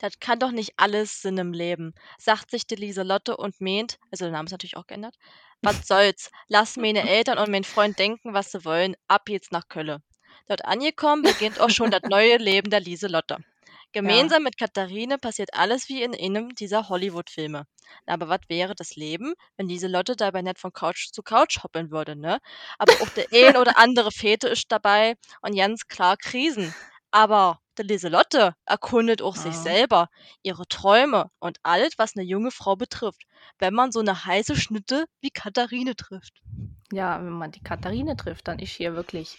Das 0.02 0.20
kann 0.20 0.40
doch 0.40 0.50
nicht 0.50 0.74
alles 0.78 1.22
Sinn 1.22 1.38
im 1.38 1.54
Leben, 1.54 1.94
sagt 2.18 2.50
sich 2.50 2.66
die 2.66 2.74
Lieselotte 2.74 3.38
und 3.38 3.62
meint, 3.62 4.00
also 4.10 4.26
der 4.26 4.32
Name 4.32 4.48
ist 4.48 4.52
natürlich 4.52 4.76
auch 4.76 4.88
geändert, 4.88 5.16
was 5.62 5.76
soll's, 5.88 6.32
lass 6.48 6.76
meine 6.76 7.08
Eltern 7.08 7.38
und 7.38 7.52
mein 7.52 7.64
Freund 7.64 8.00
denken, 8.00 8.34
was 8.34 8.52
sie 8.52 8.66
wollen, 8.66 8.96
ab 9.08 9.30
jetzt 9.30 9.52
nach 9.52 9.68
Kölle. 9.68 10.02
Dort 10.48 10.66
angekommen 10.66 11.22
beginnt 11.22 11.60
auch 11.60 11.70
schon 11.70 11.92
das 11.92 12.02
neue 12.10 12.38
Leben 12.38 12.72
der 12.72 12.80
Lieselotte. 12.80 13.38
Gemeinsam 13.92 14.42
mit 14.42 14.58
Katharine 14.58 15.20
passiert 15.20 15.54
alles 15.54 15.88
wie 15.88 16.02
in 16.02 16.16
einem 16.16 16.56
dieser 16.56 16.90
Hollywood-Filme. 16.90 17.68
Aber 18.08 18.28
was 18.28 18.40
wäre 18.48 18.74
das 18.74 18.96
Leben, 18.96 19.36
wenn 19.56 19.68
Lieselotte 19.68 20.16
dabei 20.16 20.42
nicht 20.42 20.58
von 20.58 20.74
Couch 20.74 21.12
zu 21.12 21.22
Couch 21.22 21.62
hoppeln 21.62 21.92
würde, 21.92 22.16
ne? 22.16 22.40
Aber 22.80 22.94
auch 23.02 23.10
der 23.10 23.28
ein 23.32 23.56
oder 23.56 23.78
andere 23.78 24.12
Fete 24.12 24.48
ist 24.48 24.72
dabei 24.72 25.16
und 25.42 25.56
ganz 25.56 25.88
klar 25.88 26.18
Krisen. 26.18 26.74
Aber 27.14 27.60
der 27.78 27.86
Lieselotte 27.86 28.54
erkundet 28.66 29.22
auch 29.22 29.36
sich 29.36 29.54
Ah. 29.56 29.64
selber, 29.64 30.08
ihre 30.44 30.66
Träume 30.68 31.30
und 31.40 31.58
alles, 31.64 31.94
was 31.98 32.16
eine 32.16 32.26
junge 32.26 32.52
Frau 32.52 32.76
betrifft, 32.78 33.24
wenn 33.60 33.74
man 33.74 33.92
so 33.92 34.00
eine 34.00 34.26
heiße 34.26 34.56
Schnitte 34.56 35.06
wie 35.22 35.30
Katharine 35.30 35.96
trifft. 35.96 36.42
Ja, 36.92 37.18
wenn 37.24 37.32
man 37.32 37.52
die 37.52 37.62
Katharine 37.64 38.16
trifft, 38.18 38.48
dann 38.48 38.60
ist 38.60 38.72
hier 38.74 38.96
wirklich. 38.96 39.38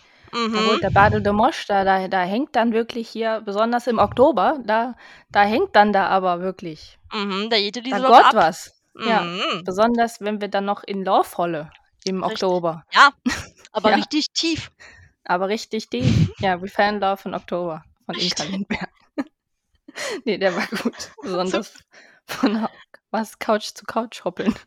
Da 0.53 0.61
Mhm. 0.61 0.65
holt 0.65 0.83
der 0.83 0.91
Bade 0.91 1.21
de 1.23 1.33
Mosch, 1.33 1.67
da, 1.67 1.85
da, 1.85 2.09
da 2.09 2.23
hängt 2.23 2.57
dann 2.57 2.73
wirklich 2.73 3.09
hier, 3.09 3.41
besonders 3.45 3.87
im 3.87 3.99
Oktober, 3.99 4.59
da, 4.65 4.95
da 5.31 5.43
hängt 5.43 5.75
dann 5.77 5.93
da 5.93 6.09
aber 6.09 6.41
wirklich. 6.41 6.99
Mhm, 7.13 7.51
da 7.51 7.57
jede 7.57 7.81
Da 7.81 7.87
Lieselotte 7.87 8.15
Gott 8.15 8.25
ab. 8.25 8.35
was. 8.35 8.83
Ja. 9.05 9.21
Mhm. 9.21 9.65
Besonders 9.65 10.21
wenn 10.21 10.41
wir 10.41 10.49
dann 10.49 10.65
noch 10.65 10.83
in 10.85 11.05
Lauf 11.05 11.37
holle 11.39 11.71
im 12.05 12.23
Richtig. 12.23 12.33
Oktober. 12.33 12.85
Ja, 12.93 13.11
aber 13.73 13.91
Ja. 13.91 13.97
richtig 13.97 14.27
tief. 14.35 14.71
Aber 15.33 15.49
richtig 15.49 15.89
tief. 15.89 16.05
Ja, 16.41 16.61
we 16.61 16.69
fell 16.69 16.95
in 16.95 17.01
love 17.01 17.27
in 17.27 17.35
Oktober 17.35 17.83
von 18.05 18.15
Inka 18.17 18.43
Lindberg. 18.45 18.91
nee, 20.27 20.37
der 20.37 20.55
war 20.55 20.67
gut. 20.67 21.11
Besonders 21.23 21.73
von 22.27 22.69
was 23.11 23.39
Couch 23.39 23.71
zu 23.75 23.85
Couch 23.87 24.25
hoppeln. 24.25 24.55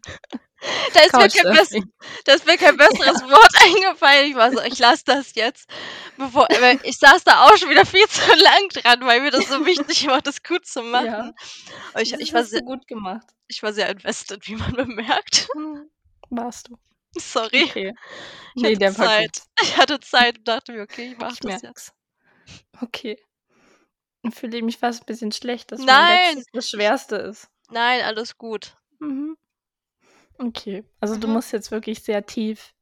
Da 0.95 1.01
ist, 1.01 1.13
mir 1.13 1.43
kein, 1.43 1.83
da 2.23 2.33
ist 2.33 2.45
mir 2.47 2.57
kein 2.57 2.75
besseres 2.77 3.21
Wort 3.21 3.53
eingefallen. 3.61 4.29
Ich 4.31 4.35
war 4.35 4.51
so, 4.51 4.61
ich 4.61 4.79
lasse 4.79 5.03
das 5.05 5.35
jetzt. 5.35 5.69
Bevor, 6.17 6.47
ich 6.81 6.97
saß 6.97 7.23
da 7.23 7.45
auch 7.45 7.55
schon 7.57 7.69
wieder 7.69 7.85
viel 7.85 8.07
zu 8.07 8.21
lang 8.35 8.69
dran, 8.69 9.05
weil 9.05 9.21
mir 9.21 9.29
das 9.29 9.47
so 9.47 9.63
wichtig 9.63 10.07
war, 10.07 10.21
das 10.21 10.41
gut 10.41 10.65
zu 10.65 10.81
machen. 10.81 11.35
Ja. 11.93 12.01
Ich, 12.01 12.11
Das 12.11 12.19
ich, 12.19 12.33
war 12.33 12.43
sehr, 12.45 12.63
gut 12.63 12.87
gemacht. 12.87 13.27
ich 13.47 13.61
war 13.61 13.73
sehr 13.73 13.89
invested, 13.89 14.47
wie 14.47 14.55
man 14.55 14.73
bemerkt. 14.73 15.49
Hm, 15.53 15.91
Warst 16.31 16.69
du. 16.69 16.77
Sorry. 17.17 17.63
Okay. 17.65 17.93
Ich 18.55 18.61
Nee, 18.63 18.75
hatte 18.75 18.93
Zeit. 18.95 19.41
Ich 19.61 19.77
hatte 19.77 19.99
Zeit 19.99 20.37
und 20.39 20.47
dachte 20.47 20.71
mir, 20.73 20.81
okay, 20.83 21.11
ich 21.11 21.17
mach 21.17 21.33
Ich 21.33 21.39
das 21.39 21.51
jetzt. 21.53 21.63
merk's. 21.63 21.93
Okay. 22.81 23.21
Dann 24.23 24.31
fühle 24.31 24.57
ich 24.57 24.63
mich 24.63 24.77
fast 24.77 25.03
ein 25.03 25.05
bisschen 25.05 25.31
schlecht, 25.31 25.71
dass 25.71 25.81
Nein! 25.81 26.43
das 26.53 26.69
Schwerste 26.69 27.15
ist. 27.17 27.47
Nein, 27.69 28.01
alles 28.01 28.37
gut. 28.37 28.75
Mhm. 28.99 29.37
Okay. 30.37 30.83
Also 30.99 31.15
du 31.17 31.27
Mhm. 31.27 31.33
musst 31.33 31.51
jetzt 31.53 31.71
wirklich 31.71 32.03
sehr 32.03 32.25
tief 32.25 32.73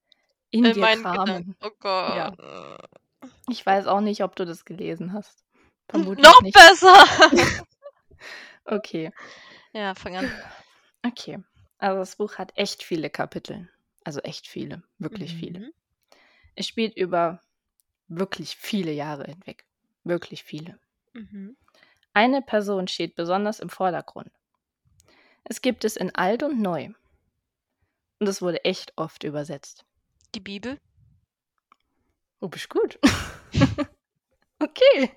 in, 0.52 0.66
In 0.66 0.74
dir 0.74 0.88
kramen. 0.88 1.26
Gedanken. 1.26 1.58
Oh 1.62 1.70
Gott. 1.80 2.16
Ja. 2.16 2.78
Ich 3.50 3.66
weiß 3.66 3.88
auch 3.88 4.02
nicht, 4.02 4.24
ob 4.24 4.36
du 4.36 4.46
das 4.46 4.66
gelesen 4.66 5.14
hast. 5.14 5.44
Vermutlich 5.90 6.26
Noch 6.26 6.42
nicht. 6.42 6.54
besser! 6.56 7.06
Okay. 8.66 9.12
ja, 9.74 9.94
fang 9.94 10.16
an. 10.16 10.32
Okay. 11.06 11.40
Also 11.80 12.00
das 12.00 12.16
Buch 12.16 12.38
hat 12.38 12.54
echt 12.56 12.82
viele 12.82 13.10
Kapitel. 13.10 13.70
Also 14.04 14.20
echt 14.22 14.48
viele. 14.48 14.84
Wirklich 14.98 15.34
viele. 15.34 15.60
Mhm. 15.60 15.74
Es 16.56 16.68
spielt 16.68 16.96
über 16.98 17.42
wirklich 18.08 18.56
viele 18.56 18.92
Jahre 18.92 19.26
hinweg. 19.26 19.66
Wirklich 20.04 20.44
viele. 20.44 20.80
Mhm. 21.14 21.58
Eine 22.14 22.42
Person 22.42 22.88
steht 22.88 23.16
besonders 23.16 23.60
im 23.60 23.70
Vordergrund. 23.70 24.32
Es 25.44 25.62
gibt 25.62 25.84
es 25.84 25.96
in 25.96 26.14
alt 26.16 26.44
und 26.44 26.62
neu. 26.62 26.90
Und 28.20 28.28
es 28.28 28.42
wurde 28.42 28.64
echt 28.64 28.94
oft 28.98 29.24
übersetzt. 29.24 29.86
Die 30.36 30.40
Bibel? 30.40 30.80
Oh, 32.40 32.48
bist 32.48 32.70
gut. 32.70 33.00
okay. 34.60 35.16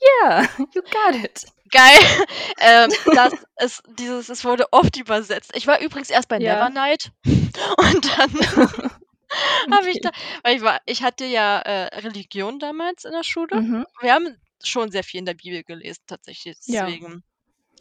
Yeah, 0.00 0.48
you 0.74 0.82
got 0.82 1.14
it. 1.14 1.44
Geil. 1.70 1.98
ähm, 2.60 2.90
das 3.14 3.34
ist 3.62 3.82
dieses, 3.98 4.28
es 4.28 4.44
wurde 4.44 4.72
oft 4.72 4.96
übersetzt. 4.96 5.52
Ich 5.54 5.66
war 5.66 5.80
übrigens 5.80 6.10
erst 6.10 6.28
bei 6.28 6.38
Ja. 6.38 6.54
Nevernight 6.54 7.12
und 7.24 8.18
dann 8.18 8.32
habe 9.72 9.90
ich 9.90 10.00
da, 10.00 10.10
weil 10.42 10.56
ich 10.56 10.62
war, 10.62 10.80
ich 10.86 11.02
hatte 11.02 11.24
ja 11.24 11.58
äh, 11.60 11.98
Religion 11.98 12.58
damals 12.58 13.04
in 13.04 13.12
der 13.12 13.24
Schule. 13.24 13.60
Mhm. 13.60 13.86
Wir 14.00 14.14
haben 14.14 14.36
schon 14.62 14.90
sehr 14.90 15.04
viel 15.04 15.20
in 15.20 15.26
der 15.26 15.34
Bibel 15.34 15.62
gelesen, 15.62 16.02
tatsächlich. 16.06 16.56
Deswegen. 16.66 17.22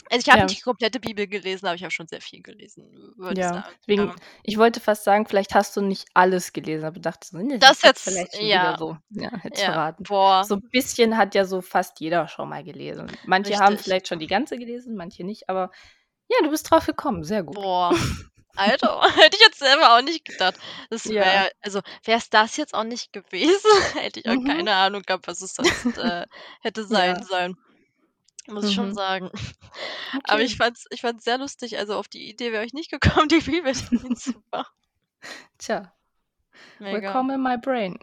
Also 0.10 0.20
ich 0.26 0.30
habe 0.30 0.40
Ja. 0.40 0.46
nicht 0.46 0.58
die 0.60 0.62
komplette 0.64 1.00
Bibel 1.00 1.28
gelesen, 1.28 1.66
aber 1.66 1.76
ich 1.76 1.84
habe 1.84 1.92
schon 1.92 2.08
sehr 2.08 2.22
viel 2.22 2.42
gelesen, 2.42 3.14
Ja, 3.36 3.50
sagen. 3.50 3.64
deswegen, 3.82 4.08
Ja. 4.08 4.16
ich 4.44 4.58
wollte 4.58 4.80
fast 4.80 5.04
sagen, 5.04 5.26
vielleicht 5.28 5.54
hast 5.56 5.76
du 5.76 5.82
nicht 5.82 6.08
alles 6.14 6.54
gelesen, 6.54 6.86
aber 6.86 7.00
dachte 7.00 7.28
so, 7.28 7.38
nee, 7.38 7.58
Das 7.58 7.72
ist 7.78 7.84
jetzt- 7.84 8.04
vielleicht 8.04 8.36
schon 8.36 8.46
ja. 8.46 8.62
wieder 8.74 8.78
so. 8.78 8.98
Ja, 9.10 9.32
hätte 9.38 9.60
Ja, 9.62 9.66
verraten. 9.74 10.04
boah. 10.04 10.44
So 10.44 10.56
ein 10.56 10.70
bisschen 10.72 11.18
hat 11.18 11.36
ja 11.36 11.46
so 11.46 11.62
fast 11.62 12.00
jeder 12.00 12.28
schon 12.28 12.50
mal 12.50 12.64
gelesen. 12.64 13.12
Manche 13.26 13.56
haben 13.58 13.70
Richtig. 13.74 13.84
vielleicht 13.86 14.08
schon 14.08 14.20
die 14.20 14.28
ganze 14.28 14.58
gelesen, 14.58 14.96
manche 14.96 15.24
nicht, 15.24 15.50
aber 15.50 15.72
ja, 16.30 16.38
du 16.44 16.50
bist 16.50 16.70
drauf 16.70 16.86
gekommen, 16.86 17.24
sehr 17.24 17.44
gut. 17.44 17.56
Boah. 17.56 17.92
Alter, 18.56 19.02
hätte 19.16 19.38
ich 19.38 19.44
jetzt 19.46 19.60
selber 19.60 19.96
auch 19.96 20.02
nicht 20.02 20.26
gedacht. 20.26 20.56
Das 20.90 21.04
Ja. 21.06 21.22
wäre, 21.24 21.52
also 21.62 21.82
wäre 22.04 22.18
es 22.18 22.30
das 22.32 22.58
jetzt 22.58 22.74
auch 22.74 22.84
nicht 22.86 23.14
gewesen, 23.14 23.70
hätte 23.96 24.20
ich 24.20 24.28
auch 24.28 24.34
Mhm. 24.34 24.46
keine 24.48 24.74
Ahnung 24.74 25.04
gehabt, 25.04 25.28
was 25.28 25.42
es 25.44 25.54
sonst 25.54 25.98
äh, 25.98 26.26
hätte 26.62 26.84
sein 26.86 27.18
Ja. 27.18 27.24
sollen. 27.24 27.56
Muss 28.48 28.66
ich 28.70 28.76
schon 28.76 28.90
Mhm. 28.90 28.94
sagen. 28.94 29.30
Aber 30.24 30.36
Okay. 30.36 30.44
ich 30.44 30.58
fand's, 30.58 30.86
ich 30.90 31.02
fand's 31.02 31.24
sehr 31.26 31.38
lustig. 31.38 31.78
Also 31.78 31.96
auf 31.96 32.08
die 32.08 32.30
Idee 32.30 32.52
wäre 32.52 32.66
ich 32.66 32.74
nicht 32.74 32.90
gekommen, 32.92 33.28
die 33.30 33.40
Bibel 33.42 33.74
dahin 33.74 34.16
zu 34.16 34.34
machen. 34.52 34.72
Tja, 35.58 35.92
Mega. 36.80 37.02
willkommen 37.02 37.32
in 37.36 37.44
my 37.44 37.58
brain. 37.58 38.00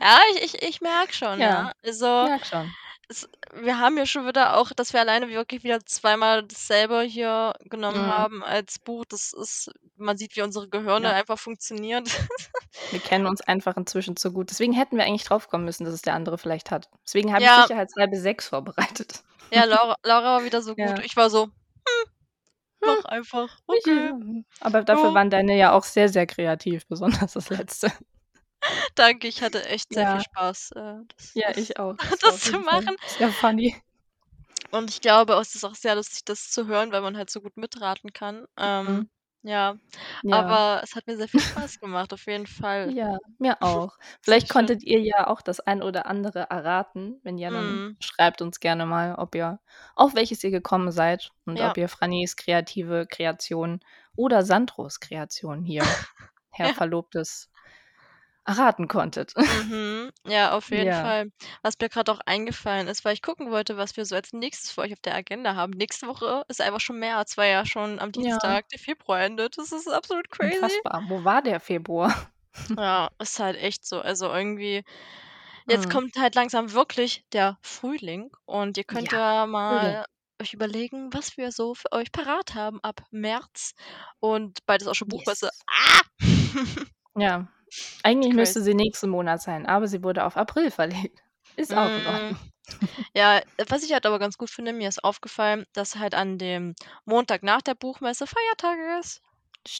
Ja, 0.00 0.18
ich, 0.34 0.42
ich, 0.54 0.62
ich 0.62 0.80
merke 0.80 1.12
schon, 1.14 1.38
ja. 1.38 1.46
Ja. 1.48 1.72
Also, 1.84 2.06
Merk 2.06 2.46
schon. 2.46 2.72
es, 3.08 3.28
wir 3.52 3.78
haben 3.78 3.96
ja 3.98 4.06
schon 4.06 4.26
wieder 4.26 4.56
auch, 4.56 4.72
dass 4.72 4.92
wir 4.92 5.00
alleine 5.00 5.28
wirklich 5.28 5.62
wieder 5.62 5.84
zweimal 5.86 6.42
dasselbe 6.42 7.02
hier 7.02 7.52
genommen 7.60 8.06
Mhm. 8.06 8.10
haben 8.10 8.42
als 8.44 8.78
Buch. 8.80 9.04
Das 9.08 9.32
ist, 9.32 9.70
man 9.96 10.16
sieht, 10.16 10.34
wie 10.36 10.42
unsere 10.42 10.68
Gehirne 10.68 11.08
Ja. 11.08 11.14
einfach 11.14 11.38
funktionieren. 11.38 12.04
Wir 12.90 13.00
kennen 13.00 13.26
uns 13.26 13.42
einfach 13.42 13.76
inzwischen 13.76 14.16
zu 14.16 14.32
gut. 14.32 14.50
Deswegen 14.50 14.72
hätten 14.72 14.96
wir 14.96 15.04
eigentlich 15.04 15.24
drauf 15.24 15.48
kommen 15.48 15.64
müssen, 15.66 15.84
dass 15.84 15.94
es 15.94 16.02
der 16.02 16.14
andere 16.14 16.38
vielleicht 16.38 16.70
hat. 16.70 16.88
Deswegen 17.06 17.32
habe 17.32 17.42
ich 17.42 17.48
Ja. 17.48 17.62
sicherheitshalber 17.62 18.16
6 18.16 18.48
vorbereitet. 18.48 19.22
Ja, 19.52 19.64
Laura, 19.64 19.96
Laura 20.04 20.38
war 20.38 20.44
wieder 20.44 20.62
so 20.62 20.74
gut. 20.74 20.78
Ja. 20.78 21.00
Ich 21.04 21.16
war 21.16 21.30
so, 21.30 21.44
hm, 21.46 21.52
mach 22.80 23.04
einfach. 23.06 23.48
Okay. 23.66 24.08
Ja, 24.08 24.18
aber 24.60 24.82
dafür 24.82 25.08
Ja. 25.08 25.14
waren 25.14 25.30
deine 25.30 25.56
ja 25.56 25.72
auch 25.72 25.84
sehr, 25.84 26.08
sehr 26.08 26.26
kreativ, 26.26 26.86
besonders 26.86 27.32
das 27.32 27.48
letzte. 27.50 27.92
Danke, 28.94 29.26
ich 29.28 29.42
hatte 29.42 29.64
echt 29.66 29.92
sehr 29.92 30.04
Ja. 30.04 30.12
viel 30.12 30.20
Spaß, 30.20 30.72
äh, 30.76 30.94
das, 31.16 31.34
Ja, 31.34 31.48
das, 31.48 31.56
ich 31.58 31.78
auch. 31.78 31.96
das, 32.10 32.22
auf 32.24 32.40
zu 32.42 32.58
machen. 32.58 32.96
Sehr 33.06 33.30
funny. 33.30 33.76
Und 34.70 34.90
ich 34.90 35.00
glaube, 35.00 35.32
es 35.34 35.54
ist 35.54 35.64
auch 35.64 35.74
sehr 35.74 35.94
lustig, 35.96 36.24
das 36.24 36.50
zu 36.50 36.66
hören, 36.66 36.92
weil 36.92 37.00
man 37.00 37.16
halt 37.16 37.30
so 37.30 37.40
gut 37.40 37.56
mitraten 37.56 38.12
kann. 38.12 38.46
Ähm, 38.56 38.86
Mhm. 38.86 39.10
Ja, 39.42 39.76
Ja. 40.22 40.56
aber 40.56 40.80
es 40.84 40.94
hat 40.96 41.06
mir 41.06 41.16
sehr 41.16 41.28
viel 41.28 41.40
Spaß 41.40 41.78
gemacht, 41.80 42.12
auf 42.12 42.26
jeden 42.26 42.46
Fall. 42.46 42.94
Ja, 42.94 43.18
mir 43.38 43.62
auch. 43.62 43.98
Vielleicht 44.22 44.48
schön. 44.48 44.48
konntet 44.48 44.82
ihr 44.82 45.00
ja 45.00 45.26
auch 45.26 45.42
das 45.42 45.60
ein 45.60 45.82
oder 45.82 46.06
andere 46.06 46.40
erraten. 46.50 47.20
Wenn 47.22 47.36
ja, 47.36 47.50
dann 47.50 47.82
Mhm. 47.82 47.96
schreibt 48.00 48.40
uns 48.40 48.58
gerne 48.58 48.86
mal, 48.86 49.16
ob 49.16 49.34
ihr 49.34 49.60
auf 49.96 50.14
welches 50.14 50.42
ihr 50.44 50.50
gekommen 50.50 50.90
seid 50.90 51.30
und 51.44 51.60
Ja. 51.60 51.60
ob 51.60 51.76
ihr 51.76 51.88
Frannys 51.90 52.36
kreative 52.36 53.06
Kreation 53.06 53.80
oder 54.16 54.42
Sandros 54.44 54.98
Kreation 55.00 55.62
hier, 55.64 55.94
Herr 56.50 56.70
Ja. 56.74 56.74
Verlobtes, 56.74 57.49
erraten 58.50 58.88
konntet. 58.88 59.32
Mhm. 59.36 60.10
Ja, 60.26 60.52
auf 60.52 60.70
jeden 60.70 60.86
Ja. 60.88 61.00
Fall. 61.02 61.32
Was 61.62 61.74
mir 61.80 61.88
gerade 61.88 62.12
auch 62.12 62.20
eingefallen 62.26 62.88
ist, 62.88 63.04
weil 63.04 63.14
ich 63.14 63.22
gucken 63.22 63.50
wollte, 63.50 63.76
was 63.76 63.96
wir 63.96 64.04
so 64.04 64.14
als 64.16 64.32
nächstes 64.32 64.70
für 64.72 64.82
euch 64.82 64.92
auf 64.92 65.00
der 65.00 65.14
Agenda 65.14 65.54
haben. 65.54 65.72
Nächste 65.72 66.06
Woche 66.06 66.44
ist 66.48 66.60
einfach 66.60 66.80
schon 66.80 66.98
März, 66.98 67.36
weil 67.36 67.50
ja 67.52 67.64
schon 67.64 67.98
am 67.98 68.08
Ja. 68.14 68.22
Dienstag 68.22 68.68
der 68.68 68.78
Februar 68.78 69.20
endet. 69.20 69.56
Das 69.58 69.72
ist 69.72 69.88
absolut 69.88 70.30
crazy. 70.30 70.54
Unfassbar. 70.56 71.04
Wo 71.08 71.24
war 71.24 71.42
der 71.42 71.60
Februar? 71.60 72.14
Ja, 72.78 73.10
ist 73.20 73.38
halt 73.38 73.56
echt 73.56 73.86
so. 73.86 74.00
Also 74.00 74.26
irgendwie, 74.26 74.82
jetzt 75.68 75.86
Mhm. 75.86 75.90
kommt 75.92 76.16
halt 76.18 76.34
langsam 76.34 76.72
wirklich 76.72 77.24
der 77.32 77.58
Frühling 77.62 78.30
und 78.44 78.76
ihr 78.76 78.82
könnt 78.84 79.12
ja, 79.12 79.42
Frühling. 79.42 79.52
mal 79.52 80.04
euch 80.42 80.52
überlegen, 80.54 81.12
was 81.12 81.36
wir 81.36 81.52
so 81.52 81.74
für 81.74 81.92
euch 81.92 82.10
parat 82.10 82.54
haben 82.56 82.80
ab 82.82 83.02
März. 83.12 83.74
Und 84.18 84.66
bald 84.66 84.82
ist 84.82 84.88
auch 84.88 84.94
schon 84.96 85.08
Buchmesse. 85.08 85.46
Yes. 85.46 85.62
Ah! 85.68 86.00
Ja. 87.16 87.48
Eigentlich 88.02 88.34
müsste 88.34 88.62
sie 88.62 88.74
nächsten 88.74 89.10
Monat 89.10 89.42
sein, 89.42 89.66
aber 89.66 89.86
sie 89.86 90.02
wurde 90.02 90.24
auf 90.24 90.36
April 90.36 90.70
verlegt. 90.70 91.20
Ist 91.56 91.76
auch 91.76 91.94
in 91.96 92.02
Mm. 92.02 92.06
Ordnung. 92.06 92.52
Ja, 93.14 93.42
was 93.68 93.82
ich 93.84 93.92
halt 93.92 94.06
aber 94.06 94.18
ganz 94.18 94.38
gut 94.38 94.50
finde, 94.50 94.72
mir 94.72 94.88
ist 94.88 95.04
aufgefallen, 95.04 95.66
dass 95.72 95.96
halt 95.96 96.14
an 96.14 96.38
dem 96.38 96.74
Montag 97.04 97.42
nach 97.42 97.62
der 97.62 97.74
Buchmesse 97.74 98.26
Feiertag 98.26 98.78
ist. 99.00 99.22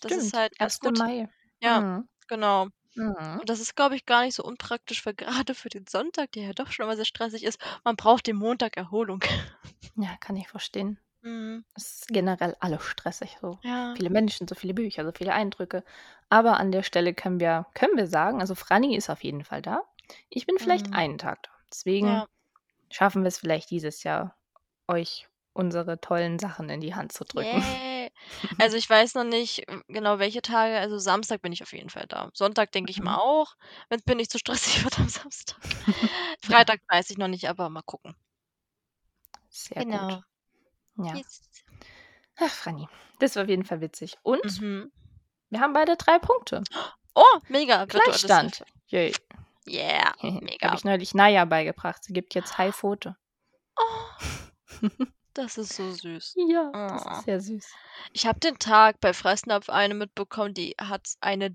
Das 0.03 0.17
ist 0.17 0.33
Stimmt, 0.33 0.35
halt 0.35 0.59
ganz 0.59 0.79
1. 0.79 0.79
gut. 0.79 0.99
Mai. 0.99 1.29
Ja, 1.63 1.81
Mhm. 1.81 2.09
genau. 2.29 2.69
Mhm. 2.95 3.41
Und 3.41 3.51
das 3.51 3.61
ist, 3.61 3.77
glaube 3.77 3.97
ich, 3.97 4.07
gar 4.07 4.23
nicht 4.25 4.35
so 4.37 4.45
unpraktisch, 4.45 5.05
weil 5.07 5.15
gerade 5.45 5.55
für 5.55 5.69
den 5.71 5.87
Sonntag, 5.89 6.33
der 6.33 6.45
ja 6.45 6.53
doch 6.55 6.73
schon 6.73 6.85
immer 6.85 6.97
sehr 6.97 7.05
stressig 7.07 7.45
ist, 7.45 7.61
man 7.85 7.97
braucht 7.97 8.27
den 8.27 8.37
Montag 8.37 8.77
Erholung. 8.77 9.23
Ja, 9.95 10.17
kann 10.19 10.35
ich 10.37 10.49
verstehen. 10.49 10.99
Mhm. 11.23 11.65
Es 11.77 12.01
ist 12.03 12.09
generell 12.09 12.57
alles 12.61 12.83
stressig, 12.85 13.39
so 13.41 13.59
Ja. 13.63 13.97
viele 13.97 14.11
Menschen, 14.11 14.49
so 14.49 14.55
viele 14.55 14.75
Bücher, 14.75 15.05
so 15.05 15.13
viele 15.13 15.33
Eindrücke. 15.33 15.85
Aber 16.29 16.59
an 16.59 16.73
der 16.73 16.83
Stelle 16.83 17.15
können 17.15 17.41
wir 17.41 17.67
können 17.75 17.97
wir 17.97 18.07
sagen, 18.09 18.41
also 18.41 18.55
Franni 18.55 18.97
ist 18.97 19.11
auf 19.11 19.23
jeden 19.25 19.45
Fall 19.45 19.63
da. 19.63 19.83
Ich 20.29 20.47
bin 20.47 20.59
vielleicht 20.59 20.93
Mhm. 20.93 20.95
einen 20.95 21.19
Tag 21.19 21.43
da. 21.45 21.51
Deswegen 21.71 22.23
Ja. 22.23 22.27
schaffen 22.91 23.23
wir 23.25 23.29
es 23.29 23.39
vielleicht 23.39 23.71
dieses 23.71 24.05
Jahr, 24.05 24.37
euch 24.89 25.29
unsere 25.55 26.01
tollen 26.01 26.39
Sachen 26.41 26.71
in 26.71 26.81
die 26.83 26.95
Hand 26.97 27.13
zu 27.13 27.25
drücken. 27.25 27.63
Yay. 27.63 28.11
Also 28.59 28.77
ich 28.77 28.89
weiß 28.91 29.15
noch 29.15 29.25
nicht 29.25 29.69
äh, 29.69 29.81
genau 29.89 30.19
welche 30.19 30.43
Tage. 30.43 30.79
Also 30.79 30.99
Samstag 30.99 31.43
bin 31.43 31.53
ich 31.53 31.63
auf 31.63 31.73
jeden 31.73 31.91
Fall 31.91 32.07
da. 32.09 32.31
Sonntag 32.35 32.73
denke 32.73 32.91
ich 32.91 33.03
mal 33.03 33.17
Mhm. 33.17 33.19
auch. 33.19 33.55
Wenn 33.89 33.99
es 34.01 34.07
mir 34.07 34.17
nicht 34.17 34.31
zu 34.33 34.39
stressig 34.39 34.83
wird 34.85 34.99
am 34.99 35.09
Samstag. 35.09 35.59
Ja. 36.49 36.65
Freitag 36.67 36.81
weiß 36.89 37.11
ich 37.11 37.19
noch 37.19 37.29
nicht, 37.29 37.49
aber 37.49 37.69
mal 37.71 37.83
gucken. 37.83 38.17
Sehr 39.53 39.85
Genau. 39.89 40.23
Ja. 41.05 41.15
Yes. 41.17 41.43
Ach, 42.39 42.49
Franni, 42.51 42.89
das 43.19 43.37
war 43.37 43.43
auf 43.45 43.49
jeden 43.49 43.65
Fall 43.65 43.81
witzig. 43.81 44.17
Und 44.23 44.61
Mhm. 44.61 44.91
wir 45.51 45.61
haben 45.61 45.73
beide 45.73 45.97
3 45.97 46.19
Punkte. 46.19 46.63
Oh, 47.15 47.39
mega. 47.49 47.85
Gleichstand. 47.87 48.65
Yay. 48.89 49.13
Yeah, 49.69 50.13
Habe 50.23 50.41
mega. 50.45 50.75
ich 50.75 50.85
neulich 50.85 51.15
Naya 51.15 51.45
beigebracht. 51.45 52.03
Sie 52.05 52.13
gibt 52.13 52.35
jetzt 52.35 52.57
High 52.59 52.75
Pfote. 52.75 53.17
Oh, 53.77 53.83
das 55.35 55.59
ist 55.59 55.75
so 55.75 55.91
süß. 55.93 56.35
Ja, 56.49 56.71
das 56.73 57.05
Oh. 57.07 57.11
ist 57.11 57.25
sehr 57.25 57.41
süß. 57.41 57.67
Ich 58.13 58.27
habe 58.27 58.41
den 58.41 58.59
Tag 58.59 59.01
bei 59.01 59.13
Fressnapf 59.13 59.69
eine 59.69 59.95
mitbekommen, 59.95 60.55
die 60.55 60.75
hat 60.81 61.07
eine 61.21 61.55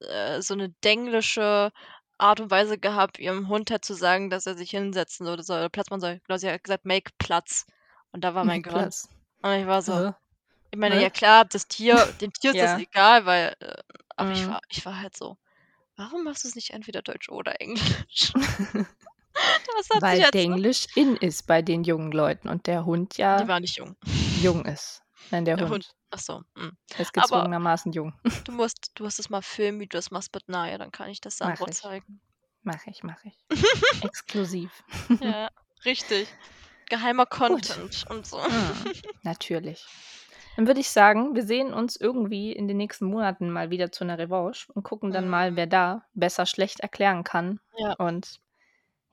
äh, 0.00 0.40
so 0.42 0.54
eine 0.54 0.68
denglische 0.84 1.72
Art 2.18 2.40
und 2.40 2.50
Weise 2.50 2.78
gehabt, 2.78 3.18
ihrem 3.18 3.48
Hund 3.48 3.70
halt 3.70 3.84
zu 3.84 3.94
sagen, 3.94 4.30
dass 4.30 4.46
er 4.46 4.56
sich 4.56 4.70
hinsetzen 4.70 5.24
soll, 5.26 5.42
soll 5.42 5.58
oder 5.58 5.68
Platz 5.68 5.90
machen 5.90 6.00
soll. 6.00 6.20
Genau, 6.26 6.36
sie 6.38 6.50
hat 6.50 6.62
gesagt: 6.62 6.84
„Make 6.84 7.10
Platz.“ 7.18 7.66
Und 8.14 8.22
da 8.24 8.34
war 8.34 8.44
mein 8.44 8.62
Platz. 8.62 9.08
und 9.42 9.52
ich 9.52 9.66
war 9.66 9.82
so 9.82 9.92
Hä? 9.92 10.12
ich 10.72 10.78
meine, 10.78 10.96
Hä? 10.96 10.98
ja 10.98 11.10
klar, 11.10 11.44
das 11.46 11.68
Tier 11.68 12.12
dem 12.20 12.32
Tier 12.32 12.52
ist 12.52 12.62
das 12.62 12.74
Ja. 12.74 12.76
egal, 12.76 13.26
weil 13.26 13.54
äh, 13.60 13.76
aber 14.16 14.32
ich 14.32 14.46
Mhm. 14.46 14.48
war 14.48 14.60
ich 14.70 14.84
war 14.86 14.98
halt 15.00 15.16
so: 15.16 15.38
„Warum 15.96 16.24
machst 16.24 16.44
du's 16.44 16.56
nicht 16.56 16.70
entweder 16.72 17.02
Deutsch 17.02 17.28
oder 17.30 17.60
Englisch?“ 17.60 18.34
Das 19.76 19.90
hat 19.90 20.02
Weil 20.02 20.18
jetzt 20.18 20.42
so 20.42 20.50
in 20.94 21.16
ist 21.16 21.46
bei 21.46 21.62
den 21.62 21.84
jungen 21.84 22.12
Leuten 22.12 22.48
und 22.48 22.66
der 22.66 22.84
Hund 22.84 23.16
Die 23.38 23.46
ja 23.46 23.48
war 23.48 23.58
nicht 23.60 23.76
jung. 23.78 23.96
jung 24.34 24.64
ist. 24.66 25.02
Nein, 25.30 25.44
der 25.44 25.58
Der 25.58 25.68
Hund 25.68 25.68
Hund. 25.68 25.92
Ach 26.10 26.18
so, 26.20 26.42
mhm. 26.56 26.76
ist 26.98 27.12
gezwungenermaßen 27.12 27.92
jung. 27.92 28.14
du 28.44 28.52
musst 28.52 28.90
du 28.96 29.04
musst 29.04 29.20
es 29.20 29.30
mal 29.30 29.42
filmen, 29.42 29.80
wie 29.80 29.86
du 29.86 29.96
das 29.96 30.10
machst 30.10 30.34
mit 30.34 30.48
Naya, 30.48 30.78
dann 30.78 30.90
kann 30.92 31.08
ich 31.10 31.20
das 31.20 31.38
Sandro 31.38 31.68
ich. 31.68 31.68
zeigen. 31.68 32.20
Mache 32.62 32.90
ich, 32.90 33.02
mache 33.02 33.28
ich. 33.28 33.46
Exklusiv. 34.02 34.82
Ja, 35.20 35.48
richtig. 35.84 36.36
Geheimer 36.88 37.26
Gut. 37.26 37.38
Content 37.38 38.04
und 38.10 38.26
so. 38.26 38.38
Mhm. 38.38 38.92
Natürlich. 39.22 39.84
Dann 40.56 40.66
würde 40.66 40.80
ich 40.80 40.90
sagen, 40.90 41.34
wir 41.36 41.44
sehen 41.44 41.72
uns 41.72 41.96
irgendwie 41.96 42.52
in 42.52 42.66
den 42.66 42.76
nächsten 42.78 43.04
Monaten 43.06 43.50
mal 43.50 43.70
wieder 43.70 43.92
zu 43.92 44.02
einer 44.04 44.18
Revanche 44.18 44.72
und 44.72 44.82
gucken 44.82 45.12
dann 45.12 45.28
mal, 45.28 45.52
Mhm. 45.52 45.56
wer 45.56 45.66
da 45.68 46.04
besser 46.14 46.46
schlecht 46.46 46.80
erklären 46.80 47.22
kann. 47.24 47.60
Ja. 47.76 47.92
Und 47.94 48.40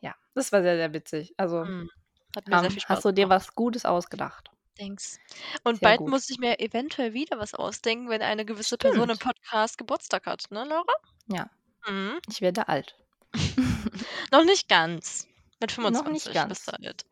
ja, 0.02 0.16
das 0.34 0.52
war 0.52 0.62
sehr, 0.64 0.76
sehr 0.78 0.94
witzig. 0.94 1.34
Also, 1.38 1.64
Mhm. 1.66 1.90
Hat 2.36 2.48
mir 2.48 2.56
sehr 2.58 2.66
ähm, 2.66 2.72
viel 2.72 2.82
Spaß 2.82 2.98
hast 2.98 3.06
du 3.06 3.12
dir 3.14 3.30
was 3.30 3.56
Gutes 3.56 3.86
ausgedacht? 3.86 4.50
Thanks. 4.78 5.20
Und 5.64 5.80
Sehr 5.80 5.88
bald 5.88 6.00
gut. 6.00 6.10
muss 6.10 6.30
ich 6.30 6.38
mir 6.38 6.60
eventuell 6.60 7.14
wieder 7.14 7.40
was 7.40 7.54
ausdenken, 7.54 8.10
wenn 8.10 8.22
eine 8.22 8.44
gewisse 8.44 8.78
Person 8.78 9.10
im 9.10 9.16
Stimmt. 9.16 9.36
Podcast 9.42 9.78
Geburtstag 9.78 10.26
hat, 10.26 10.44
ne, 10.50 10.66
Laura? 10.66 10.94
Ja, 11.28 11.50
Mhm. 11.88 12.20
ich 12.30 12.42
werde 12.42 12.68
alt. 12.68 12.98
Noch 14.32 14.44
nicht 14.44 14.68
ganz. 14.68 15.28
Mit 15.62 15.78
Noch 15.78 15.90
nicht 16.10 16.24
25 16.24 16.34
ganz. 16.34 16.50
bist 16.50 16.68
du 16.68 16.74
alt. 16.74 17.06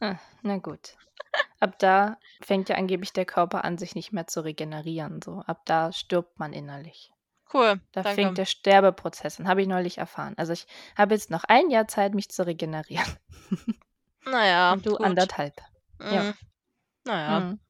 Ah, 0.00 0.18
na 0.42 0.56
gut. 0.58 0.96
Ab 1.60 1.78
da 1.78 2.18
fängt 2.42 2.68
ja 2.70 2.76
angeblich 2.76 3.12
der 3.12 3.26
Körper 3.26 3.64
an, 3.64 3.78
sich 3.78 3.94
nicht 3.94 4.12
mehr 4.12 4.26
zu 4.26 4.42
regenerieren. 4.44 5.20
So. 5.22 5.42
Ab 5.46 5.62
da 5.66 5.92
stirbt 5.92 6.38
man 6.38 6.52
innerlich. 6.52 7.12
Cool, 7.52 7.80
Da 7.92 8.02
danke. 8.02 8.14
fängt 8.14 8.38
der 8.38 8.44
Sterbeprozess 8.46 9.40
an, 9.40 9.48
habe 9.48 9.62
ich 9.62 9.68
neulich 9.68 9.98
erfahren. 9.98 10.34
Also 10.38 10.52
ich 10.52 10.66
habe 10.96 11.14
jetzt 11.14 11.30
noch 11.30 11.44
ein 11.44 11.70
Jahr 11.70 11.88
Zeit, 11.88 12.14
mich 12.14 12.30
zu 12.30 12.46
regenerieren. 12.46 13.16
Na 14.24 14.46
ja, 14.46 14.72
Und 14.72 14.84
du 14.86 14.96
gut. 14.96 15.06
anderthalb. 15.06 15.60
Ja. 16.10 16.22
Mhm. 16.22 16.34
Ja, 17.06 17.40
Mhm. 17.40 17.60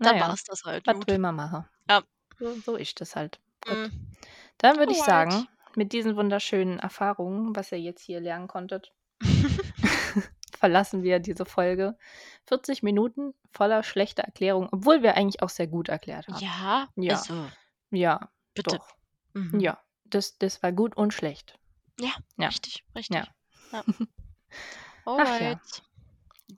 dann 0.00 0.16
Naja, 0.16 0.20
war's 0.20 0.44
das 0.44 0.62
halt. 0.64 0.86
was 0.86 0.96
Gut. 0.96 1.06
will 1.06 1.18
man 1.18 1.36
machen? 1.36 1.66
Ja. 1.90 2.02
So, 2.38 2.54
so 2.60 2.76
ist 2.76 3.00
das 3.00 3.16
halt. 3.16 3.40
Gut. 3.66 3.78
Mhm. 3.78 4.16
Dann 4.58 4.78
würde 4.78 4.92
ich 4.92 5.02
sagen, 5.02 5.48
mit 5.76 5.92
diesen 5.92 6.16
wunderschönen 6.16 6.78
Erfahrungen, 6.78 7.54
was 7.56 7.72
ihr 7.72 7.80
jetzt 7.80 8.02
hier 8.02 8.20
lernen 8.20 8.48
konntet, 8.48 8.92
verlassen 10.58 11.02
wir 11.02 11.18
diese 11.20 11.44
Folge. 11.44 11.96
40 12.46 12.82
Minuten 12.82 13.34
voller 13.50 13.82
schlechter 13.82 14.22
Erklärung, 14.24 14.68
obwohl 14.72 15.02
wir 15.02 15.14
eigentlich 15.16 15.42
auch 15.42 15.48
sehr 15.48 15.66
gut 15.66 15.88
erklärt 15.88 16.28
haben. 16.28 16.38
Ja, 16.44 16.88
Ja, 16.96 17.14
also, 17.16 17.46
ja, 17.90 18.30
bitte. 18.54 18.76
doch. 18.76 18.88
Mhm. 19.34 19.60
Ja, 19.60 19.78
das, 20.04 20.38
das 20.38 20.62
war 20.62 20.72
gut 20.72 20.96
und 20.96 21.14
schlecht. 21.14 21.58
Ja, 22.00 22.12
Ja, 22.36 22.48
richtig, 22.48 22.84
richtig. 22.94 23.16
ja. 23.16 23.26
Ja. 23.72 23.84
Ach 25.04 25.18
ja. 25.18 25.24
Alright. 25.24 25.82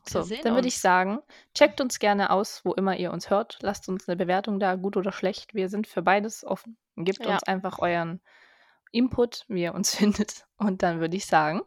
So, 0.09 0.23
dann 0.25 0.55
würde 0.55 0.69
ich 0.69 0.79
sagen, 0.79 1.19
checkt 1.53 1.81
uns 1.81 1.99
gerne 1.99 2.31
aus, 2.31 2.65
wo 2.65 2.73
immer 2.75 2.97
ihr 2.97 3.13
uns 3.13 3.29
hört. 3.29 3.59
Lasst 3.61 3.89
uns 3.89 4.09
eine 4.09 4.17
Bewertung 4.17 4.61
da, 4.61 4.77
gut 4.77 4.97
oder 4.97 5.11
schlecht. 5.13 5.53
Wir 5.55 5.69
sind 5.69 5.89
für 5.89 6.01
beides 6.03 6.45
offen. 6.45 6.77
Gebt 6.97 7.27
uns 7.27 7.43
einfach 7.43 7.81
euren 7.81 8.21
Input, 8.93 9.45
wie 9.49 9.63
ihr 9.63 9.75
uns 9.75 9.95
findet. 9.97 10.47
Und 10.57 10.83
dann 10.85 11.01
würde 11.01 11.17
ich 11.17 11.27
sagen, 11.27 11.63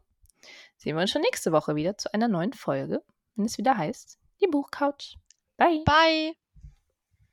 sehen 0.84 0.96
wir 0.98 1.02
uns 1.02 1.12
schon 1.12 1.22
nächste 1.22 1.54
Woche 1.54 1.76
wieder 1.76 1.98
zu 1.98 2.14
einer 2.14 2.28
neuen 2.28 2.52
Folge, 2.52 3.02
wenn 3.36 3.46
es 3.46 3.58
wieder 3.58 3.78
heißt, 3.78 4.20
die 4.42 4.48
Buchcouch. 4.48 5.18
Bye. 5.58 5.82
Bye. 5.86 6.34